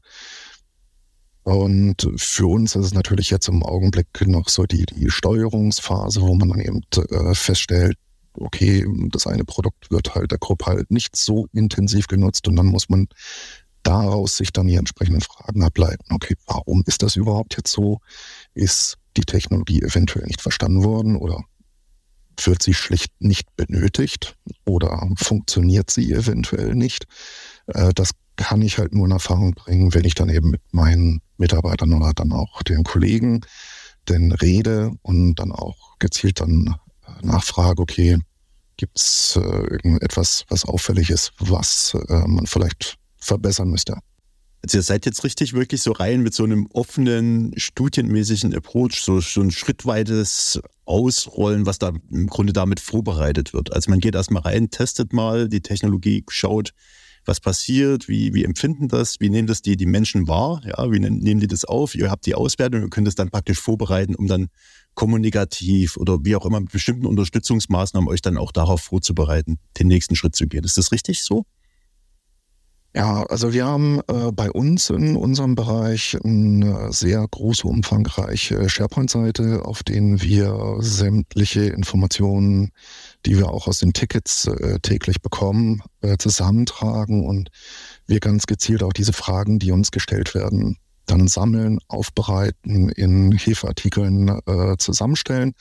Und 1.44 2.08
für 2.18 2.48
uns 2.48 2.76
ist 2.76 2.86
es 2.86 2.94
natürlich 2.94 3.32
jetzt 3.32 3.48
im 3.48 3.64
Augenblick 3.64 4.08
noch 4.28 4.48
so 4.48 4.66
die, 4.66 4.86
die 4.86 5.10
Steuerungsphase, 5.10 6.22
wo 6.22 6.36
man 6.36 6.50
dann 6.50 6.62
eben 6.62 6.82
äh, 6.96 7.34
feststellt, 7.34 7.98
okay, 8.34 8.86
das 9.10 9.28
eine 9.28 9.44
Produkt 9.44 9.90
wird 9.92 10.14
halt 10.16 10.32
der 10.32 10.38
Gruppe 10.38 10.66
halt 10.66 10.92
nicht 10.92 11.16
so 11.16 11.48
intensiv 11.52 12.08
genutzt 12.08 12.48
und 12.48 12.56
dann 12.56 12.68
muss 12.68 12.90
man 12.90 13.08
daraus 13.84 14.38
sich 14.38 14.54
dann 14.54 14.68
die 14.68 14.76
entsprechenden 14.76 15.22
Fragen 15.22 15.64
ableiten. 15.64 16.14
Okay, 16.14 16.36
warum 16.46 16.84
ist 16.86 17.02
das 17.02 17.16
überhaupt 17.16 17.58
jetzt 17.58 17.72
so? 17.72 18.00
Ist 18.54 18.98
die 19.18 19.26
Technologie 19.26 19.82
eventuell 19.82 20.26
nicht 20.28 20.42
verstanden 20.42 20.84
worden 20.84 21.16
oder 21.16 21.44
wird 22.44 22.64
sie 22.64 22.74
schlicht 22.74 23.12
nicht 23.20 23.56
benötigt 23.56 24.38
oder 24.66 25.08
funktioniert 25.18 25.92
sie 25.92 26.12
eventuell 26.12 26.76
nicht? 26.76 27.06
Äh, 27.68 27.92
das 27.94 28.12
kann 28.42 28.62
ich 28.64 28.80
halt 28.80 28.94
nur 28.94 29.06
in 29.06 29.12
Erfahrung 29.12 29.54
bringen, 29.54 29.94
wenn 29.94 30.04
ich 30.04 30.16
dann 30.16 30.30
eben 30.30 30.50
mit 30.50 30.62
meinen 30.72 31.22
Mitarbeitern 31.38 31.94
oder 31.94 32.12
dann 32.14 32.32
auch 32.34 32.64
den 32.64 32.84
Kollegen 32.84 33.42
denn 34.10 34.32
rede 34.32 34.92
und 35.04 35.36
dann 35.36 35.52
auch 35.52 36.00
gezielt 36.00 36.42
dann 36.42 36.76
äh, 37.06 37.26
nachfrage, 37.26 37.82
okay, 37.82 38.18
gibt 38.78 38.98
es 38.98 39.36
äh, 39.36 39.40
irgendetwas, 39.42 40.44
was 40.50 40.66
auffällig 40.66 41.12
ist, 41.12 41.34
was 41.38 41.96
äh, 42.10 42.28
man 42.28 42.48
vielleicht 42.48 42.98
verbessern 43.18 43.70
müsste? 43.70 43.98
Also 44.64 44.80
ihr 44.80 44.84
seid 44.84 45.06
jetzt 45.06 45.24
richtig 45.24 45.54
wirklich 45.54 45.84
so 45.84 45.92
rein 45.92 46.22
mit 46.22 46.34
so 46.34 46.44
einem 46.44 46.68
offenen, 46.74 47.54
studienmäßigen 47.58 48.56
Approach, 48.56 49.04
so, 49.04 49.22
so 49.22 49.42
ein 49.42 49.52
schrittweites 49.52 50.60
Ausrollen, 50.86 51.68
was 51.68 51.78
da 51.78 51.92
im 52.10 52.28
Grunde 52.28 52.54
damit 52.54 52.80
vorbereitet 52.80 53.54
wird. 53.54 53.72
Also 53.72 53.92
man 53.92 54.00
geht 54.00 54.16
erstmal 54.16 54.44
rein, 54.44 54.72
testet 54.72 55.14
mal 55.14 55.48
die 55.48 55.62
Technologie, 55.62 56.24
schaut, 56.28 56.74
was 57.26 57.40
passiert, 57.40 58.08
wie, 58.08 58.34
wie 58.34 58.44
empfinden 58.44 58.88
das, 58.88 59.20
wie 59.20 59.30
nehmen 59.30 59.48
das 59.48 59.62
die, 59.62 59.78
die 59.78 59.86
Menschen 59.86 60.28
wahr, 60.28 60.62
ja, 60.66 60.92
wie 60.92 61.00
nehmen 61.00 61.40
die 61.40 61.48
das 61.48 61.66
auf, 61.66 61.96
ihr 61.96 62.10
habt 62.10 62.26
die 62.26 62.36
Auswertung, 62.36 62.82
ihr 62.82 62.90
könnt 62.90 63.08
das 63.08 63.16
dann 63.16 63.30
praktisch 63.30 63.60
vorbereiten, 63.60 64.16
um 64.16 64.28
dann 64.28 64.48
kommunikativ 64.94 65.98
oder 65.98 66.20
wie 66.24 66.36
auch 66.36 66.46
immer 66.46 66.60
mit 66.60 66.72
bestimmten 66.72 67.06
Unterstützungsmaßnahmen 67.06 68.10
euch 68.10 68.22
dann 68.22 68.38
auch 68.38 68.52
darauf 68.52 68.82
vorzubereiten, 68.82 69.60
den 69.80 69.88
nächsten 69.88 70.16
Schritt 70.16 70.36
zu 70.36 70.48
gehen. 70.48 70.64
Ist 70.64 70.78
das 70.78 70.92
richtig 70.92 71.24
so? 71.24 71.46
Ja, 72.94 73.24
also 73.24 73.54
wir 73.54 73.66
haben 73.66 74.02
äh, 74.10 74.34
bei 74.34 74.52
uns 74.52 74.90
in 74.90 75.16
unserem 75.16 75.56
Bereich 75.56 76.18
eine 76.22 76.92
sehr 76.92 77.26
große, 77.26 77.66
umfangreiche 77.66 78.68
SharePoint-Seite, 78.68 79.64
auf 79.64 79.82
denen 79.82 80.22
wir 80.22 80.76
sämtliche 80.80 81.62
Informationen, 81.68 82.72
die 83.26 83.38
wir 83.38 83.50
auch 83.50 83.68
aus 83.68 83.80
den 83.80 83.94
Tickets 83.94 84.48
äh, 84.48 84.80
täglich 84.80 85.22
bekommen, 85.22 85.82
äh, 86.02 86.18
zusammentragen 86.18 87.26
und 87.26 87.50
wir 88.08 88.20
ganz 88.20 88.46
gezielt 88.46 88.84
auch 88.84 88.94
diese 88.94 89.14
Fragen, 89.14 89.60
die 89.60 89.72
uns 89.72 89.92
gestellt 89.92 90.34
werden, 90.36 90.78
dann 91.06 91.28
sammeln, 91.28 91.80
aufbereiten, 91.88 92.90
in 92.90 93.32
Hilfeartikeln 93.32 94.40
äh, 94.46 94.78
zusammenstellen. 94.78 95.54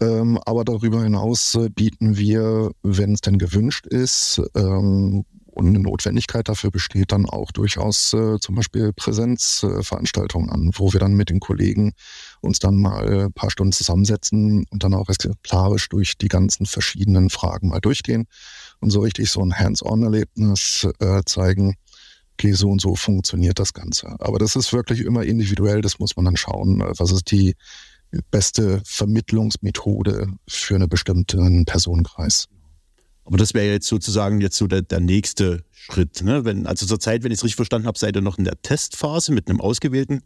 Ähm, 0.00 0.38
aber 0.46 0.64
darüber 0.64 1.02
hinaus 1.02 1.54
äh, 1.54 1.68
bieten 1.68 2.16
wir, 2.16 2.72
wenn 2.82 3.12
es 3.12 3.20
denn 3.20 3.38
gewünscht 3.38 3.86
ist, 3.86 4.40
ähm, 4.54 5.24
und 5.52 5.68
eine 5.68 5.80
Notwendigkeit 5.80 6.48
dafür 6.48 6.70
besteht, 6.70 7.12
dann 7.12 7.26
auch 7.26 7.52
durchaus 7.52 8.12
äh, 8.14 8.38
zum 8.40 8.54
Beispiel 8.54 8.92
Präsenzveranstaltungen 8.94 10.48
äh, 10.48 10.52
an, 10.52 10.70
wo 10.74 10.92
wir 10.92 11.00
dann 11.00 11.14
mit 11.14 11.28
den 11.28 11.40
Kollegen 11.40 11.92
uns 12.40 12.58
dann 12.58 12.76
mal 12.76 13.26
ein 13.26 13.32
paar 13.32 13.50
Stunden 13.50 13.72
zusammensetzen 13.72 14.64
und 14.70 14.82
dann 14.82 14.94
auch 14.94 15.08
exemplarisch 15.08 15.88
durch 15.88 16.16
die 16.16 16.28
ganzen 16.28 16.66
verschiedenen 16.66 17.28
Fragen 17.28 17.68
mal 17.68 17.80
durchgehen 17.80 18.26
und 18.80 18.90
so 18.90 19.00
richtig 19.00 19.30
so 19.30 19.42
ein 19.42 19.56
Hands-on-Erlebnis 19.56 20.88
äh, 21.00 21.20
zeigen. 21.26 21.76
Okay, 22.34 22.52
so 22.52 22.70
und 22.70 22.80
so 22.80 22.96
funktioniert 22.96 23.58
das 23.58 23.74
Ganze. 23.74 24.16
Aber 24.20 24.38
das 24.38 24.56
ist 24.56 24.72
wirklich 24.72 25.00
immer 25.00 25.22
individuell, 25.22 25.82
das 25.82 25.98
muss 25.98 26.16
man 26.16 26.24
dann 26.24 26.36
schauen, 26.36 26.80
äh, 26.80 26.92
was 26.96 27.12
ist 27.12 27.30
die 27.30 27.54
beste 28.30 28.82
Vermittlungsmethode 28.84 30.28
für 30.48 30.74
einen 30.74 30.88
bestimmten 30.88 31.64
Personenkreis. 31.64 32.48
Aber 33.24 33.36
das 33.36 33.54
wäre 33.54 33.72
jetzt 33.72 33.86
sozusagen 33.86 34.40
jetzt 34.40 34.56
so 34.56 34.66
der, 34.66 34.82
der 34.82 35.00
nächste 35.00 35.64
Schritt. 35.70 36.22
Ne? 36.22 36.44
Wenn, 36.44 36.66
also 36.66 36.86
zurzeit, 36.86 37.22
wenn 37.22 37.32
ich 37.32 37.38
es 37.38 37.44
richtig 37.44 37.56
verstanden 37.56 37.86
habe, 37.86 37.98
seid 37.98 38.16
ihr 38.16 38.22
noch 38.22 38.38
in 38.38 38.44
der 38.44 38.60
Testphase 38.62 39.32
mit 39.32 39.48
einem 39.48 39.60
ausgewählten 39.60 40.22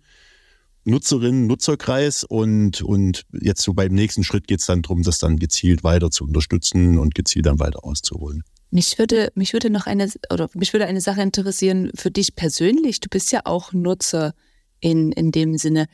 Nutzerinnen, 0.86 1.48
Nutzerkreis 1.48 2.22
und, 2.22 2.80
und 2.80 3.26
jetzt 3.32 3.62
so 3.62 3.74
beim 3.74 3.92
nächsten 3.92 4.22
Schritt 4.22 4.46
geht 4.46 4.60
es 4.60 4.66
dann 4.66 4.82
darum, 4.82 5.02
das 5.02 5.18
dann 5.18 5.36
gezielt 5.36 5.82
weiter 5.82 6.12
zu 6.12 6.24
unterstützen 6.24 6.98
und 6.98 7.14
gezielt 7.14 7.46
dann 7.46 7.58
weiter 7.58 7.84
auszuholen. 7.84 8.44
Mich 8.70 8.98
würde, 8.98 9.32
mich 9.34 9.52
würde 9.52 9.68
noch 9.68 9.86
eine, 9.86 10.10
oder 10.32 10.48
mich 10.54 10.72
würde 10.72 10.86
eine 10.86 11.00
Sache 11.00 11.22
interessieren 11.22 11.90
für 11.94 12.10
dich 12.10 12.36
persönlich. 12.36 13.00
Du 13.00 13.08
bist 13.08 13.32
ja 13.32 13.40
auch 13.44 13.72
Nutzer 13.72 14.32
in, 14.80 15.10
in 15.12 15.32
dem 15.32 15.58
Sinne. 15.58 15.86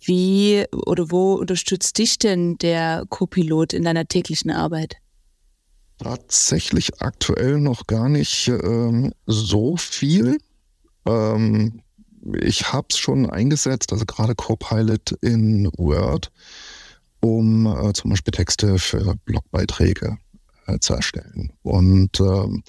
Wie 0.00 0.64
oder 0.72 1.10
wo 1.10 1.34
unterstützt 1.34 1.98
dich 1.98 2.18
denn 2.18 2.56
der 2.58 3.04
Copilot 3.08 3.72
in 3.72 3.82
deiner 3.82 4.06
täglichen 4.06 4.50
Arbeit? 4.50 4.96
Tatsächlich 5.98 7.00
aktuell 7.00 7.58
noch 7.58 7.86
gar 7.86 8.08
nicht 8.08 8.48
ähm, 8.48 9.12
so 9.26 9.76
viel. 9.76 10.38
Ähm, 11.06 11.82
ich 12.40 12.72
habe 12.72 12.88
es 12.90 12.98
schon 12.98 13.30
eingesetzt, 13.30 13.92
also 13.92 14.04
gerade 14.04 14.34
Copilot 14.34 15.12
in 15.22 15.70
Word, 15.76 16.30
um 17.20 17.66
äh, 17.66 17.92
zum 17.92 18.10
Beispiel 18.10 18.32
Texte 18.32 18.78
für 18.78 19.14
Blogbeiträge 19.24 20.18
äh, 20.66 20.78
zu 20.80 20.94
erstellen. 20.94 21.52
Und 21.62 22.20
ähm, 22.20 22.62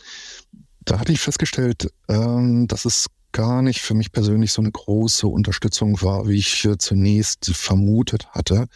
da 0.86 1.00
hatte 1.00 1.12
ich 1.12 1.20
festgestellt, 1.20 1.92
ähm, 2.08 2.68
dass 2.68 2.86
es 2.86 3.08
gar 3.34 3.62
nicht 3.62 3.82
für 3.82 3.94
mich 3.94 4.12
persönlich 4.12 4.54
so 4.54 4.62
eine 4.62 4.72
große 4.72 5.28
Unterstützung 5.28 6.02
war, 6.02 6.28
wie 6.28 6.38
ich 6.38 6.66
äh, 6.66 6.78
zunächst 6.78 7.46
vermutet 7.54 8.28
hatte. 8.32 8.68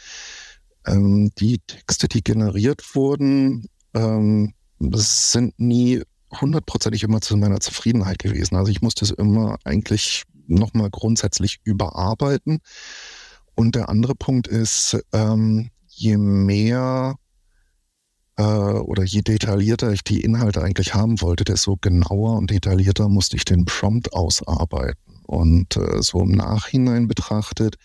Ähm, 0.86 1.32
die 1.40 1.60
Texte, 1.60 2.08
die 2.08 2.24
generiert 2.24 2.96
wurden, 2.96 3.68
ähm, 3.94 4.54
das 4.80 5.32
sind 5.32 5.60
nie 5.60 6.02
hundertprozentig 6.40 7.04
immer 7.04 7.22
zu 7.22 7.38
meiner 7.38 7.60
Zufriedenheit 7.60 8.20
gewesen. 8.20 8.56
Also 8.56 8.72
ich 8.72 8.82
musste 8.82 9.06
es 9.06 9.12
immer 9.12 9.58
eigentlich 9.64 10.24
nochmal 10.48 10.90
grundsätzlich 10.90 11.60
überarbeiten. 11.64 12.60
Und 13.56 13.76
der 13.76 13.90
andere 13.90 14.16
Punkt 14.16 14.48
ist, 14.48 14.98
ähm, 15.14 15.70
je 15.88 16.18
mehr 16.18 17.16
äh, 18.38 18.44
oder 18.44 19.04
je 19.04 19.22
detaillierter 19.22 19.92
ich 19.92 20.04
die 20.04 20.22
Inhalte 20.22 20.62
eigentlich 20.62 20.94
haben 20.94 21.22
wollte, 21.22 21.44
desto 21.44 21.78
genauer 21.80 22.38
und 22.38 22.50
detaillierter 22.50 23.10
musste 23.10 23.36
ich 23.36 23.46
den 23.46 23.66
Prompt 23.66 24.14
ausarbeiten. 24.14 25.22
Und 25.28 25.78
äh, 25.78 26.02
so 26.02 26.22
im 26.22 26.32
Nachhinein 26.32 27.08
betrachtet, 27.08 27.76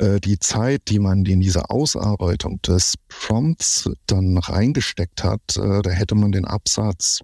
die 0.00 0.38
Zeit, 0.38 0.82
die 0.88 0.98
man 0.98 1.24
in 1.24 1.40
diese 1.40 1.68
Ausarbeitung 1.70 2.60
des 2.62 2.94
Prompts 3.08 3.90
dann 4.06 4.38
reingesteckt 4.38 5.22
hat, 5.22 5.56
äh, 5.56 5.82
da 5.82 5.90
hätte 5.90 6.14
man 6.14 6.32
den 6.32 6.46
Absatz 6.46 7.20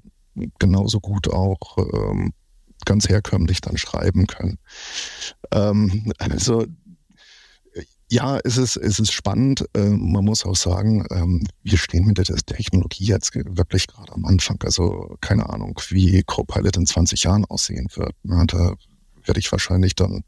genauso 0.59 1.01
gut 1.01 1.29
auch 1.29 1.79
ähm, 1.79 2.33
ganz 2.85 3.09
herkömmlich 3.09 3.63
dann 3.63 3.79
schreiben 3.79 4.27
können. 4.27 4.59
Ähm, 5.53 6.13
also 6.19 6.67
ja, 8.09 8.39
es 8.45 8.57
ist, 8.57 8.77
es 8.77 9.01
ist 9.01 9.13
spannend. 9.13 9.65
Ähm, 9.75 10.13
man 10.13 10.25
muss 10.25 10.45
auch 10.45 10.55
sagen, 10.55 11.05
wir 11.63 11.79
stehen 11.79 12.07
mit 12.07 12.19
der 12.19 12.25
Technologie 12.25 13.07
jetzt 13.07 13.35
wirklich 13.35 13.89
gerade 13.89 14.13
am 14.13 14.25
Anfang. 14.27 14.59
Also 14.63 15.17
keine 15.21 15.49
Ahnung, 15.49 15.81
wie 15.89 16.23
Copilot 16.23 16.77
in 16.77 16.87
20 16.87 17.25
Jahren 17.25 17.45
aussehen 17.47 17.89
wird. 17.95 18.15
Da 18.23 18.75
werde 19.25 19.41
ich 19.41 19.51
wahrscheinlich 19.51 19.97
dann 19.97 20.23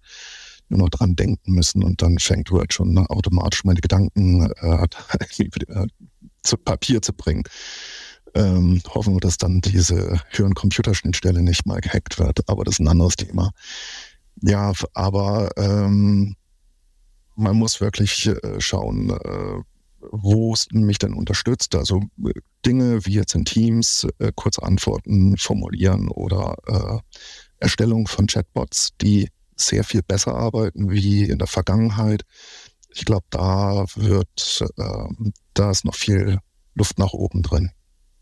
nur 0.69 0.81
noch 0.81 0.89
dran 0.91 1.17
denken 1.17 1.53
müssen 1.53 1.83
und 1.83 2.03
dann 2.03 2.19
fängt 2.19 2.51
Word 2.51 2.73
schon 2.73 2.99
automatisch 2.99 3.65
meine 3.65 3.81
Gedanken 3.81 4.51
äh, 4.61 4.87
zu 6.43 6.57
Papier 6.57 7.03
zu 7.03 7.13
bringen. 7.13 7.45
Ähm, 8.35 8.83
hoffen 8.89 9.15
wir, 9.15 9.21
dass 9.21 9.39
dann 9.39 9.61
diese 9.61 10.21
Hören-Computerschnittstelle 10.31 11.43
nicht 11.43 11.67
mal 11.67 11.81
gehackt 11.81 12.19
wird, 12.19 12.49
aber 12.49 12.65
das 12.65 12.75
ist 12.75 12.81
ein 12.81 12.89
anderes 12.89 13.17
Thema. 13.17 13.51
Ja, 14.43 14.73
aber 14.95 15.51
ähm, 15.57 16.37
man 17.37 17.57
muss 17.57 17.81
wirklich 17.81 18.27
äh, 18.27 18.61
schauen, 18.61 19.11
äh, 19.11 19.63
wo 20.13 20.53
es 20.53 20.69
mich 20.73 20.99
denn 20.99 21.15
unterstützt. 21.15 21.75
Also 21.75 22.03
äh, 22.25 22.33
Dinge 22.65 23.05
wie 23.07 23.15
jetzt 23.15 23.35
in 23.35 23.45
Teams 23.45 24.07
äh, 24.19 24.33
kurze 24.35 24.63
Antworten 24.63 25.37
formulieren 25.37 26.09
oder 26.09 26.57
äh, 26.67 26.99
Erstellung 27.61 28.07
von 28.07 28.27
Chatbots, 28.27 28.91
die 29.01 29.29
sehr 29.61 29.85
viel 29.85 30.03
besser 30.03 30.35
arbeiten 30.35 30.91
wie 30.91 31.25
in 31.25 31.39
der 31.39 31.47
Vergangenheit. 31.47 32.23
Ich 32.95 33.05
glaube, 33.05 33.27
da 33.31 33.85
wird, 33.95 34.65
äh, 34.77 35.31
da 35.55 35.71
ist 35.71 35.85
noch 35.85 35.95
viel 35.95 36.39
Luft 36.75 36.99
nach 36.99 37.13
oben 37.13 37.43
drin. 37.43 37.71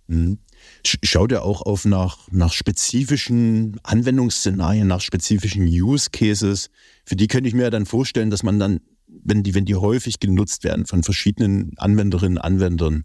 Mhm. 0.09 0.39
Schaut 0.85 1.33
ihr 1.33 1.43
auch 1.43 1.63
auf 1.63 1.85
nach, 1.85 2.29
nach 2.31 2.53
spezifischen 2.53 3.79
Anwendungsszenarien, 3.83 4.87
nach 4.87 5.01
spezifischen 5.01 5.67
Use 5.67 6.11
Cases? 6.11 6.71
Für 7.05 7.17
die 7.17 7.29
könnte 7.29 7.49
ich 7.49 7.55
mir 7.55 7.71
dann 7.71 7.87
vorstellen, 7.87 8.31
dass 8.31 8.43
man 8.43 8.59
dann, 8.59 8.81
wenn 9.07 9.43
die, 9.43 9.55
wenn 9.55 9.65
die 9.65 9.75
häufig 9.75 10.21
genutzt 10.21 10.65
werden 10.65 10.87
von 10.87 11.03
verschiedenen 11.03 11.73
Anwenderinnen 11.77 12.39
und 12.39 12.45
Anwendern, 12.45 13.05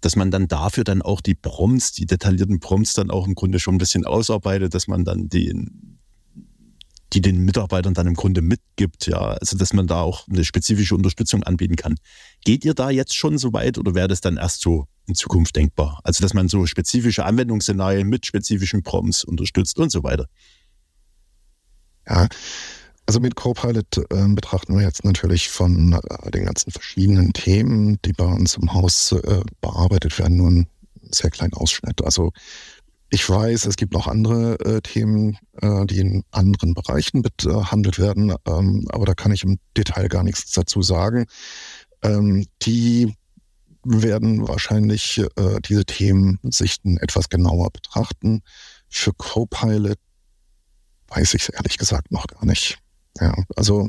dass 0.00 0.16
man 0.16 0.30
dann 0.30 0.46
dafür 0.46 0.84
dann 0.84 1.02
auch 1.02 1.20
die 1.20 1.34
Prompts, 1.34 1.92
die 1.92 2.06
detaillierten 2.06 2.60
Prompts 2.60 2.92
dann 2.92 3.10
auch 3.10 3.26
im 3.26 3.34
Grunde 3.34 3.58
schon 3.58 3.76
ein 3.76 3.78
bisschen 3.78 4.04
ausarbeitet, 4.04 4.74
dass 4.74 4.88
man 4.88 5.04
dann 5.04 5.28
den, 5.28 5.95
die 7.12 7.20
den 7.20 7.44
Mitarbeitern 7.44 7.94
dann 7.94 8.06
im 8.06 8.14
Grunde 8.14 8.42
mitgibt, 8.42 9.06
ja, 9.06 9.18
also 9.18 9.56
dass 9.56 9.72
man 9.72 9.86
da 9.86 10.00
auch 10.00 10.26
eine 10.28 10.44
spezifische 10.44 10.94
Unterstützung 10.94 11.42
anbieten 11.44 11.76
kann. 11.76 11.96
Geht 12.44 12.64
ihr 12.64 12.74
da 12.74 12.90
jetzt 12.90 13.14
schon 13.14 13.38
so 13.38 13.52
weit 13.52 13.78
oder 13.78 13.94
wäre 13.94 14.08
das 14.08 14.20
dann 14.20 14.36
erst 14.36 14.60
so 14.60 14.86
in 15.06 15.14
Zukunft 15.14 15.54
denkbar? 15.56 16.00
Also 16.02 16.22
dass 16.22 16.34
man 16.34 16.48
so 16.48 16.66
spezifische 16.66 17.24
Anwendungsszenarien 17.24 18.08
mit 18.08 18.26
spezifischen 18.26 18.82
Prompts 18.82 19.24
unterstützt 19.24 19.78
und 19.78 19.90
so 19.90 20.02
weiter. 20.02 20.26
Ja, 22.08 22.28
also 23.06 23.20
mit 23.20 23.36
Copilot 23.36 23.98
äh, 24.10 24.28
betrachten 24.28 24.76
wir 24.76 24.82
jetzt 24.82 25.04
natürlich 25.04 25.48
von 25.48 25.92
äh, 25.92 26.30
den 26.32 26.44
ganzen 26.44 26.72
verschiedenen 26.72 27.32
Themen, 27.32 28.00
die 28.04 28.12
bei 28.12 28.24
uns 28.24 28.56
im 28.56 28.72
Haus 28.74 29.12
äh, 29.12 29.42
bearbeitet 29.60 30.18
werden, 30.18 30.36
nur 30.36 30.48
einen 30.48 30.66
sehr 31.12 31.30
kleinen 31.30 31.52
Ausschnitt. 31.52 32.02
Also 32.04 32.32
ich 33.08 33.28
weiß, 33.28 33.66
es 33.66 33.76
gibt 33.76 33.92
noch 33.92 34.08
andere 34.08 34.58
äh, 34.60 34.80
Themen, 34.80 35.38
äh, 35.62 35.86
die 35.86 36.00
in 36.00 36.24
anderen 36.32 36.74
Bereichen 36.74 37.22
behandelt 37.22 37.98
werden, 37.98 38.34
ähm, 38.46 38.86
aber 38.90 39.06
da 39.06 39.14
kann 39.14 39.32
ich 39.32 39.44
im 39.44 39.58
Detail 39.76 40.08
gar 40.08 40.24
nichts 40.24 40.52
dazu 40.52 40.82
sagen. 40.82 41.26
Ähm, 42.02 42.46
die 42.62 43.14
werden 43.84 44.48
wahrscheinlich 44.48 45.18
äh, 45.36 45.60
diese 45.64 45.84
Themensichten 45.84 46.98
etwas 46.98 47.28
genauer 47.28 47.70
betrachten. 47.70 48.42
Für 48.88 49.12
Copilot 49.12 49.98
weiß 51.08 51.34
ich 51.34 51.42
es 51.42 51.48
ehrlich 51.50 51.78
gesagt 51.78 52.10
noch 52.10 52.26
gar 52.26 52.44
nicht. 52.44 52.78
Ja, 53.20 53.34
also 53.54 53.88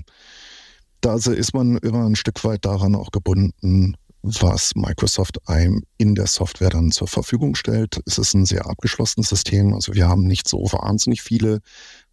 da 1.01 1.15
ist 1.15 1.53
man 1.53 1.77
immer 1.77 2.05
ein 2.05 2.15
Stück 2.15 2.43
weit 2.43 2.65
daran 2.65 2.95
auch 2.95 3.11
gebunden, 3.11 3.95
was 4.21 4.75
Microsoft 4.75 5.47
einem 5.47 5.83
in 5.97 6.15
der 6.15 6.27
Software 6.27 6.69
dann 6.69 6.91
zur 6.91 7.07
Verfügung 7.07 7.55
stellt. 7.55 7.99
Es 8.05 8.17
ist 8.17 8.33
ein 8.33 8.45
sehr 8.45 8.65
abgeschlossenes 8.65 9.29
System. 9.29 9.73
Also 9.73 9.93
wir 9.93 10.07
haben 10.07 10.23
nicht 10.23 10.47
so 10.47 10.59
wahnsinnig 10.71 11.21
viele 11.21 11.59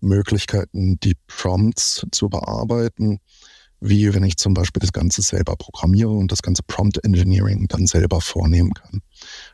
Möglichkeiten, 0.00 0.98
die 1.00 1.16
Prompts 1.26 2.06
zu 2.12 2.28
bearbeiten, 2.28 3.20
wie 3.80 4.14
wenn 4.14 4.24
ich 4.24 4.36
zum 4.36 4.54
Beispiel 4.54 4.80
das 4.80 4.92
Ganze 4.92 5.22
selber 5.22 5.56
programmiere 5.56 6.10
und 6.10 6.32
das 6.32 6.42
ganze 6.42 6.62
Prompt 6.62 7.04
Engineering 7.04 7.66
dann 7.68 7.86
selber 7.86 8.20
vornehmen 8.20 8.72
kann. 8.72 9.00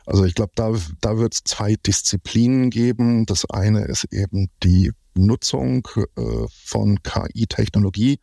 Also 0.05 0.25
ich 0.25 0.35
glaube, 0.35 0.53
da, 0.55 0.73
da 1.01 1.17
wird 1.17 1.33
es 1.33 1.41
zwei 1.43 1.75
Disziplinen 1.75 2.69
geben. 2.69 3.25
Das 3.25 3.49
eine 3.49 3.81
ist 3.85 4.05
eben 4.11 4.49
die 4.63 4.91
Nutzung 5.15 5.87
äh, 5.95 6.45
von 6.47 7.03
KI-Technologie 7.03 8.19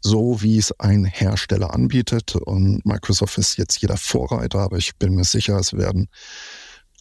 so 0.00 0.42
wie 0.42 0.58
es 0.58 0.72
ein 0.80 1.04
Hersteller 1.04 1.74
anbietet. 1.74 2.36
Und 2.36 2.84
Microsoft 2.84 3.38
ist 3.38 3.56
jetzt 3.56 3.80
jeder 3.80 3.96
Vorreiter, 3.96 4.60
aber 4.60 4.78
ich 4.78 4.96
bin 4.96 5.14
mir 5.14 5.24
sicher, 5.24 5.58
es 5.58 5.74
werden 5.74 6.08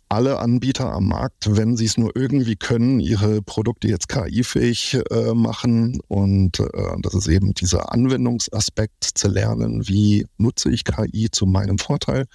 alle 0.09 0.39
Anbieter 0.39 0.91
am 0.91 1.07
Markt, 1.07 1.55
wenn 1.55 1.77
sie 1.77 1.85
es 1.85 1.97
nur 1.97 2.15
irgendwie 2.15 2.55
können, 2.55 2.99
ihre 2.99 3.43
Produkte 3.43 3.87
jetzt 3.87 4.09
KI-fähig 4.09 4.97
äh, 5.11 5.33
machen. 5.35 5.99
Und 6.07 6.59
äh, 6.59 6.95
das 7.01 7.13
ist 7.13 7.27
eben 7.27 7.53
dieser 7.53 7.93
Anwendungsaspekt 7.93 9.03
zu 9.03 9.27
lernen, 9.27 9.87
wie 9.87 10.25
nutze 10.37 10.71
ich 10.71 10.83
KI 10.83 11.29
zu 11.31 11.45
meinem 11.45 11.77
Vorteil. 11.77 12.25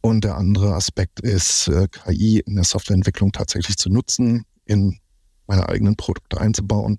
Und 0.00 0.22
der 0.22 0.36
andere 0.36 0.74
Aspekt 0.74 1.18
ist, 1.20 1.66
äh, 1.66 1.88
KI 1.88 2.38
in 2.46 2.54
der 2.54 2.64
Softwareentwicklung 2.64 3.32
tatsächlich 3.32 3.76
zu 3.76 3.90
nutzen, 3.90 4.44
in 4.64 5.00
meine 5.48 5.68
eigenen 5.68 5.96
Produkte 5.96 6.40
einzubauen 6.40 6.98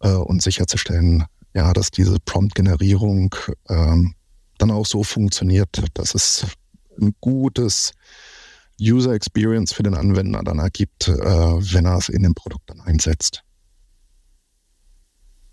äh, 0.00 0.08
und 0.08 0.42
sicherzustellen, 0.42 1.24
ja, 1.56 1.72
dass 1.72 1.90
diese 1.90 2.18
Prompt-Generierung 2.20 3.34
ähm, 3.70 4.14
dann 4.58 4.70
auch 4.70 4.84
so 4.84 5.02
funktioniert, 5.02 5.82
dass 5.94 6.14
es 6.14 6.46
ein 7.00 7.14
gutes 7.20 7.92
User 8.78 9.12
Experience 9.12 9.72
für 9.72 9.82
den 9.82 9.94
Anwender 9.94 10.42
dann 10.44 10.58
ergibt, 10.58 11.08
äh, 11.08 11.14
wenn 11.14 11.86
er 11.86 11.96
es 11.96 12.10
in 12.10 12.22
dem 12.22 12.34
Produkt 12.34 12.68
dann 12.68 12.82
einsetzt. 12.82 13.42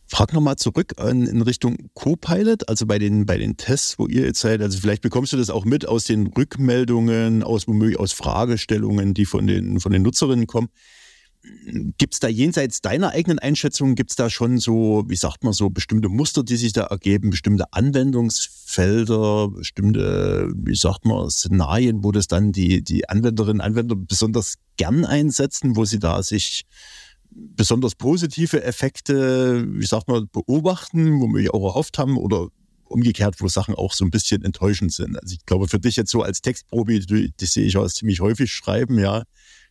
Frag 0.07 0.33
nochmal 0.33 0.57
zurück 0.57 0.93
in, 0.99 1.25
in 1.25 1.41
Richtung 1.41 1.89
Copilot, 1.93 2.67
also 2.67 2.85
bei 2.85 2.99
den, 2.99 3.25
bei 3.25 3.37
den 3.37 3.55
Tests, 3.55 3.97
wo 3.97 4.05
ihr 4.05 4.25
jetzt 4.25 4.41
seid. 4.41 4.61
Also 4.61 4.79
vielleicht 4.79 5.03
bekommst 5.03 5.31
du 5.31 5.37
das 5.37 5.49
auch 5.49 5.63
mit 5.63 5.87
aus 5.87 6.03
den 6.03 6.27
Rückmeldungen, 6.27 7.43
aus 7.43 7.65
womöglich 7.65 7.97
aus 7.97 8.11
Fragestellungen, 8.11 9.13
die 9.13 9.25
von 9.25 9.47
den, 9.47 9.79
von 9.79 9.93
den 9.93 10.01
Nutzerinnen 10.01 10.47
kommen. 10.47 10.67
Gibt 11.97 12.13
es 12.13 12.19
da 12.21 12.29
jenseits 12.29 12.79
deiner 12.79 13.09
eigenen 13.09 13.37
Einschätzung, 13.37 13.95
gibt 13.95 14.11
es 14.11 14.15
da 14.15 14.29
schon 14.29 14.59
so, 14.59 15.03
wie 15.07 15.15
sagt 15.17 15.43
man 15.43 15.51
so, 15.51 15.69
bestimmte 15.69 16.07
Muster, 16.07 16.41
die 16.41 16.55
sich 16.55 16.71
da 16.71 16.83
ergeben, 16.83 17.31
bestimmte 17.31 17.65
Anwendungsfelder, 17.73 19.49
bestimmte, 19.49 20.53
wie 20.55 20.75
sagt 20.75 21.03
man, 21.05 21.29
Szenarien, 21.29 22.01
wo 22.01 22.13
das 22.13 22.27
dann 22.27 22.53
die, 22.53 22.81
die 22.81 23.09
Anwenderinnen 23.09 23.59
und 23.59 23.65
Anwender 23.65 23.95
besonders 23.97 24.55
gern 24.77 25.03
einsetzen, 25.03 25.75
wo 25.75 25.83
sie 25.83 25.99
da 25.99 26.23
sich 26.23 26.63
besonders 27.29 27.95
positive 27.95 28.63
Effekte, 28.63 29.65
wie 29.67 29.85
sagt 29.85 30.07
man, 30.07 30.29
beobachten, 30.31 31.19
wo 31.19 31.27
wir 31.27 31.53
auch 31.53 31.65
erhofft 31.65 31.97
haben 31.97 32.17
oder 32.17 32.47
umgekehrt, 32.85 33.41
wo 33.41 33.49
Sachen 33.49 33.75
auch 33.75 33.91
so 33.91 34.05
ein 34.05 34.11
bisschen 34.11 34.45
enttäuschend 34.45 34.93
sind. 34.93 35.21
Also 35.21 35.33
ich 35.33 35.45
glaube, 35.45 35.67
für 35.67 35.79
dich 35.79 35.97
jetzt 35.97 36.11
so 36.11 36.21
als 36.21 36.41
Textprobi, 36.41 36.99
die 37.05 37.45
sehe 37.45 37.65
ich 37.65 37.75
auch 37.75 37.87
ziemlich 37.87 38.21
häufig 38.21 38.51
schreiben, 38.51 38.97
ja 38.97 39.23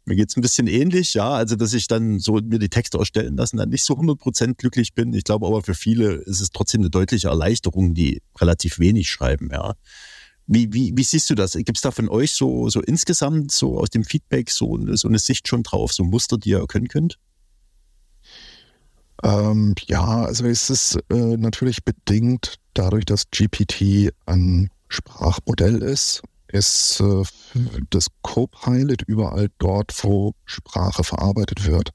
mir 0.04 0.16
geht's 0.16 0.36
ein 0.36 0.40
bisschen 0.40 0.66
ähnlich, 0.66 1.14
ja. 1.14 1.30
Also, 1.30 1.56
dass 1.56 1.72
ich 1.74 1.86
dann 1.86 2.18
so 2.18 2.34
mir 2.34 2.58
die 2.58 2.68
Texte 2.68 2.98
ausstellen 2.98 3.36
lassen, 3.36 3.56
dann 3.56 3.68
nicht 3.68 3.84
so 3.84 3.94
100% 3.94 4.54
glücklich 4.54 4.94
bin. 4.94 5.12
Ich 5.14 5.24
glaube 5.24 5.46
aber 5.46 5.62
für 5.62 5.74
viele 5.74 6.14
ist 6.14 6.40
es 6.40 6.50
trotzdem 6.50 6.80
eine 6.80 6.90
deutliche 6.90 7.28
Erleichterung, 7.28 7.94
die 7.94 8.22
relativ 8.40 8.78
wenig 8.78 9.10
schreiben, 9.10 9.50
ja. 9.52 9.74
Wie, 10.48 10.72
wie, 10.72 10.92
wie 10.96 11.04
siehst 11.04 11.30
du 11.30 11.34
das? 11.36 11.52
Gibt 11.52 11.76
es 11.76 11.82
da 11.82 11.92
von 11.92 12.08
euch 12.08 12.32
so, 12.32 12.68
so 12.68 12.80
insgesamt, 12.80 13.52
so 13.52 13.78
aus 13.78 13.90
dem 13.90 14.02
Feedback, 14.02 14.50
so, 14.50 14.76
so 14.96 15.06
eine 15.06 15.20
Sicht 15.20 15.46
schon 15.46 15.62
drauf, 15.62 15.92
so 15.92 16.02
Muster, 16.02 16.36
die 16.36 16.50
ihr 16.50 16.58
erkennen 16.58 16.88
könnt? 16.88 17.18
Ähm, 19.22 19.74
ja, 19.86 20.24
also 20.24 20.44
es 20.46 20.68
ist 20.68 20.98
äh, 21.10 21.36
natürlich 21.36 21.84
bedingt 21.84 22.56
dadurch, 22.74 23.04
dass 23.04 23.30
GPT 23.30 24.12
ein 24.26 24.68
Sprachmodell 24.88 25.80
ist 25.80 26.22
ist 26.52 27.00
äh, 27.00 27.22
das 27.90 28.06
Copilot 28.22 29.02
überall 29.02 29.48
dort, 29.58 29.92
wo 30.04 30.34
Sprache 30.44 31.02
verarbeitet 31.04 31.66
wird. 31.66 31.90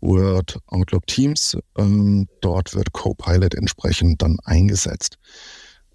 Word, 0.00 0.58
Outlook 0.66 1.06
Teams, 1.06 1.56
ähm, 1.78 2.28
dort 2.40 2.74
wird 2.74 2.92
Copilot 2.92 3.54
entsprechend 3.54 4.20
dann 4.22 4.36
eingesetzt. 4.44 5.16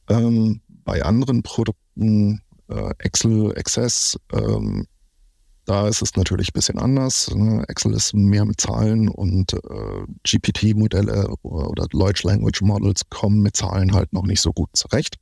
Ähm, 0.10 0.62
bei 0.68 1.04
anderen 1.04 1.44
Produkten, 1.44 2.42
äh, 2.70 2.92
Excel, 3.00 3.54
Access, 3.58 4.18
ähm, 4.34 4.88
Da 5.66 5.88
ist 5.88 6.02
es 6.02 6.16
natürlich 6.16 6.50
ein 6.50 6.54
bisschen 6.54 6.80
anders. 6.80 7.30
Ne? 7.34 7.64
Excel 7.68 7.94
ist 7.94 8.14
mehr 8.16 8.46
mit 8.46 8.60
Zahlen 8.60 9.08
und 9.10 9.54
äh, 9.54 10.06
GPT-Modelle 10.24 11.36
oder 11.44 11.86
Large 11.94 12.22
Language 12.26 12.62
Models 12.62 13.04
kommen 13.10 13.42
mit 13.42 13.56
Zahlen 13.56 13.94
halt 13.94 14.12
noch 14.12 14.26
nicht 14.26 14.42
so 14.42 14.52
gut 14.52 14.70
zurecht. 14.74 15.18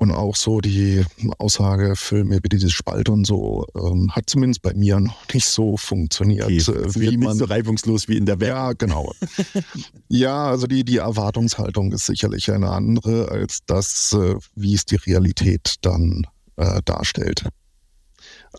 Und 0.00 0.12
auch 0.12 0.34
so 0.34 0.62
die 0.62 1.04
Aussage 1.36 1.94
mir 2.24 2.40
bitte 2.40 2.56
diese 2.56 2.70
Spalte 2.70 3.12
und 3.12 3.26
so 3.26 3.66
ähm, 3.76 4.10
hat 4.10 4.30
zumindest 4.30 4.62
bei 4.62 4.72
mir 4.72 4.98
noch 4.98 5.28
nicht 5.34 5.44
so 5.44 5.76
funktioniert, 5.76 6.46
okay, 6.46 6.56
äh, 6.56 6.94
wie 6.94 7.18
man 7.18 7.36
so 7.36 7.44
reibungslos 7.44 8.08
wie 8.08 8.16
in 8.16 8.24
der 8.24 8.40
Welt. 8.40 8.48
Ja, 8.48 8.72
genau. 8.72 9.12
ja, 10.08 10.46
also 10.46 10.66
die 10.66 10.84
die 10.84 10.96
Erwartungshaltung 10.96 11.92
ist 11.92 12.06
sicherlich 12.06 12.50
eine 12.50 12.70
andere 12.70 13.28
als 13.28 13.58
das, 13.66 14.14
äh, 14.14 14.36
wie 14.54 14.72
es 14.72 14.86
die 14.86 14.96
Realität 14.96 15.74
dann 15.82 16.26
äh, 16.56 16.80
darstellt. 16.86 17.44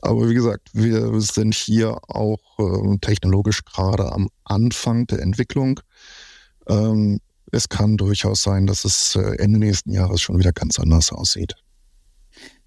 Aber 0.04 0.30
wie 0.30 0.36
gesagt, 0.36 0.70
wir 0.74 1.20
sind 1.22 1.56
hier 1.56 1.98
auch 2.08 2.60
äh, 2.60 2.98
technologisch 3.00 3.66
gerade 3.66 4.12
am 4.12 4.30
Anfang 4.44 5.08
der 5.08 5.24
Entwicklung. 5.24 5.80
Ähm, 6.68 7.20
es 7.52 7.70
kann 7.70 7.98
durchaus 7.98 8.44
sein, 8.44 8.68
dass 8.68 8.86
es 8.86 9.16
äh, 9.16 9.36
Ende 9.38 9.60
nächsten 9.60 9.92
Jahres 9.92 10.22
schon 10.22 10.40
wieder 10.40 10.54
ganz 10.54 10.80
anders 10.80 11.12
aussieht. 11.12 11.56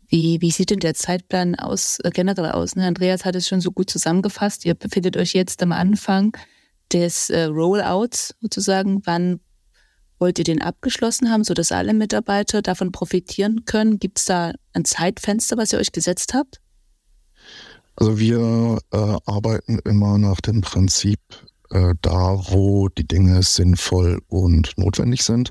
Wie, 0.08 0.40
wie 0.40 0.50
sieht 0.50 0.70
denn 0.70 0.80
der 0.80 0.94
Zeitplan 0.94 1.54
aus, 1.54 1.98
äh, 2.04 2.10
generell 2.10 2.52
aus? 2.52 2.76
Ne? 2.76 2.86
Andreas 2.86 3.24
hat 3.24 3.34
es 3.34 3.48
schon 3.48 3.60
so 3.60 3.72
gut 3.72 3.90
zusammengefasst. 3.90 4.64
Ihr 4.64 4.74
befindet 4.74 5.16
euch 5.16 5.32
jetzt 5.32 5.62
am 5.62 5.72
Anfang 5.72 6.36
des 6.92 7.30
äh, 7.30 7.44
Rollouts 7.44 8.34
sozusagen. 8.40 9.00
Wann 9.04 9.40
wollt 10.18 10.38
ihr 10.38 10.44
den 10.44 10.62
abgeschlossen 10.62 11.30
haben, 11.30 11.44
sodass 11.44 11.72
alle 11.72 11.94
Mitarbeiter 11.94 12.62
davon 12.62 12.92
profitieren 12.92 13.64
können? 13.64 13.98
Gibt 13.98 14.18
es 14.18 14.26
da 14.26 14.52
ein 14.72 14.84
Zeitfenster, 14.84 15.56
was 15.56 15.72
ihr 15.72 15.78
euch 15.78 15.92
gesetzt 15.92 16.34
habt? 16.34 16.60
Also 17.96 18.18
wir 18.18 18.78
äh, 18.92 19.16
arbeiten 19.26 19.78
immer 19.84 20.18
nach 20.18 20.40
dem 20.40 20.60
Prinzip, 20.60 21.20
äh, 21.74 21.94
da 22.00 22.38
wo 22.50 22.88
die 22.88 23.06
Dinge 23.06 23.42
sinnvoll 23.42 24.22
und 24.28 24.78
notwendig 24.78 25.24
sind. 25.24 25.50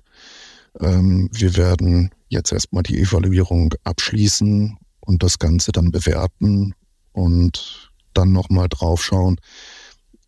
Ähm, 0.79 1.29
wir 1.33 1.55
werden 1.57 2.11
jetzt 2.29 2.51
erstmal 2.51 2.83
die 2.83 2.99
Evaluierung 2.99 3.73
abschließen 3.83 4.77
und 5.01 5.21
das 5.21 5.37
Ganze 5.37 5.71
dann 5.71 5.91
bewerten 5.91 6.73
und 7.11 7.91
dann 8.13 8.31
nochmal 8.31 8.69
draufschauen, 8.69 9.35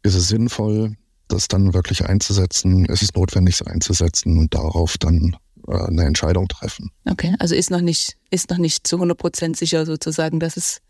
ist 0.04 0.16
es 0.16 0.28
sinnvoll, 0.28 0.98
das 1.28 1.48
dann 1.48 1.74
wirklich 1.74 2.06
einzusetzen, 2.06 2.86
ist 2.86 3.02
es 3.02 3.14
notwendig, 3.14 3.62
es 3.62 3.66
einzusetzen 3.66 4.38
und 4.38 4.54
darauf 4.54 4.98
dann 4.98 5.38
äh, 5.68 5.78
eine 5.78 6.04
Entscheidung 6.04 6.48
treffen. 6.50 6.92
Okay, 7.10 7.36
also 7.40 7.56
ist 7.56 7.72
noch 7.72 7.82
nicht, 7.82 8.18
ist 8.30 8.50
noch 8.50 8.58
nicht 8.58 8.86
zu 8.86 8.98
100 8.98 9.18
Prozent 9.18 9.58
sicher 9.58 9.86
sozusagen, 9.86 10.40
dass 10.42 10.58
es 10.58 10.82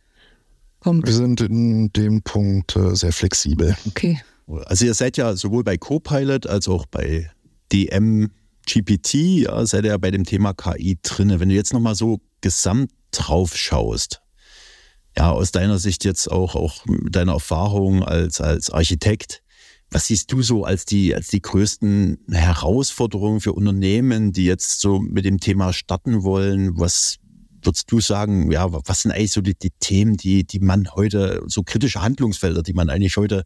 kommt. 0.79 1.05
Wir 1.05 1.13
sind 1.13 1.41
in 1.41 1.93
dem 1.93 2.23
Punkt 2.23 2.75
äh, 2.75 2.95
sehr 2.95 3.13
flexibel. 3.13 3.77
Okay. 3.85 4.19
Also 4.47 4.85
ihr 4.85 4.93
seid 4.93 5.17
ja 5.17 5.35
sowohl 5.35 5.63
bei 5.63 5.77
Copilot 5.77 6.47
als 6.47 6.67
auch 6.67 6.85
bei 6.85 7.31
DM 7.71 8.31
GPT, 8.67 9.13
ja, 9.13 9.65
seid 9.65 9.85
ihr 9.85 9.91
ja 9.91 9.97
bei 9.97 10.11
dem 10.11 10.23
Thema 10.23 10.53
KI 10.53 10.97
drinne. 11.01 11.39
Wenn 11.39 11.49
du 11.49 11.55
jetzt 11.55 11.73
nochmal 11.73 11.95
so 11.95 12.21
gesamt 12.41 12.91
drauf 13.11 13.55
schaust, 13.55 14.21
ja, 15.17 15.31
aus 15.31 15.51
deiner 15.51 15.77
Sicht 15.77 16.03
jetzt 16.03 16.29
auch, 16.31 16.55
auch 16.55 16.85
mit 16.85 17.15
deiner 17.15 17.33
Erfahrung 17.33 18.03
als, 18.03 18.41
als 18.41 18.69
Architekt, 18.69 19.41
was 19.91 20.07
siehst 20.07 20.31
du 20.31 20.41
so 20.41 20.63
als 20.63 20.85
die, 20.85 21.15
als 21.15 21.27
die 21.27 21.41
größten 21.41 22.25
Herausforderungen 22.31 23.39
für 23.39 23.53
Unternehmen, 23.53 24.33
die 24.33 24.45
jetzt 24.45 24.81
so 24.81 24.99
mit 24.99 25.25
dem 25.25 25.39
Thema 25.39 25.73
starten 25.73 26.23
wollen? 26.23 26.77
Was 26.77 27.17
würdest 27.63 27.91
du 27.91 28.01
sagen, 28.01 28.51
ja, 28.51 28.67
was 28.71 29.01
sind 29.01 29.11
eigentlich 29.11 29.31
so 29.31 29.41
die, 29.41 29.57
die 29.57 29.71
Themen, 29.79 30.17
die, 30.17 30.43
die 30.43 30.59
man 30.59 30.89
heute, 30.95 31.43
so 31.47 31.63
kritische 31.63 32.01
Handlungsfelder, 32.01 32.61
die 32.61 32.73
man 32.73 32.89
eigentlich 32.89 33.17
heute 33.17 33.43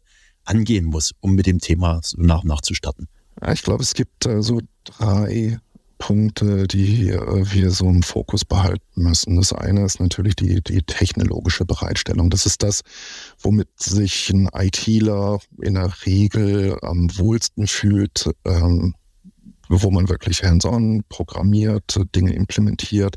angehen 0.50 0.86
muss, 0.86 1.12
um 1.20 1.34
mit 1.34 1.46
dem 1.46 1.60
Thema 1.60 2.00
so 2.02 2.20
nach 2.20 2.42
und 2.42 2.48
nach 2.48 2.60
zu 2.60 2.74
starten? 2.74 3.08
Ich 3.52 3.62
glaube, 3.62 3.82
es 3.82 3.94
gibt 3.94 4.26
äh, 4.26 4.42
so 4.42 4.60
drei 4.84 5.58
Punkte, 5.98 6.66
die 6.66 7.10
äh, 7.10 7.44
wir 7.52 7.70
so 7.70 7.86
im 7.86 8.02
Fokus 8.02 8.44
behalten 8.44 9.02
müssen. 9.02 9.36
Das 9.36 9.52
eine 9.52 9.84
ist 9.84 10.00
natürlich 10.00 10.34
die, 10.34 10.60
die 10.62 10.82
technologische 10.82 11.64
Bereitstellung. 11.64 12.30
Das 12.30 12.46
ist 12.46 12.62
das, 12.62 12.80
womit 13.38 13.68
sich 13.78 14.30
ein 14.30 14.48
ITler 14.52 15.38
in 15.62 15.74
der 15.74 15.92
Regel 16.04 16.76
am 16.82 17.08
wohlsten 17.16 17.66
fühlt, 17.66 18.30
ähm, 18.44 18.94
wo 19.68 19.90
man 19.90 20.08
wirklich 20.08 20.42
hands-on 20.42 21.04
programmiert, 21.08 22.00
Dinge 22.14 22.32
implementiert. 22.32 23.14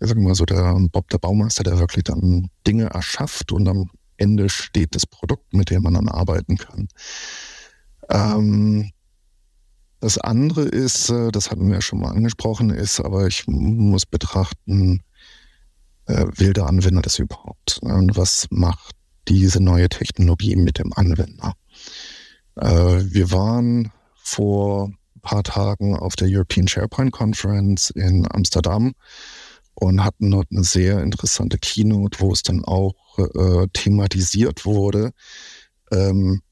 Ich 0.00 0.08
sage 0.08 0.20
mal 0.20 0.34
so, 0.34 0.44
der 0.44 0.76
Bob 0.90 1.08
der 1.10 1.18
Baumeister, 1.18 1.62
der 1.62 1.78
wirklich 1.78 2.04
dann 2.04 2.48
Dinge 2.66 2.86
erschafft 2.86 3.52
und 3.52 3.68
am 3.68 3.90
Ende 4.16 4.48
steht 4.48 4.94
das 4.94 5.06
Produkt, 5.06 5.52
mit 5.52 5.70
dem 5.70 5.82
man 5.82 5.94
dann 5.94 6.08
arbeiten 6.08 6.56
kann. 6.56 6.88
Ähm, 8.10 8.90
das 10.00 10.18
andere 10.18 10.62
ist, 10.62 11.08
äh, 11.10 11.32
das 11.32 11.50
hatten 11.50 11.66
wir 11.68 11.76
ja 11.76 11.80
schon 11.80 12.00
mal 12.00 12.10
angesprochen, 12.10 12.70
ist, 12.70 13.00
aber 13.00 13.26
ich 13.26 13.46
muss 13.46 14.04
betrachten, 14.04 15.02
äh, 16.06 16.26
will 16.36 16.52
der 16.52 16.66
Anwender 16.66 17.02
das 17.02 17.18
überhaupt? 17.18 17.78
Und 17.80 18.16
was 18.16 18.46
macht 18.50 18.94
diese 19.28 19.62
neue 19.62 19.88
Technologie 19.88 20.56
mit 20.56 20.78
dem 20.78 20.92
Anwender? 20.92 21.54
Äh, 22.56 22.66
wir 22.66 23.30
waren 23.30 23.92
vor 24.14 24.88
ein 24.88 25.20
paar 25.22 25.42
Tagen 25.42 25.96
auf 25.96 26.16
der 26.16 26.28
European 26.30 26.68
SharePoint 26.68 27.12
Conference 27.12 27.90
in 27.90 28.26
Amsterdam 28.30 28.92
und 29.74 30.04
hatten 30.04 30.30
dort 30.30 30.48
eine 30.50 30.64
sehr 30.64 31.02
interessante 31.02 31.58
Keynote, 31.58 32.20
wo 32.20 32.32
es 32.32 32.42
dann 32.42 32.64
auch 32.64 32.94
äh, 33.18 33.66
thematisiert 33.72 34.64
wurde. 34.64 35.12
Ähm, 35.90 36.42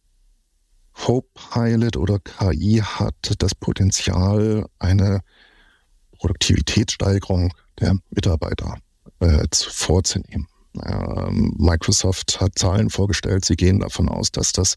Hope 1.07 1.29
Pilot 1.35 1.97
oder 1.97 2.19
KI 2.19 2.83
hat 2.85 3.35
das 3.39 3.55
Potenzial, 3.55 4.67
eine 4.79 5.21
Produktivitätssteigerung 6.19 7.53
der 7.81 7.97
Mitarbeiter 8.11 8.77
äh, 9.21 9.47
vorzunehmen. 9.53 10.47
Ähm, 10.85 11.55
Microsoft 11.59 12.41
hat 12.41 12.59
Zahlen 12.59 12.91
vorgestellt, 12.91 13.45
sie 13.45 13.57
gehen 13.57 13.81
davon 13.81 14.09
aus, 14.09 14.31
dass 14.31 14.53
das 14.53 14.77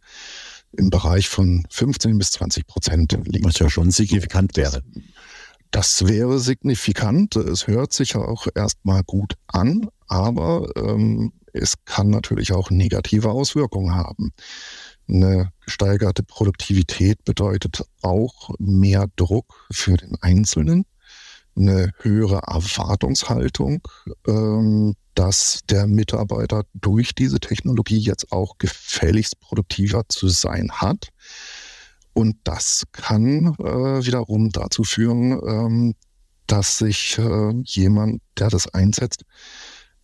im 0.72 0.90
Bereich 0.90 1.30
von 1.30 1.66
15 1.70 2.18
bis 2.18 2.32
20 2.32 2.68
Prozent 2.68 3.18
liegt. 3.26 3.46
Was 3.46 3.60
ja 3.60 3.70
schon 3.70 3.92
signifikant 3.92 4.58
wäre. 4.58 4.82
Das 5.76 6.08
wäre 6.08 6.40
signifikant. 6.40 7.36
Es 7.36 7.68
hört 7.68 7.92
sich 7.92 8.16
auch 8.16 8.48
erstmal 8.56 9.04
gut 9.04 9.34
an, 9.48 9.90
aber 10.08 10.70
ähm, 10.78 11.34
es 11.52 11.74
kann 11.84 12.10
natürlich 12.10 12.54
auch 12.54 12.70
negative 12.70 13.30
Auswirkungen 13.30 13.94
haben. 13.94 14.32
Eine 15.10 15.52
gesteigerte 15.66 16.24
Produktivität 16.24 17.26
bedeutet 17.26 17.84
auch 18.02 18.52
mehr 18.58 19.08
Druck 19.18 19.68
für 19.70 19.98
den 19.98 20.16
Einzelnen, 20.22 20.86
eine 21.58 21.92
höhere 22.00 22.44
Erwartungshaltung, 22.48 23.86
ähm, 24.28 24.96
dass 25.14 25.60
der 25.70 25.88
Mitarbeiter 25.88 26.64
durch 26.74 27.14
diese 27.16 27.42
Technologie 27.42 28.00
jetzt 28.00 28.32
auch 28.32 28.60
gefälligst 28.60 29.42
produktiver 29.42 30.04
zu 30.08 30.30
sein 30.30 30.72
hat. 30.72 31.10
Und 32.16 32.38
das 32.46 32.84
kann 32.94 33.56
äh, 33.60 34.06
wiederum 34.06 34.50
dazu 34.50 34.86
führen, 34.86 35.34
ähm, 35.46 35.96
dass 36.48 36.78
sich 36.78 37.18
äh, 37.18 37.52
jemand, 37.66 38.22
der 38.40 38.50
das 38.50 38.74
einsetzt, 38.74 39.26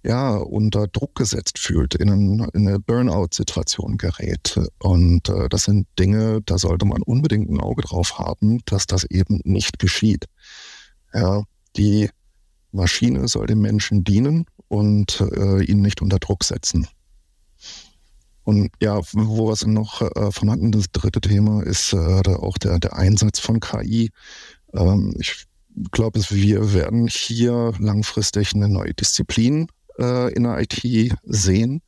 ja, 0.03 0.35
unter 0.35 0.87
Druck 0.87 1.15
gesetzt 1.15 1.57
fühlt, 1.57 1.95
in, 1.95 2.09
ein, 2.09 2.49
in 2.53 2.67
eine 2.67 2.79
Burnout-Situation 2.79 3.97
gerät. 3.97 4.59
Und 4.79 5.29
äh, 5.29 5.47
das 5.47 5.63
sind 5.63 5.87
Dinge, 5.97 6.41
da 6.45 6.57
sollte 6.57 6.85
man 6.85 7.01
unbedingt 7.01 7.49
ein 7.49 7.61
Auge 7.61 7.83
drauf 7.83 8.19
haben, 8.19 8.59
dass 8.65 8.87
das 8.87 9.05
eben 9.05 9.39
nicht 9.45 9.79
geschieht. 9.79 10.25
Ja, 11.13 11.43
die 11.77 12.09
Maschine 12.73 13.29
soll 13.29 13.47
dem 13.47 13.61
Menschen 13.61 14.03
dienen 14.03 14.47
und 14.67 15.21
äh, 15.21 15.63
ihn 15.63 15.81
nicht 15.81 16.01
unter 16.01 16.19
Druck 16.19 16.43
setzen. 16.43 16.87
Und 18.43 18.71
ja, 18.81 18.99
wo 19.13 19.47
wir 19.47 19.53
es 19.53 19.65
noch 19.65 20.01
äh, 20.01 20.31
von 20.31 20.49
hatten, 20.49 20.71
das 20.71 20.91
dritte 20.91 21.21
Thema 21.21 21.61
ist 21.63 21.93
äh, 21.93 22.21
auch 22.25 22.57
der, 22.57 22.79
der 22.79 22.95
Einsatz 22.95 23.39
von 23.39 23.59
KI. 23.59 24.11
Ähm, 24.73 25.13
ich 25.19 25.45
glaube, 25.91 26.19
wir 26.29 26.73
werden 26.73 27.07
hier 27.07 27.73
langfristig 27.79 28.53
eine 28.53 28.67
neue 28.67 28.93
Disziplin 28.93 29.67
äh, 29.99 30.33
in 30.33 30.43
der 30.43 30.59
IT 30.59 31.13
sehen, 31.23 31.81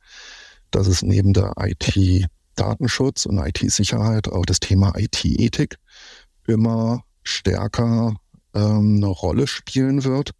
dass 0.70 0.86
es 0.86 1.02
neben 1.02 1.32
der 1.32 1.54
IT-Datenschutz 1.58 3.26
und 3.26 3.38
IT-Sicherheit 3.38 4.28
auch 4.28 4.46
das 4.46 4.60
Thema 4.60 4.92
IT-Ethik 4.96 5.76
immer 6.46 7.02
stärker 7.22 8.16
ähm, 8.54 8.96
eine 8.96 9.06
Rolle 9.06 9.46
spielen 9.46 10.04
wird. 10.04 10.30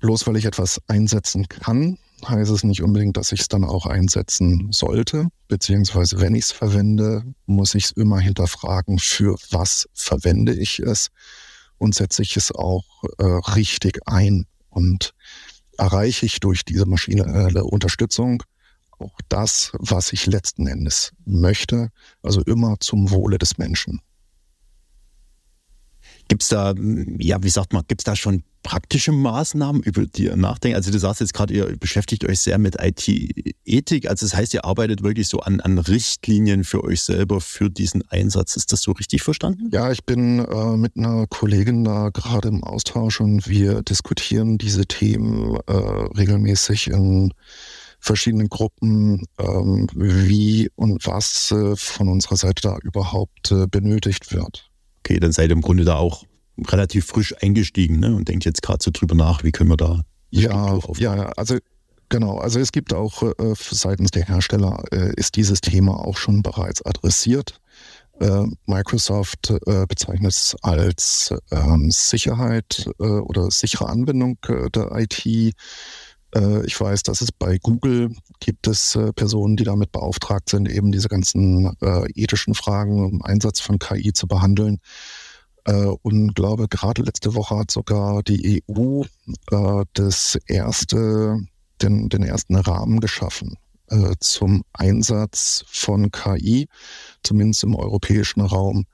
Bloß 0.00 0.26
weil 0.26 0.36
ich 0.36 0.44
etwas 0.44 0.80
einsetzen 0.86 1.48
kann, 1.48 1.98
heißt 2.26 2.50
es 2.50 2.64
nicht 2.64 2.82
unbedingt, 2.82 3.16
dass 3.16 3.32
ich 3.32 3.40
es 3.40 3.48
dann 3.48 3.64
auch 3.64 3.86
einsetzen 3.86 4.68
sollte. 4.72 5.28
Beziehungsweise 5.46 6.20
wenn 6.20 6.34
ich 6.34 6.44
es 6.44 6.52
verwende, 6.52 7.24
muss 7.46 7.74
ich 7.74 7.84
es 7.84 7.90
immer 7.92 8.18
hinterfragen, 8.18 8.98
für 8.98 9.36
was 9.50 9.88
verwende 9.94 10.54
ich 10.54 10.78
es 10.80 11.08
und 11.78 11.94
setze 11.94 12.22
ich 12.22 12.36
es 12.36 12.52
auch 12.52 13.04
äh, 13.18 13.24
richtig 13.24 14.00
ein. 14.06 14.46
Und 14.70 15.14
erreiche 15.78 16.26
ich 16.26 16.40
durch 16.40 16.64
diese 16.64 16.86
maschinelle 16.86 17.64
Unterstützung 17.64 18.42
auch 18.98 19.18
das, 19.28 19.70
was 19.78 20.12
ich 20.12 20.26
letzten 20.26 20.66
Endes 20.66 21.12
möchte, 21.24 21.90
also 22.22 22.42
immer 22.42 22.76
zum 22.80 23.10
Wohle 23.10 23.38
des 23.38 23.58
Menschen. 23.58 24.00
Gibt 26.28 26.42
es 26.42 26.48
da, 26.50 26.74
ja, 27.18 27.42
wie 27.42 27.48
sagt 27.48 27.72
man, 27.72 27.82
gibt 27.88 28.02
es 28.02 28.04
da 28.04 28.14
schon 28.14 28.42
praktische 28.62 29.12
Maßnahmen, 29.12 29.82
über 29.82 30.04
die 30.04 30.24
ihr 30.24 30.36
nachdenkt? 30.36 30.76
Also 30.76 30.90
du 30.90 30.98
sagst 30.98 31.20
jetzt 31.20 31.32
gerade, 31.32 31.54
ihr 31.54 31.76
beschäftigt 31.78 32.24
euch 32.26 32.40
sehr 32.40 32.58
mit 32.58 32.76
IT-Ethik. 32.78 34.08
Also 34.08 34.26
das 34.26 34.36
heißt, 34.36 34.52
ihr 34.52 34.64
arbeitet 34.66 35.02
wirklich 35.02 35.28
so 35.28 35.40
an, 35.40 35.60
an 35.60 35.78
Richtlinien 35.78 36.64
für 36.64 36.84
euch 36.84 37.02
selber 37.02 37.40
für 37.40 37.70
diesen 37.70 38.06
Einsatz. 38.10 38.56
Ist 38.56 38.72
das 38.72 38.82
so 38.82 38.92
richtig 38.92 39.22
verstanden? 39.22 39.70
Ja, 39.72 39.90
ich 39.90 40.04
bin 40.04 40.40
äh, 40.40 40.76
mit 40.76 40.96
einer 40.98 41.26
Kollegin 41.26 41.84
da 41.84 42.10
gerade 42.10 42.48
im 42.48 42.62
Austausch 42.62 43.20
und 43.20 43.48
wir 43.48 43.82
diskutieren 43.82 44.58
diese 44.58 44.84
Themen 44.84 45.56
äh, 45.66 45.72
regelmäßig 45.72 46.88
in 46.88 47.32
verschiedenen 48.00 48.48
Gruppen, 48.48 49.24
ähm, 49.38 49.88
wie 49.94 50.70
und 50.76 51.06
was 51.06 51.50
äh, 51.52 51.74
von 51.74 52.08
unserer 52.08 52.36
Seite 52.36 52.62
da 52.62 52.78
überhaupt 52.82 53.50
äh, 53.50 53.66
benötigt 53.66 54.32
wird 54.32 54.67
okay, 55.08 55.20
dann 55.20 55.32
seid 55.32 55.48
ihr 55.48 55.56
im 55.56 55.62
Grunde 55.62 55.84
da 55.84 55.96
auch 55.96 56.24
relativ 56.66 57.06
frisch 57.06 57.34
eingestiegen 57.40 57.98
ne? 57.98 58.14
und 58.14 58.28
denkt 58.28 58.44
jetzt 58.44 58.62
gerade 58.62 58.82
so 58.82 58.90
drüber 58.92 59.14
nach, 59.14 59.42
wie 59.42 59.52
können 59.52 59.70
wir 59.70 59.76
da. 59.76 60.02
Ja, 60.30 60.78
ja, 60.98 61.32
also 61.36 61.56
genau. 62.10 62.36
Also 62.38 62.60
es 62.60 62.72
gibt 62.72 62.92
auch 62.92 63.22
äh, 63.22 63.54
seitens 63.56 64.10
der 64.10 64.24
Hersteller 64.24 64.82
äh, 64.92 65.12
ist 65.16 65.36
dieses 65.36 65.62
Thema 65.62 66.04
auch 66.04 66.18
schon 66.18 66.42
bereits 66.42 66.84
adressiert. 66.84 67.60
Äh, 68.20 68.44
Microsoft 68.66 69.54
bezeichnet 69.88 70.32
es 70.32 70.56
als 70.60 71.32
ähm, 71.52 71.90
Sicherheit 71.90 72.90
äh, 72.98 73.04
oder 73.04 73.50
sichere 73.50 73.88
Anwendung 73.88 74.38
äh, 74.48 74.68
der 74.70 74.90
IT. 74.96 75.54
Ich 76.66 76.78
weiß, 76.78 77.04
dass 77.04 77.22
es 77.22 77.32
bei 77.32 77.56
Google 77.56 78.14
gibt 78.38 78.66
es 78.66 78.98
Personen, 79.16 79.56
die 79.56 79.64
damit 79.64 79.92
beauftragt 79.92 80.50
sind, 80.50 80.68
eben 80.70 80.92
diese 80.92 81.08
ganzen 81.08 81.74
ethischen 82.14 82.52
Fragen 82.52 83.08
im 83.08 83.22
Einsatz 83.22 83.60
von 83.60 83.78
KI 83.78 84.12
zu 84.12 84.26
behandeln. 84.26 84.78
Äh, 85.68 85.86
und 86.02 86.34
glaube, 86.34 86.66
gerade 86.68 87.02
letzte 87.02 87.34
Woche 87.34 87.58
hat 87.58 87.70
sogar 87.70 88.22
die 88.22 88.62
EU 88.70 89.02
äh, 89.50 89.84
das 89.92 90.38
erste, 90.46 91.40
den, 91.82 92.08
den 92.08 92.22
ersten 92.22 92.56
Rahmen 92.56 93.00
geschaffen 93.00 93.56
äh, 93.88 94.14
zum 94.18 94.64
Einsatz 94.72 95.64
von 95.68 96.10
KI, 96.10 96.68
zumindest 97.22 97.64
im 97.64 97.74
europäischen 97.74 98.40
Raum, 98.40 98.86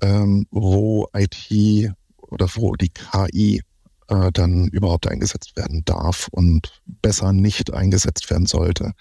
ähm, 0.00 0.46
wo 0.50 1.06
IT 1.14 1.92
oder 2.16 2.48
wo 2.54 2.74
die 2.76 2.90
KI 2.90 3.60
äh, 4.08 4.30
dann 4.32 4.68
überhaupt 4.68 5.08
eingesetzt 5.08 5.56
werden 5.56 5.82
darf 5.84 6.28
und 6.30 6.80
besser 6.86 7.32
nicht 7.32 7.72
eingesetzt 7.72 8.30
werden 8.30 8.46
sollte. 8.46 8.92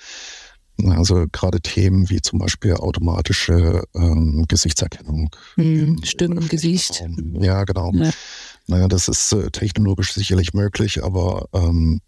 Also 0.84 1.26
gerade 1.32 1.62
Themen 1.62 2.10
wie 2.10 2.22
zum 2.22 2.39
Beispiel 2.39 2.74
automatische 2.74 3.84
ähm, 3.95 4.45
Gesichtserkennung. 4.47 5.30
Hm, 5.56 6.01
Stimme 6.03 6.41
im 6.41 6.49
Gesicht. 6.49 7.01
Ja, 7.39 7.64
genau. 7.64 7.91
Ja. 7.93 8.12
Naja, 8.68 8.88
das 8.88 9.08
ist 9.08 9.32
äh, 9.32 9.51
technologisch 9.51 10.14
sicherlich 10.14 10.53
möglich, 10.53 11.03
aber 11.03 11.47
ähm, 11.53 12.01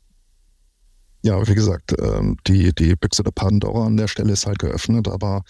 ja, 1.22 1.48
wie 1.48 1.56
gesagt, 1.56 1.93
ähm, 2.00 2.38
die, 2.45 2.74
die 2.74 2.95
Büchse 2.95 3.24
der 3.24 3.32
Pandora 3.32 3.86
an 3.86 3.98
der 3.98 4.08
Stelle 4.08 4.34
ist 4.34 4.45
halt 4.45 4.60
geöffnet, 4.60 5.08
aber 5.08 5.43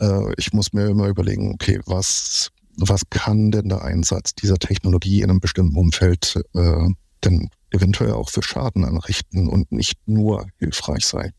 äh, 0.00 0.32
ich 0.36 0.52
muss 0.52 0.72
mir 0.72 0.86
immer 0.86 1.08
überlegen, 1.08 1.52
okay, 1.52 1.80
was, 1.86 2.50
was 2.88 3.02
kann 3.10 3.50
denn 3.50 3.68
der 3.68 3.82
Einsatz 3.82 4.34
dieser 4.34 4.58
Technologie 4.58 5.22
in 5.22 5.30
einem 5.30 5.40
bestimmten 5.40 5.76
Umfeld 5.76 6.40
äh, 6.54 6.88
denn 7.24 7.50
eventuell 7.70 8.12
auch 8.12 8.30
für 8.30 8.42
Schaden 8.42 8.84
anrichten 8.84 9.48
und 9.48 9.70
nicht 9.70 9.98
nur 10.06 10.46
hilfreich 10.58 11.04
sein? 11.04 11.32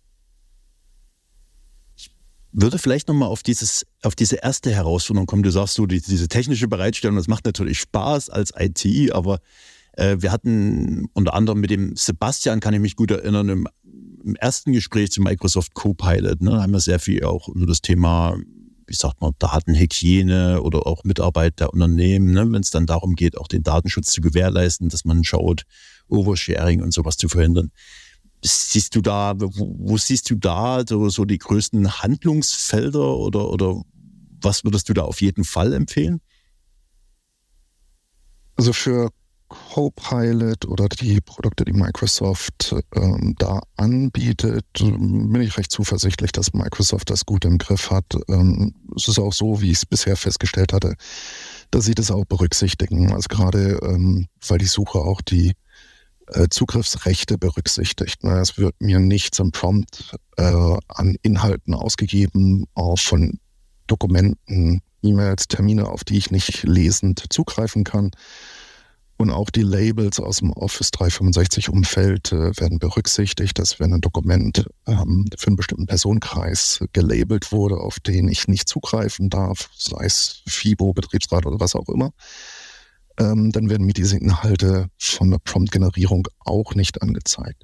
würde 2.52 2.78
vielleicht 2.78 3.08
nochmal 3.08 3.30
auf 3.30 3.44
dieses, 3.44 3.86
auf 4.04 4.16
diese 4.16 4.38
erste 4.38 4.72
Herausforderung 4.72 5.26
kommen. 5.26 5.44
Du 5.44 5.52
sagst 5.52 5.76
so, 5.76 5.86
die, 5.86 6.02
diese 6.02 6.28
technische 6.28 6.68
Bereitstellung, 6.68 7.16
das 7.16 7.28
macht 7.28 7.46
natürlich 7.46 7.80
Spaß 7.80 8.30
als 8.30 8.54
IT, 8.58 9.14
aber 9.14 9.40
äh, 9.94 10.18
wir 10.20 10.32
hatten 10.32 11.08
unter 11.14 11.34
anderem 11.34 11.60
mit 11.62 11.70
dem 11.70 11.96
Sebastian, 11.96 12.60
kann 12.60 12.74
ich 12.74 12.82
mich 12.82 12.96
gut 12.96 13.12
erinnern, 13.12 13.50
im, 13.50 13.68
im 14.24 14.36
ersten 14.36 14.74
Gespräch 14.74 15.12
zu 15.12 15.22
Microsoft 15.22 15.74
Copilot, 15.74 16.42
ne, 16.42 16.62
haben 16.62 16.74
wir 16.74 16.80
sehr 16.80 17.00
viel 17.00 17.24
auch 17.24 17.48
über 17.50 17.66
das 17.66 17.82
Thema, 17.82 18.38
wie 18.92 18.96
sagt 18.96 19.22
man, 19.22 19.32
Datenhygiene 19.40 20.62
oder 20.62 20.86
auch 20.86 21.04
Mitarbeit 21.04 21.60
der 21.60 21.74
Unternehmen, 21.74 22.32
ne, 22.32 22.52
wenn 22.52 22.62
es 22.62 22.72
dann 22.72 22.86
darum 22.86 23.16
geht, 23.16 23.38
auch 23.38 23.48
den 23.48 23.64
Datenschutz 23.64 24.12
zu 24.12 24.22
gewährleisten, 24.22 24.90
dass 24.90 25.06
man 25.06 25.24
schaut, 25.24 25.64
Oversharing 26.10 26.82
und 26.82 26.94
sowas 26.94 27.18
zu 27.18 27.30
verhindern 27.30 27.72
siehst 28.44 28.96
du 28.96 29.02
da, 29.02 29.34
wo, 29.40 29.76
wo 29.78 29.98
siehst 29.98 30.30
du 30.30 30.36
da 30.36 30.84
so, 30.88 31.10
so, 31.10 31.26
die 31.26 31.38
größten 31.38 32.02
Handlungsfelder 32.02 33.18
oder, 33.18 33.50
oder 33.50 33.82
was 34.42 34.64
würdest 34.64 34.90
du 34.90 34.94
da 34.94 35.04
auf 35.04 35.22
jeden 35.22 35.44
Fall 35.44 35.74
empfehlen? 35.74 36.22
Also 38.56 38.74
für 38.74 39.12
Copilot 39.52 40.66
oder 40.66 40.88
die 40.88 41.20
Produkte, 41.20 41.66
die 41.66 41.74
Microsoft 41.74 42.74
ähm, 42.96 43.36
da 43.38 43.62
anbietet, 43.76 44.66
bin 44.80 45.42
ich 45.42 45.58
recht 45.58 45.72
zuversichtlich, 45.72 46.32
dass 46.32 46.54
Microsoft 46.54 47.10
das 47.10 47.26
gut 47.26 47.44
im 47.44 47.58
Griff 47.58 47.92
hat. 47.92 48.06
Ähm, 48.30 48.74
es 48.96 49.10
ist 49.10 49.20
auch 49.20 49.34
so, 49.34 49.62
wie 49.62 49.72
ich 49.72 49.78
es 49.78 49.86
bisher 49.86 50.16
festgestellt 50.16 50.72
hatte, 50.72 50.96
dass 51.70 51.84
sie 51.84 51.96
das 51.96 52.12
auch 52.12 52.24
berücksichtigen. 52.26 53.12
Also 53.12 53.28
gerade, 53.28 53.78
ähm, 53.84 54.28
weil 54.48 54.60
die 54.60 54.66
Suche 54.66 55.00
auch 55.00 55.20
die 55.22 55.52
äh, 56.28 56.48
Zugriffsrechte 56.50 57.38
berücksichtigt. 57.38 58.24
Ne? 58.24 58.40
Es 58.40 58.58
wird 58.58 58.76
mir 58.80 59.00
nichts 59.00 59.38
im 59.40 59.52
Prompt 59.52 60.16
äh, 60.38 60.76
an 60.88 61.18
Inhalten 61.24 61.74
ausgegeben, 61.74 62.68
auch 62.74 63.00
von 63.00 63.40
Dokumenten, 63.88 64.82
E-Mails, 65.04 65.50
Termine, 65.50 65.88
auf 65.88 66.06
die 66.06 66.18
ich 66.18 66.32
nicht 66.32 66.64
lesend 66.64 67.26
zugreifen 67.30 67.84
kann. 67.84 68.12
Und 69.22 69.30
auch 69.30 69.52
die 69.52 69.62
Labels 69.62 70.20
aus 70.20 70.38
dem 70.38 70.52
Office 70.54 70.90
365-Umfeld 70.90 72.32
äh, 72.32 72.60
werden 72.60 72.80
berücksichtigt, 72.80 73.60
dass 73.60 73.80
wenn 73.80 73.94
ein 73.94 74.02
Dokument 74.02 74.66
ähm, 74.88 75.28
für 75.38 75.46
einen 75.46 75.58
bestimmten 75.58 75.86
Personenkreis 75.86 76.84
gelabelt 76.92 77.52
wurde, 77.52 77.78
auf 77.78 78.00
den 78.00 78.28
ich 78.30 78.48
nicht 78.48 78.68
zugreifen 78.68 79.30
darf, 79.30 79.70
sei 79.78 80.06
es 80.06 80.42
FIBO, 80.48 80.94
Betriebsrat 80.94 81.46
oder 81.46 81.60
was 81.60 81.76
auch 81.76 81.88
immer, 81.90 82.14
ähm, 83.20 83.52
dann 83.52 83.70
werden 83.70 83.86
mir 83.86 83.94
diese 83.94 84.18
Inhalte 84.18 84.88
von 84.98 85.30
der 85.30 85.38
Prompt-Generierung 85.38 86.28
auch 86.40 86.74
nicht 86.74 87.04
angezeigt. 87.04 87.64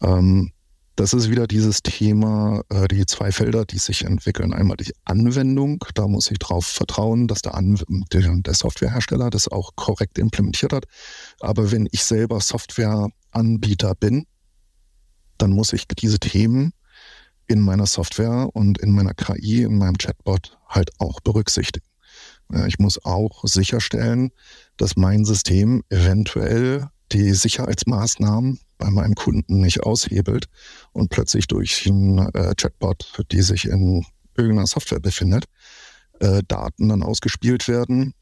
Ähm, 0.00 0.52
das 0.98 1.12
ist 1.12 1.30
wieder 1.30 1.46
dieses 1.46 1.80
Thema, 1.84 2.62
äh, 2.70 2.88
die 2.88 3.06
zwei 3.06 3.30
Felder, 3.30 3.64
die 3.64 3.78
sich 3.78 4.04
entwickeln. 4.04 4.52
Einmal 4.52 4.76
die 4.76 4.92
Anwendung, 5.04 5.84
da 5.94 6.08
muss 6.08 6.28
ich 6.28 6.40
darauf 6.40 6.66
vertrauen, 6.66 7.28
dass 7.28 7.40
der, 7.40 7.52
der 7.56 8.54
Softwarehersteller 8.54 9.30
das 9.30 9.46
auch 9.46 9.76
korrekt 9.76 10.18
implementiert 10.18 10.72
hat. 10.72 10.86
Aber 11.38 11.70
wenn 11.70 11.88
ich 11.92 12.02
selber 12.02 12.40
Softwareanbieter 12.40 13.94
bin, 13.94 14.26
dann 15.38 15.52
muss 15.52 15.72
ich 15.72 15.86
diese 15.86 16.18
Themen 16.18 16.72
in 17.46 17.60
meiner 17.60 17.86
Software 17.86 18.48
und 18.52 18.78
in 18.78 18.90
meiner 18.90 19.14
KI, 19.14 19.62
in 19.62 19.78
meinem 19.78 19.98
Chatbot 19.98 20.58
halt 20.68 20.90
auch 20.98 21.20
berücksichtigen. 21.20 21.86
Ich 22.66 22.80
muss 22.80 23.04
auch 23.04 23.44
sicherstellen, 23.44 24.32
dass 24.76 24.96
mein 24.96 25.24
System 25.24 25.84
eventuell 25.90 26.88
die 27.12 27.34
Sicherheitsmaßnahmen 27.34 28.58
bei 28.78 28.90
meinem 28.90 29.14
Kunden 29.14 29.60
nicht 29.60 29.82
aushebelt 29.82 30.46
und 30.92 31.10
plötzlich 31.10 31.46
durch 31.46 31.86
einen 31.86 32.18
äh, 32.34 32.54
Chatbot, 32.56 33.24
die 33.30 33.42
sich 33.42 33.66
in 33.66 34.04
irgendeiner 34.36 34.66
Software 34.66 35.00
befindet, 35.00 35.44
äh, 36.20 36.42
Daten 36.46 36.88
dann 36.88 37.02
ausgespielt 37.02 37.68
werden, 37.68 38.14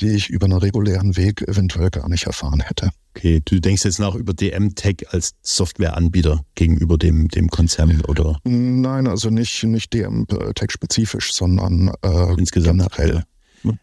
die 0.00 0.10
ich 0.10 0.30
über 0.30 0.46
einen 0.46 0.58
regulären 0.58 1.16
Weg 1.16 1.42
eventuell 1.42 1.90
gar 1.90 2.08
nicht 2.08 2.26
erfahren 2.26 2.60
hätte. 2.60 2.90
Okay, 3.16 3.42
du 3.44 3.60
denkst 3.60 3.84
jetzt 3.84 3.98
nach 3.98 4.14
über 4.14 4.32
DM-Tech 4.32 5.06
als 5.10 5.32
Softwareanbieter 5.42 6.44
gegenüber 6.54 6.96
dem, 6.96 7.28
dem 7.28 7.48
Konzern, 7.48 8.00
oder? 8.02 8.38
Nein, 8.44 9.08
also 9.08 9.30
nicht, 9.30 9.64
nicht 9.64 9.92
DM-Tech-spezifisch, 9.92 11.32
sondern 11.32 11.92
äh, 12.02 12.34
Insgesamt. 12.38 12.80
generell. 12.80 13.24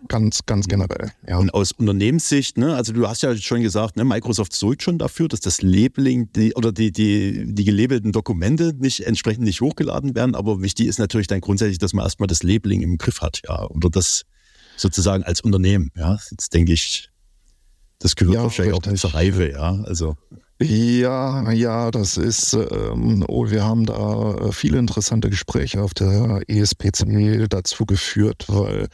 Ganz, 0.07 0.45
ganz 0.45 0.67
generell. 0.67 1.11
Ja. 1.28 1.38
Und 1.38 1.53
aus 1.53 1.71
Unternehmenssicht, 1.71 2.57
ne, 2.57 2.76
also 2.76 2.93
du 2.93 3.07
hast 3.07 3.23
ja 3.23 3.36
schon 3.36 3.61
gesagt, 3.61 3.97
ne, 3.97 4.05
Microsoft 4.05 4.53
sorgt 4.53 4.84
schon 4.84 4.97
dafür, 4.97 5.28
dass 5.28 5.41
das 5.41 5.61
Labeling 5.61 6.32
die, 6.34 6.53
oder 6.55 6.71
die, 6.71 6.91
die, 6.91 7.53
die 7.53 7.63
gelabelten 7.63 8.11
Dokumente 8.11 8.73
nicht 8.78 9.01
entsprechend 9.01 9.43
nicht 9.43 9.61
hochgeladen 9.61 10.15
werden. 10.15 10.36
Aber 10.36 10.61
wichtig 10.61 10.88
ist 10.88 10.99
natürlich 10.99 11.28
dann 11.28 11.41
grundsätzlich, 11.41 11.78
dass 11.78 11.93
man 11.93 12.05
erstmal 12.05 12.28
das 12.28 12.43
Labeling 12.43 12.82
im 12.82 12.97
Griff 12.97 13.21
hat, 13.21 13.41
ja, 13.47 13.65
oder 13.67 13.89
das 13.89 14.23
sozusagen 14.78 15.23
als 15.23 15.41
Unternehmen. 15.41 15.91
Ja, 15.95 16.17
jetzt 16.32 16.53
denke 16.53 16.73
ich, 16.73 17.09
das 17.99 18.15
gehört 18.15 18.36
ja, 18.36 18.43
wahrscheinlich 18.43 18.76
richtig. 18.76 18.93
auch 18.93 18.97
zur 18.97 19.13
Reife, 19.13 19.51
ja. 19.51 19.82
Also. 19.84 20.15
Ja, 20.61 21.51
ja, 21.51 21.91
das 21.91 22.15
ist, 22.15 22.53
ähm, 22.53 23.26
oh, 23.28 23.49
wir 23.49 23.65
haben 23.65 23.86
da 23.86 24.36
äh, 24.36 24.51
viele 24.53 24.78
interessante 24.78 25.30
Gespräche 25.30 25.82
auf 25.82 25.93
der 25.93 26.43
ESPC 26.47 27.49
dazu 27.49 27.86
geführt, 27.86 28.45
weil 28.47 28.88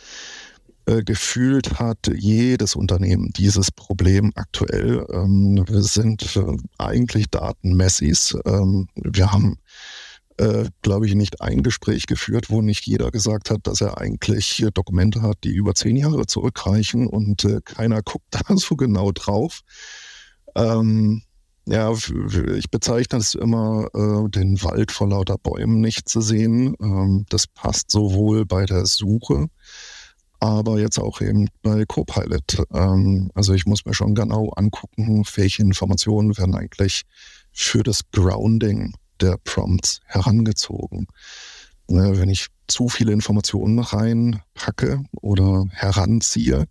äh, 0.86 1.04
gefühlt 1.04 1.80
hat 1.80 2.12
jedes 2.14 2.76
Unternehmen 2.76 3.32
dieses 3.36 3.72
Problem 3.72 4.32
aktuell. 4.36 5.06
Ähm, 5.12 5.64
wir 5.68 5.84
sind 5.84 6.36
äh, 6.36 6.58
eigentlich 6.78 7.30
Datenmessis. 7.30 8.38
Ähm, 8.46 8.88
wir 8.96 9.32
haben 9.32 9.58
äh, 10.38 10.70
glaube 10.82 11.06
ich, 11.06 11.14
nicht 11.14 11.42
ein 11.42 11.62
Gespräch 11.62 12.08
geführt, 12.08 12.50
wo 12.50 12.62
nicht 12.62 12.88
jeder 12.88 13.12
gesagt 13.12 13.52
hat, 13.52 13.68
dass 13.68 13.82
er 13.82 14.00
eigentlich 14.00 14.66
Dokumente 14.74 15.22
hat, 15.22 15.38
die 15.44 15.54
über 15.54 15.76
zehn 15.76 15.96
Jahre 15.96 16.26
zurückreichen 16.26 17.08
und 17.08 17.46
äh, 17.46 17.60
keiner 17.64 18.02
guckt 18.06 18.26
da 18.32 18.42
so 18.58 18.76
genau 18.76 19.12
drauf. 19.12 19.62
Ähm, 20.56 21.22
ja, 21.68 21.94
ich 21.94 22.72
bezeichne 22.72 23.20
es 23.20 23.36
immer, 23.36 23.88
äh, 23.94 24.30
den 24.30 24.62
Wald 24.64 24.92
vor 24.92 25.10
lauter 25.10 25.38
Bäumen 25.38 25.80
nicht 25.80 26.10
zu 26.10 26.22
sehen. 26.22 26.76
Ähm, 26.82 27.26
das 27.30 27.46
passt 27.46 27.92
sowohl 27.92 28.46
bei 28.46 28.66
der 28.66 28.86
Suche, 28.88 29.48
aber 30.42 30.80
jetzt 30.80 30.98
auch 30.98 31.22
eben 31.22 31.48
bei 31.62 31.86
Copilot. 31.86 32.64
Ähm, 32.74 33.30
also 33.36 33.54
ich 33.54 33.66
muss 33.66 33.86
mir 33.86 33.94
schon 33.94 34.16
genau 34.16 34.50
angucken, 34.50 35.24
welche 35.36 35.62
Informationen 35.62 36.36
werden 36.38 36.56
eigentlich 36.56 37.04
für 37.54 37.84
das 37.84 38.02
Grounding 38.12 38.94
der 39.22 39.38
Prompts 39.44 40.00
herangezogen. 40.06 41.08
Ne, 41.88 42.18
wenn 42.18 42.30
ich 42.30 42.48
zu 42.68 42.90
viele 42.90 43.12
Informationen 43.12 43.80
reinpacke 43.80 45.04
oder 45.22 45.66
heranziehe, 45.70 46.66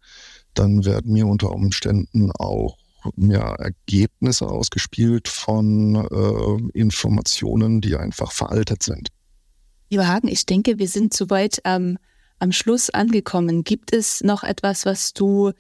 dann 0.54 0.84
werden 0.84 1.12
mir 1.12 1.26
unter 1.26 1.50
Umständen 1.52 2.32
auch 2.32 2.76
ja, 3.16 3.54
Ergebnisse 3.54 4.48
ausgespielt 4.48 5.28
von 5.28 5.94
äh, 5.94 6.78
Informationen, 6.78 7.80
die 7.80 7.94
einfach 7.96 8.32
veraltet 8.32 8.82
sind. 8.82 9.10
Lieber 9.90 10.08
Hagen, 10.08 10.28
ich 10.28 10.44
denke, 10.44 10.78
wir 10.78 10.88
sind 10.88 11.14
soweit 11.14 11.60
ähm, 11.64 11.98
am 12.41 12.53
Schluss 12.53 12.91
angekommen. 12.91 13.64
Gibt 13.64 13.93
es 13.93 14.22
noch 14.22 14.43
etwas, 14.43 14.86
was 14.86 15.12
du 15.12 15.53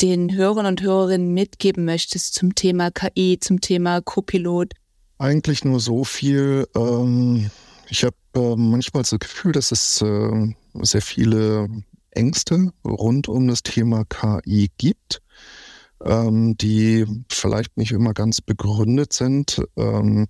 den 0.00 0.34
Hörern 0.34 0.66
und 0.66 0.82
Hörerinnen 0.82 1.34
mitgeben 1.34 1.84
möchtest 1.84 2.34
zum 2.34 2.54
Thema 2.54 2.90
KI, 2.90 3.38
zum 3.40 3.60
Thema 3.60 4.00
Copilot? 4.00 4.74
Eigentlich 5.18 5.64
nur 5.64 5.80
so 5.80 6.04
viel. 6.04 6.66
Ähm, 6.76 7.50
ich 7.88 8.04
habe 8.04 8.16
äh, 8.34 8.56
manchmal 8.56 9.02
das 9.02 9.18
Gefühl, 9.18 9.52
dass 9.52 9.72
es 9.72 10.00
äh, 10.00 10.54
sehr 10.82 11.02
viele 11.02 11.68
Ängste 12.12 12.72
rund 12.84 13.28
um 13.28 13.48
das 13.48 13.62
Thema 13.62 14.04
KI 14.04 14.70
gibt 14.78 15.20
ähm, 16.04 16.56
die 16.56 17.06
vielleicht 17.30 17.76
nicht 17.76 17.92
immer 17.92 18.14
ganz 18.14 18.40
begründet 18.40 19.12
sind. 19.12 19.62
Ähm, 19.76 20.26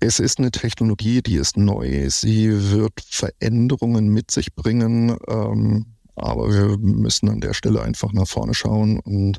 es 0.00 0.18
ist 0.18 0.38
eine 0.38 0.50
Technologie, 0.50 1.22
die 1.22 1.36
ist 1.36 1.56
neu. 1.56 2.08
Sie 2.08 2.70
wird 2.72 2.94
Veränderungen 3.06 4.08
mit 4.08 4.30
sich 4.30 4.54
bringen. 4.54 5.16
Ähm, 5.28 5.86
aber 6.16 6.52
wir 6.52 6.78
müssen 6.78 7.28
an 7.28 7.40
der 7.40 7.54
Stelle 7.54 7.82
einfach 7.82 8.12
nach 8.12 8.26
vorne 8.26 8.54
schauen 8.54 8.98
und 9.00 9.38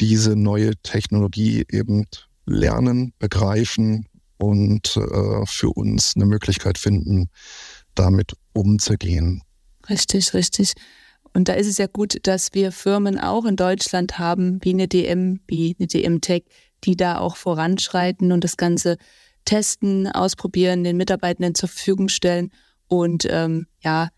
diese 0.00 0.34
neue 0.36 0.76
Technologie 0.82 1.64
eben 1.70 2.06
lernen, 2.46 3.12
begreifen 3.18 4.06
und 4.38 4.96
äh, 4.96 5.46
für 5.46 5.70
uns 5.70 6.14
eine 6.16 6.26
Möglichkeit 6.26 6.78
finden, 6.78 7.28
damit 7.94 8.32
umzugehen. 8.52 9.42
Richtig, 9.88 10.34
richtig. 10.34 10.72
Und 11.32 11.48
da 11.48 11.52
ist 11.52 11.68
es 11.68 11.78
ja 11.78 11.86
gut, 11.86 12.18
dass 12.22 12.54
wir 12.54 12.72
Firmen 12.72 13.18
auch 13.18 13.44
in 13.44 13.56
Deutschland 13.56 14.18
haben, 14.18 14.58
wie 14.62 14.70
eine 14.70 14.88
DM, 14.88 15.40
wie 15.46 15.76
eine 15.78 15.86
DM 15.86 16.20
Tech, 16.20 16.44
die 16.84 16.96
da 16.96 17.18
auch 17.18 17.36
voranschreiten 17.36 18.32
und 18.32 18.42
das 18.42 18.56
Ganze 18.56 18.96
testen, 19.44 20.06
ausprobieren, 20.06 20.84
den 20.84 20.96
Mitarbeitenden 20.96 21.54
zur 21.54 21.68
Verfügung 21.68 22.08
stellen 22.08 22.52
und 22.88 23.26
ähm, 23.28 23.66
ja, 23.82 24.08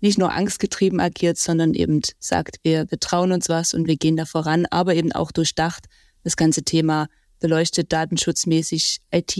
nicht 0.00 0.18
nur 0.18 0.32
angstgetrieben 0.32 1.00
agiert, 1.00 1.38
sondern 1.38 1.72
eben 1.72 2.02
sagt, 2.18 2.58
wir, 2.62 2.90
wir 2.90 3.00
trauen 3.00 3.32
uns 3.32 3.48
was 3.48 3.72
und 3.72 3.86
wir 3.86 3.96
gehen 3.96 4.16
da 4.16 4.26
voran, 4.26 4.66
aber 4.70 4.94
eben 4.94 5.12
auch 5.12 5.32
durchdacht 5.32 5.86
das 6.22 6.36
ganze 6.36 6.62
Thema 6.62 7.08
beleuchtet, 7.40 7.92
datenschutzmäßig, 7.92 9.00
IT, 9.10 9.36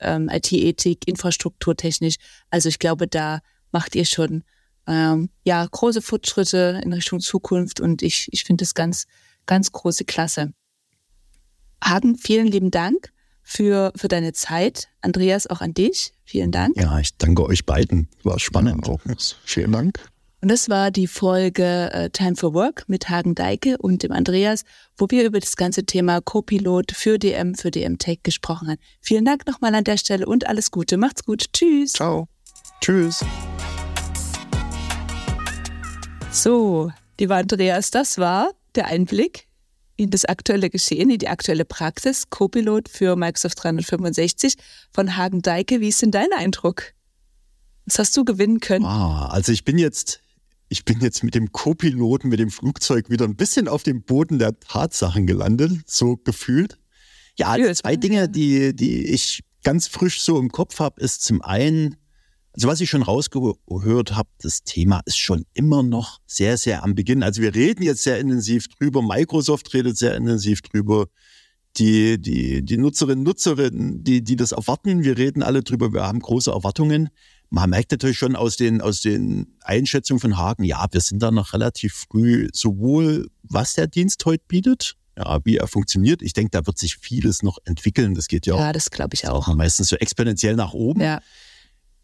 ähm, 0.00 0.28
IT-Ethik, 0.30 1.06
infrastrukturtechnisch. 1.06 2.16
Also 2.50 2.68
ich 2.68 2.78
glaube, 2.78 3.06
da 3.06 3.40
macht 3.72 3.94
ihr 3.94 4.04
schon 4.04 4.44
ähm, 4.86 5.30
ja, 5.44 5.66
große 5.66 6.02
Fortschritte 6.02 6.80
in 6.82 6.92
Richtung 6.92 7.20
Zukunft 7.20 7.80
und 7.80 8.02
ich, 8.02 8.28
ich 8.32 8.44
finde 8.44 8.64
es 8.64 8.74
ganz, 8.74 9.06
ganz 9.46 9.72
große 9.72 10.04
Klasse. 10.04 10.52
Hagen, 11.82 12.16
vielen 12.16 12.46
lieben 12.46 12.70
Dank 12.70 13.10
für, 13.46 13.92
für 13.94 14.08
deine 14.08 14.32
Zeit. 14.32 14.88
Andreas, 15.00 15.46
auch 15.46 15.60
an 15.60 15.72
dich. 15.72 16.12
Vielen 16.24 16.50
Dank. 16.50 16.76
Ja, 16.76 16.98
ich 16.98 17.16
danke 17.16 17.44
euch 17.44 17.64
beiden. 17.64 18.08
War 18.24 18.40
spannend. 18.40 18.86
Ja, 18.86 18.96
Vielen 19.44 19.70
Dank. 19.70 20.00
Und 20.42 20.50
das 20.50 20.68
war 20.68 20.90
die 20.90 21.06
Folge 21.06 21.90
äh, 21.92 22.10
Time 22.10 22.34
for 22.34 22.54
Work 22.54 22.84
mit 22.88 23.08
Hagen 23.08 23.36
Deike 23.36 23.78
und 23.78 24.02
dem 24.02 24.10
Andreas, 24.10 24.64
wo 24.98 25.06
wir 25.08 25.24
über 25.24 25.38
das 25.38 25.56
ganze 25.56 25.84
Thema 25.86 26.20
Copilot 26.20 26.92
für 26.92 27.18
DM, 27.18 27.54
für 27.54 27.70
DM 27.70 27.98
Tech 27.98 28.18
gesprochen 28.24 28.68
haben. 28.68 28.78
Vielen 29.00 29.24
Dank 29.24 29.46
nochmal 29.46 29.74
an 29.74 29.84
der 29.84 29.96
Stelle 29.96 30.26
und 30.26 30.48
alles 30.48 30.72
Gute. 30.72 30.96
Macht's 30.96 31.24
gut. 31.24 31.46
Tschüss. 31.52 31.92
Ciao. 31.92 32.28
Tschüss. 32.80 33.24
So, 36.32 36.90
lieber 37.18 37.36
Andreas, 37.36 37.92
das 37.92 38.18
war 38.18 38.50
der 38.74 38.86
Einblick 38.86 39.46
in 39.96 40.10
das 40.10 40.24
aktuelle 40.24 40.70
Geschehen, 40.70 41.10
in 41.10 41.18
die 41.18 41.28
aktuelle 41.28 41.64
Praxis, 41.64 42.28
Copilot 42.30 42.88
für 42.88 43.16
Microsoft 43.16 43.62
365 43.62 44.54
von 44.92 45.16
Hagen 45.16 45.42
Deike. 45.42 45.80
Wie 45.80 45.88
ist 45.88 46.02
denn 46.02 46.10
dein 46.10 46.32
Eindruck? 46.36 46.92
Was 47.86 47.98
hast 47.98 48.16
du 48.16 48.24
gewinnen 48.24 48.60
können? 48.60 48.84
Ah, 48.84 49.28
also 49.28 49.52
ich 49.52 49.64
bin 49.64 49.78
jetzt, 49.78 50.20
ich 50.68 50.84
bin 50.84 51.00
jetzt 51.00 51.22
mit 51.22 51.34
dem 51.34 51.52
Co-Piloten, 51.52 52.28
mit 52.28 52.40
dem 52.40 52.50
Flugzeug 52.50 53.10
wieder 53.10 53.24
ein 53.24 53.36
bisschen 53.36 53.68
auf 53.68 53.82
dem 53.82 54.02
Boden 54.02 54.38
der 54.38 54.58
Tatsachen 54.58 55.26
gelandet, 55.26 55.72
so 55.86 56.16
gefühlt. 56.16 56.78
Ja, 57.36 57.56
zwei 57.74 57.96
Dinge, 57.96 58.28
die, 58.28 58.74
die 58.74 59.06
ich 59.06 59.44
ganz 59.62 59.86
frisch 59.88 60.22
so 60.22 60.38
im 60.38 60.50
Kopf 60.50 60.78
habe, 60.78 61.00
ist 61.00 61.22
zum 61.22 61.42
einen, 61.42 61.96
also 62.56 62.68
was 62.68 62.80
ich 62.80 62.88
schon 62.88 63.02
rausgehört 63.02 64.16
habe, 64.16 64.30
das 64.40 64.64
Thema 64.64 65.02
ist 65.04 65.18
schon 65.18 65.44
immer 65.52 65.82
noch 65.82 66.20
sehr, 66.26 66.56
sehr 66.56 66.82
am 66.82 66.94
Beginn. 66.94 67.22
Also 67.22 67.42
wir 67.42 67.54
reden 67.54 67.82
jetzt 67.82 68.02
sehr 68.02 68.18
intensiv 68.18 68.68
drüber, 68.68 69.02
Microsoft 69.02 69.74
redet 69.74 69.98
sehr 69.98 70.16
intensiv 70.16 70.62
drüber, 70.62 71.06
die, 71.76 72.18
die, 72.18 72.64
die 72.64 72.78
Nutzerinnen 72.78 73.22
Nutzerinnen, 73.22 74.02
die, 74.02 74.24
die 74.24 74.36
das 74.36 74.52
erwarten, 74.52 75.04
wir 75.04 75.18
reden 75.18 75.42
alle 75.42 75.62
drüber, 75.62 75.92
wir 75.92 76.04
haben 76.04 76.20
große 76.20 76.50
Erwartungen. 76.50 77.10
Man 77.50 77.68
merkt 77.68 77.92
natürlich 77.92 78.16
schon 78.16 78.34
aus 78.34 78.56
den, 78.56 78.80
aus 78.80 79.02
den 79.02 79.58
Einschätzungen 79.60 80.20
von 80.20 80.38
Hagen, 80.38 80.64
ja, 80.64 80.86
wir 80.90 81.02
sind 81.02 81.22
da 81.22 81.30
noch 81.30 81.52
relativ 81.52 82.06
früh, 82.08 82.48
sowohl 82.54 83.28
was 83.42 83.74
der 83.74 83.86
Dienst 83.86 84.24
heute 84.24 84.44
bietet, 84.48 84.96
ja, 85.18 85.40
wie 85.44 85.58
er 85.58 85.68
funktioniert. 85.68 86.22
Ich 86.22 86.32
denke, 86.32 86.52
da 86.52 86.66
wird 86.66 86.78
sich 86.78 86.96
vieles 86.96 87.42
noch 87.42 87.58
entwickeln. 87.66 88.14
Das 88.14 88.28
geht 88.28 88.46
ja, 88.46 88.56
ja 88.56 88.72
das 88.72 88.90
glaube 88.90 89.14
ich 89.14 89.28
auch. 89.28 89.54
Meistens 89.54 89.88
so 89.88 89.96
exponentiell 89.96 90.56
nach 90.56 90.72
oben. 90.72 91.02
Ja. 91.02 91.20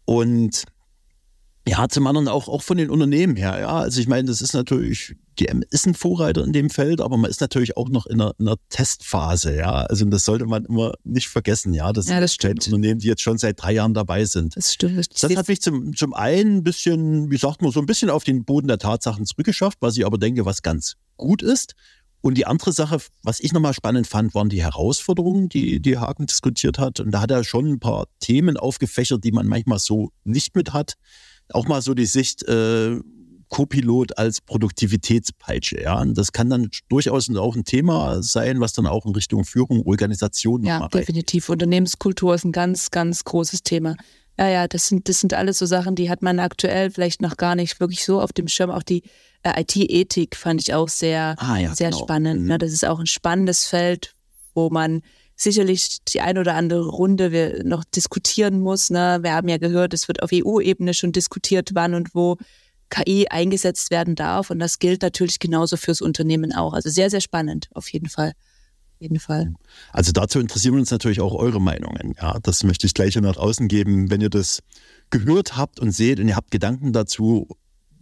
Und 0.05 0.65
ja, 1.65 1.87
zum 1.87 2.05
anderen 2.07 2.27
auch, 2.27 2.49
auch 2.49 2.61
von 2.61 2.77
den 2.77 2.89
Unternehmen 2.89 3.37
her. 3.37 3.57
Ja, 3.59 3.77
also 3.77 4.01
ich 4.01 4.07
meine, 4.07 4.27
das 4.27 4.41
ist 4.41 4.53
natürlich, 4.53 5.15
GM 5.37 5.63
ist 5.69 5.87
ein 5.87 5.93
Vorreiter 5.93 6.43
in 6.43 6.51
dem 6.51 6.69
Feld, 6.69 6.99
aber 6.99 7.15
man 7.15 7.31
ist 7.31 7.39
natürlich 7.39 7.77
auch 7.77 7.87
noch 7.87 8.05
in 8.05 8.19
einer, 8.19 8.33
in 8.37 8.47
einer 8.47 8.57
Testphase. 8.69 9.55
Ja, 9.55 9.83
also 9.83 10.03
das 10.05 10.25
sollte 10.25 10.45
man 10.45 10.65
immer 10.65 10.93
nicht 11.05 11.29
vergessen. 11.29 11.73
Ja, 11.73 11.93
das, 11.93 12.09
ja, 12.09 12.19
das 12.19 12.33
stimmt. 12.33 12.65
Unternehmen, 12.67 12.99
die 12.99 13.07
jetzt 13.07 13.21
schon 13.21 13.37
seit 13.37 13.61
drei 13.61 13.71
Jahren 13.71 13.93
dabei 13.93 14.25
sind. 14.25 14.57
Das 14.57 14.73
stimmt. 14.73 15.23
Das 15.23 15.35
hat 15.37 15.47
mich 15.47 15.61
zum, 15.61 15.95
zum 15.95 16.13
einen 16.13 16.57
ein 16.57 16.63
bisschen, 16.63 17.31
wie 17.31 17.37
sagt 17.37 17.61
man, 17.61 17.71
so 17.71 17.79
ein 17.79 17.85
bisschen 17.85 18.09
auf 18.09 18.25
den 18.25 18.43
Boden 18.43 18.67
der 18.67 18.77
Tatsachen 18.77 19.25
zurückgeschafft, 19.25 19.77
was 19.79 19.95
ich 19.95 20.05
aber 20.05 20.17
denke, 20.17 20.45
was 20.45 20.63
ganz 20.63 20.95
gut 21.15 21.41
ist. 21.41 21.75
Und 22.23 22.37
die 22.37 22.45
andere 22.45 22.71
Sache, 22.71 22.99
was 23.21 23.41
ich 23.41 23.51
nochmal 23.51 23.73
spannend 23.73 24.07
fand, 24.07 24.33
waren 24.33 24.47
die 24.47 24.63
Herausforderungen, 24.63 25.49
die, 25.49 25.81
die 25.81 25.97
Haken 25.97 26.25
diskutiert 26.25 26.79
hat. 26.79 27.01
Und 27.01 27.11
da 27.11 27.19
hat 27.19 27.31
er 27.31 27.43
schon 27.43 27.67
ein 27.67 27.79
paar 27.81 28.07
Themen 28.21 28.55
aufgefächert, 28.55 29.25
die 29.25 29.33
man 29.33 29.45
manchmal 29.45 29.77
so 29.77 30.13
nicht 30.23 30.55
mit 30.55 30.71
hat. 30.71 30.93
Auch 31.51 31.67
mal 31.67 31.81
so 31.81 31.93
die 31.93 32.05
Sicht, 32.05 32.41
äh, 32.43 32.97
Copilot 33.49 34.17
als 34.17 34.39
Produktivitätspeitsche. 34.39 35.81
Ja, 35.81 35.99
und 35.99 36.17
das 36.17 36.31
kann 36.31 36.49
dann 36.49 36.69
durchaus 36.87 37.29
auch 37.35 37.57
ein 37.57 37.65
Thema 37.65 38.23
sein, 38.23 38.61
was 38.61 38.71
dann 38.71 38.87
auch 38.87 39.05
in 39.05 39.11
Richtung 39.11 39.43
Führung, 39.43 39.85
Organisation 39.85 40.63
Ja, 40.63 40.87
definitiv. 40.87 41.49
Unternehmenskultur 41.49 42.33
ist 42.33 42.45
ein 42.45 42.53
ganz, 42.53 42.89
ganz 42.89 43.25
großes 43.25 43.63
Thema. 43.63 43.97
Ja, 44.37 44.49
ja, 44.49 44.67
das 44.67 44.87
sind, 44.87 45.07
das 45.09 45.19
sind 45.19 45.33
alles 45.33 45.59
so 45.59 45.65
Sachen, 45.65 45.95
die 45.95 46.09
hat 46.09 46.21
man 46.21 46.39
aktuell 46.39 46.89
vielleicht 46.89 47.21
noch 47.21 47.37
gar 47.37 47.55
nicht 47.55 47.79
wirklich 47.79 48.03
so 48.03 48.19
auf 48.19 48.33
dem 48.33 48.47
Schirm. 48.47 48.71
Auch 48.71 48.83
die 48.83 49.03
äh, 49.43 49.61
IT-Ethik 49.61 50.35
fand 50.35 50.61
ich 50.61 50.73
auch 50.73 50.89
sehr, 50.89 51.35
ah, 51.37 51.57
ja, 51.57 51.75
sehr 51.75 51.91
genau. 51.91 52.01
spannend. 52.01 52.41
Mhm. 52.41 52.47
Ne? 52.47 52.57
Das 52.57 52.71
ist 52.71 52.85
auch 52.85 52.99
ein 52.99 53.05
spannendes 53.05 53.65
Feld, 53.65 54.15
wo 54.55 54.69
man 54.69 55.01
sicherlich 55.35 56.03
die 56.05 56.21
ein 56.21 56.37
oder 56.37 56.55
andere 56.55 56.87
Runde 56.87 57.61
noch 57.63 57.83
diskutieren 57.83 58.59
muss. 58.59 58.89
Ne? 58.89 59.19
Wir 59.21 59.33
haben 59.33 59.49
ja 59.49 59.57
gehört, 59.57 59.93
es 59.93 60.07
wird 60.07 60.23
auf 60.23 60.31
EU-Ebene 60.33 60.93
schon 60.93 61.11
diskutiert, 61.11 61.71
wann 61.73 61.93
und 61.93 62.15
wo 62.15 62.37
KI 62.89 63.27
eingesetzt 63.29 63.91
werden 63.91 64.15
darf. 64.15 64.49
Und 64.49 64.59
das 64.59 64.79
gilt 64.79 65.01
natürlich 65.01 65.39
genauso 65.39 65.77
fürs 65.77 66.01
Unternehmen 66.01 66.53
auch. 66.53 66.73
Also 66.73 66.89
sehr, 66.89 67.09
sehr 67.09 67.21
spannend, 67.21 67.69
auf 67.73 67.89
jeden 67.89 68.09
Fall. 68.09 68.33
Jeden 69.03 69.19
Fall. 69.19 69.53
Also 69.91 70.11
dazu 70.11 70.39
interessieren 70.39 70.75
uns 70.75 70.89
natürlich 70.89 71.19
auch 71.21 71.33
eure 71.33 71.59
Meinungen. 71.59 72.15
Ja, 72.19 72.39
das 72.41 72.63
möchte 72.63 72.87
ich 72.87 72.93
gleich 72.93 73.15
nach 73.17 73.37
außen 73.37 73.67
geben. 73.67 74.09
Wenn 74.09 74.21
ihr 74.21 74.29
das 74.29 74.59
gehört 75.09 75.57
habt 75.57 75.79
und 75.79 75.91
seht 75.91 76.19
und 76.19 76.27
ihr 76.27 76.35
habt 76.35 76.51
Gedanken 76.51 76.93
dazu, 76.93 77.47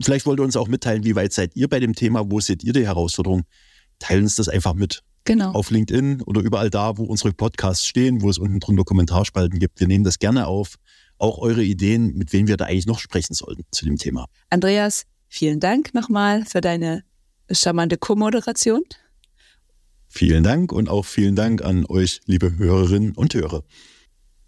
Vielleicht 0.04 0.26
wollt 0.26 0.40
ihr 0.40 0.44
uns 0.44 0.56
auch 0.56 0.68
mitteilen, 0.68 1.04
wie 1.04 1.16
weit 1.16 1.34
seid 1.34 1.56
ihr 1.56 1.68
bei 1.68 1.80
dem 1.80 1.94
Thema, 1.94 2.30
wo 2.30 2.40
seht 2.40 2.64
ihr 2.64 2.74
die 2.74 2.86
Herausforderung? 2.86 3.44
Teilen 4.00 4.24
uns 4.24 4.36
das 4.36 4.50
einfach 4.50 4.74
mit. 4.74 5.04
Genau. 5.26 5.52
Auf 5.52 5.70
LinkedIn 5.70 6.24
oder 6.24 6.42
überall 6.42 6.72
da, 6.72 6.98
wo 6.98 7.04
unsere 7.04 7.32
Podcasts 7.34 7.86
stehen, 7.86 8.22
wo 8.22 8.30
es 8.30 8.40
unten 8.40 8.60
drunter 8.60 8.84
Kommentarspalten 8.84 9.60
gibt. 9.60 9.80
Wir 9.80 9.88
nehmen 9.88 10.04
das 10.04 10.18
gerne 10.18 10.48
auf, 10.48 10.76
auch 11.20 11.38
eure 11.38 11.64
Ideen, 11.64 12.18
mit 12.18 12.34
wem 12.34 12.48
wir 12.48 12.58
da 12.58 12.66
eigentlich 12.66 12.88
noch 12.88 13.00
sprechen 13.00 13.36
sollten 13.36 13.64
zu 13.72 13.86
dem 13.86 13.98
Thema. 13.98 14.26
Andreas, 14.50 15.04
vielen 15.28 15.60
Dank 15.60 15.94
nochmal 15.94 16.46
für 16.46 16.62
deine 16.62 17.04
charmante 17.52 17.98
Co-Moderation. 17.98 18.82
Vielen 20.14 20.44
Dank 20.44 20.74
und 20.74 20.90
auch 20.90 21.06
vielen 21.06 21.38
Dank 21.38 21.62
an 21.64 21.86
euch, 21.86 22.20
liebe 22.26 22.58
Hörerinnen 22.58 23.14
und 23.16 23.34
Hörer. 23.34 23.64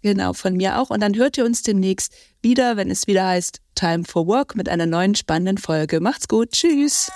Genau, 0.02 0.34
von 0.34 0.58
mir 0.58 0.78
auch. 0.78 0.90
Und 0.90 1.00
dann 1.00 1.16
hört 1.16 1.38
ihr 1.38 1.46
uns 1.46 1.62
demnächst 1.62 2.12
wieder, 2.42 2.76
wenn 2.76 2.90
es 2.90 3.06
wieder 3.06 3.26
heißt 3.26 3.62
Time 3.74 4.04
for 4.04 4.26
Work 4.26 4.56
mit 4.56 4.68
einer 4.68 4.84
neuen 4.84 5.14
spannenden 5.14 5.56
Folge. 5.56 6.00
Macht's 6.00 6.28
gut. 6.28 6.50
Tschüss. 6.52 7.10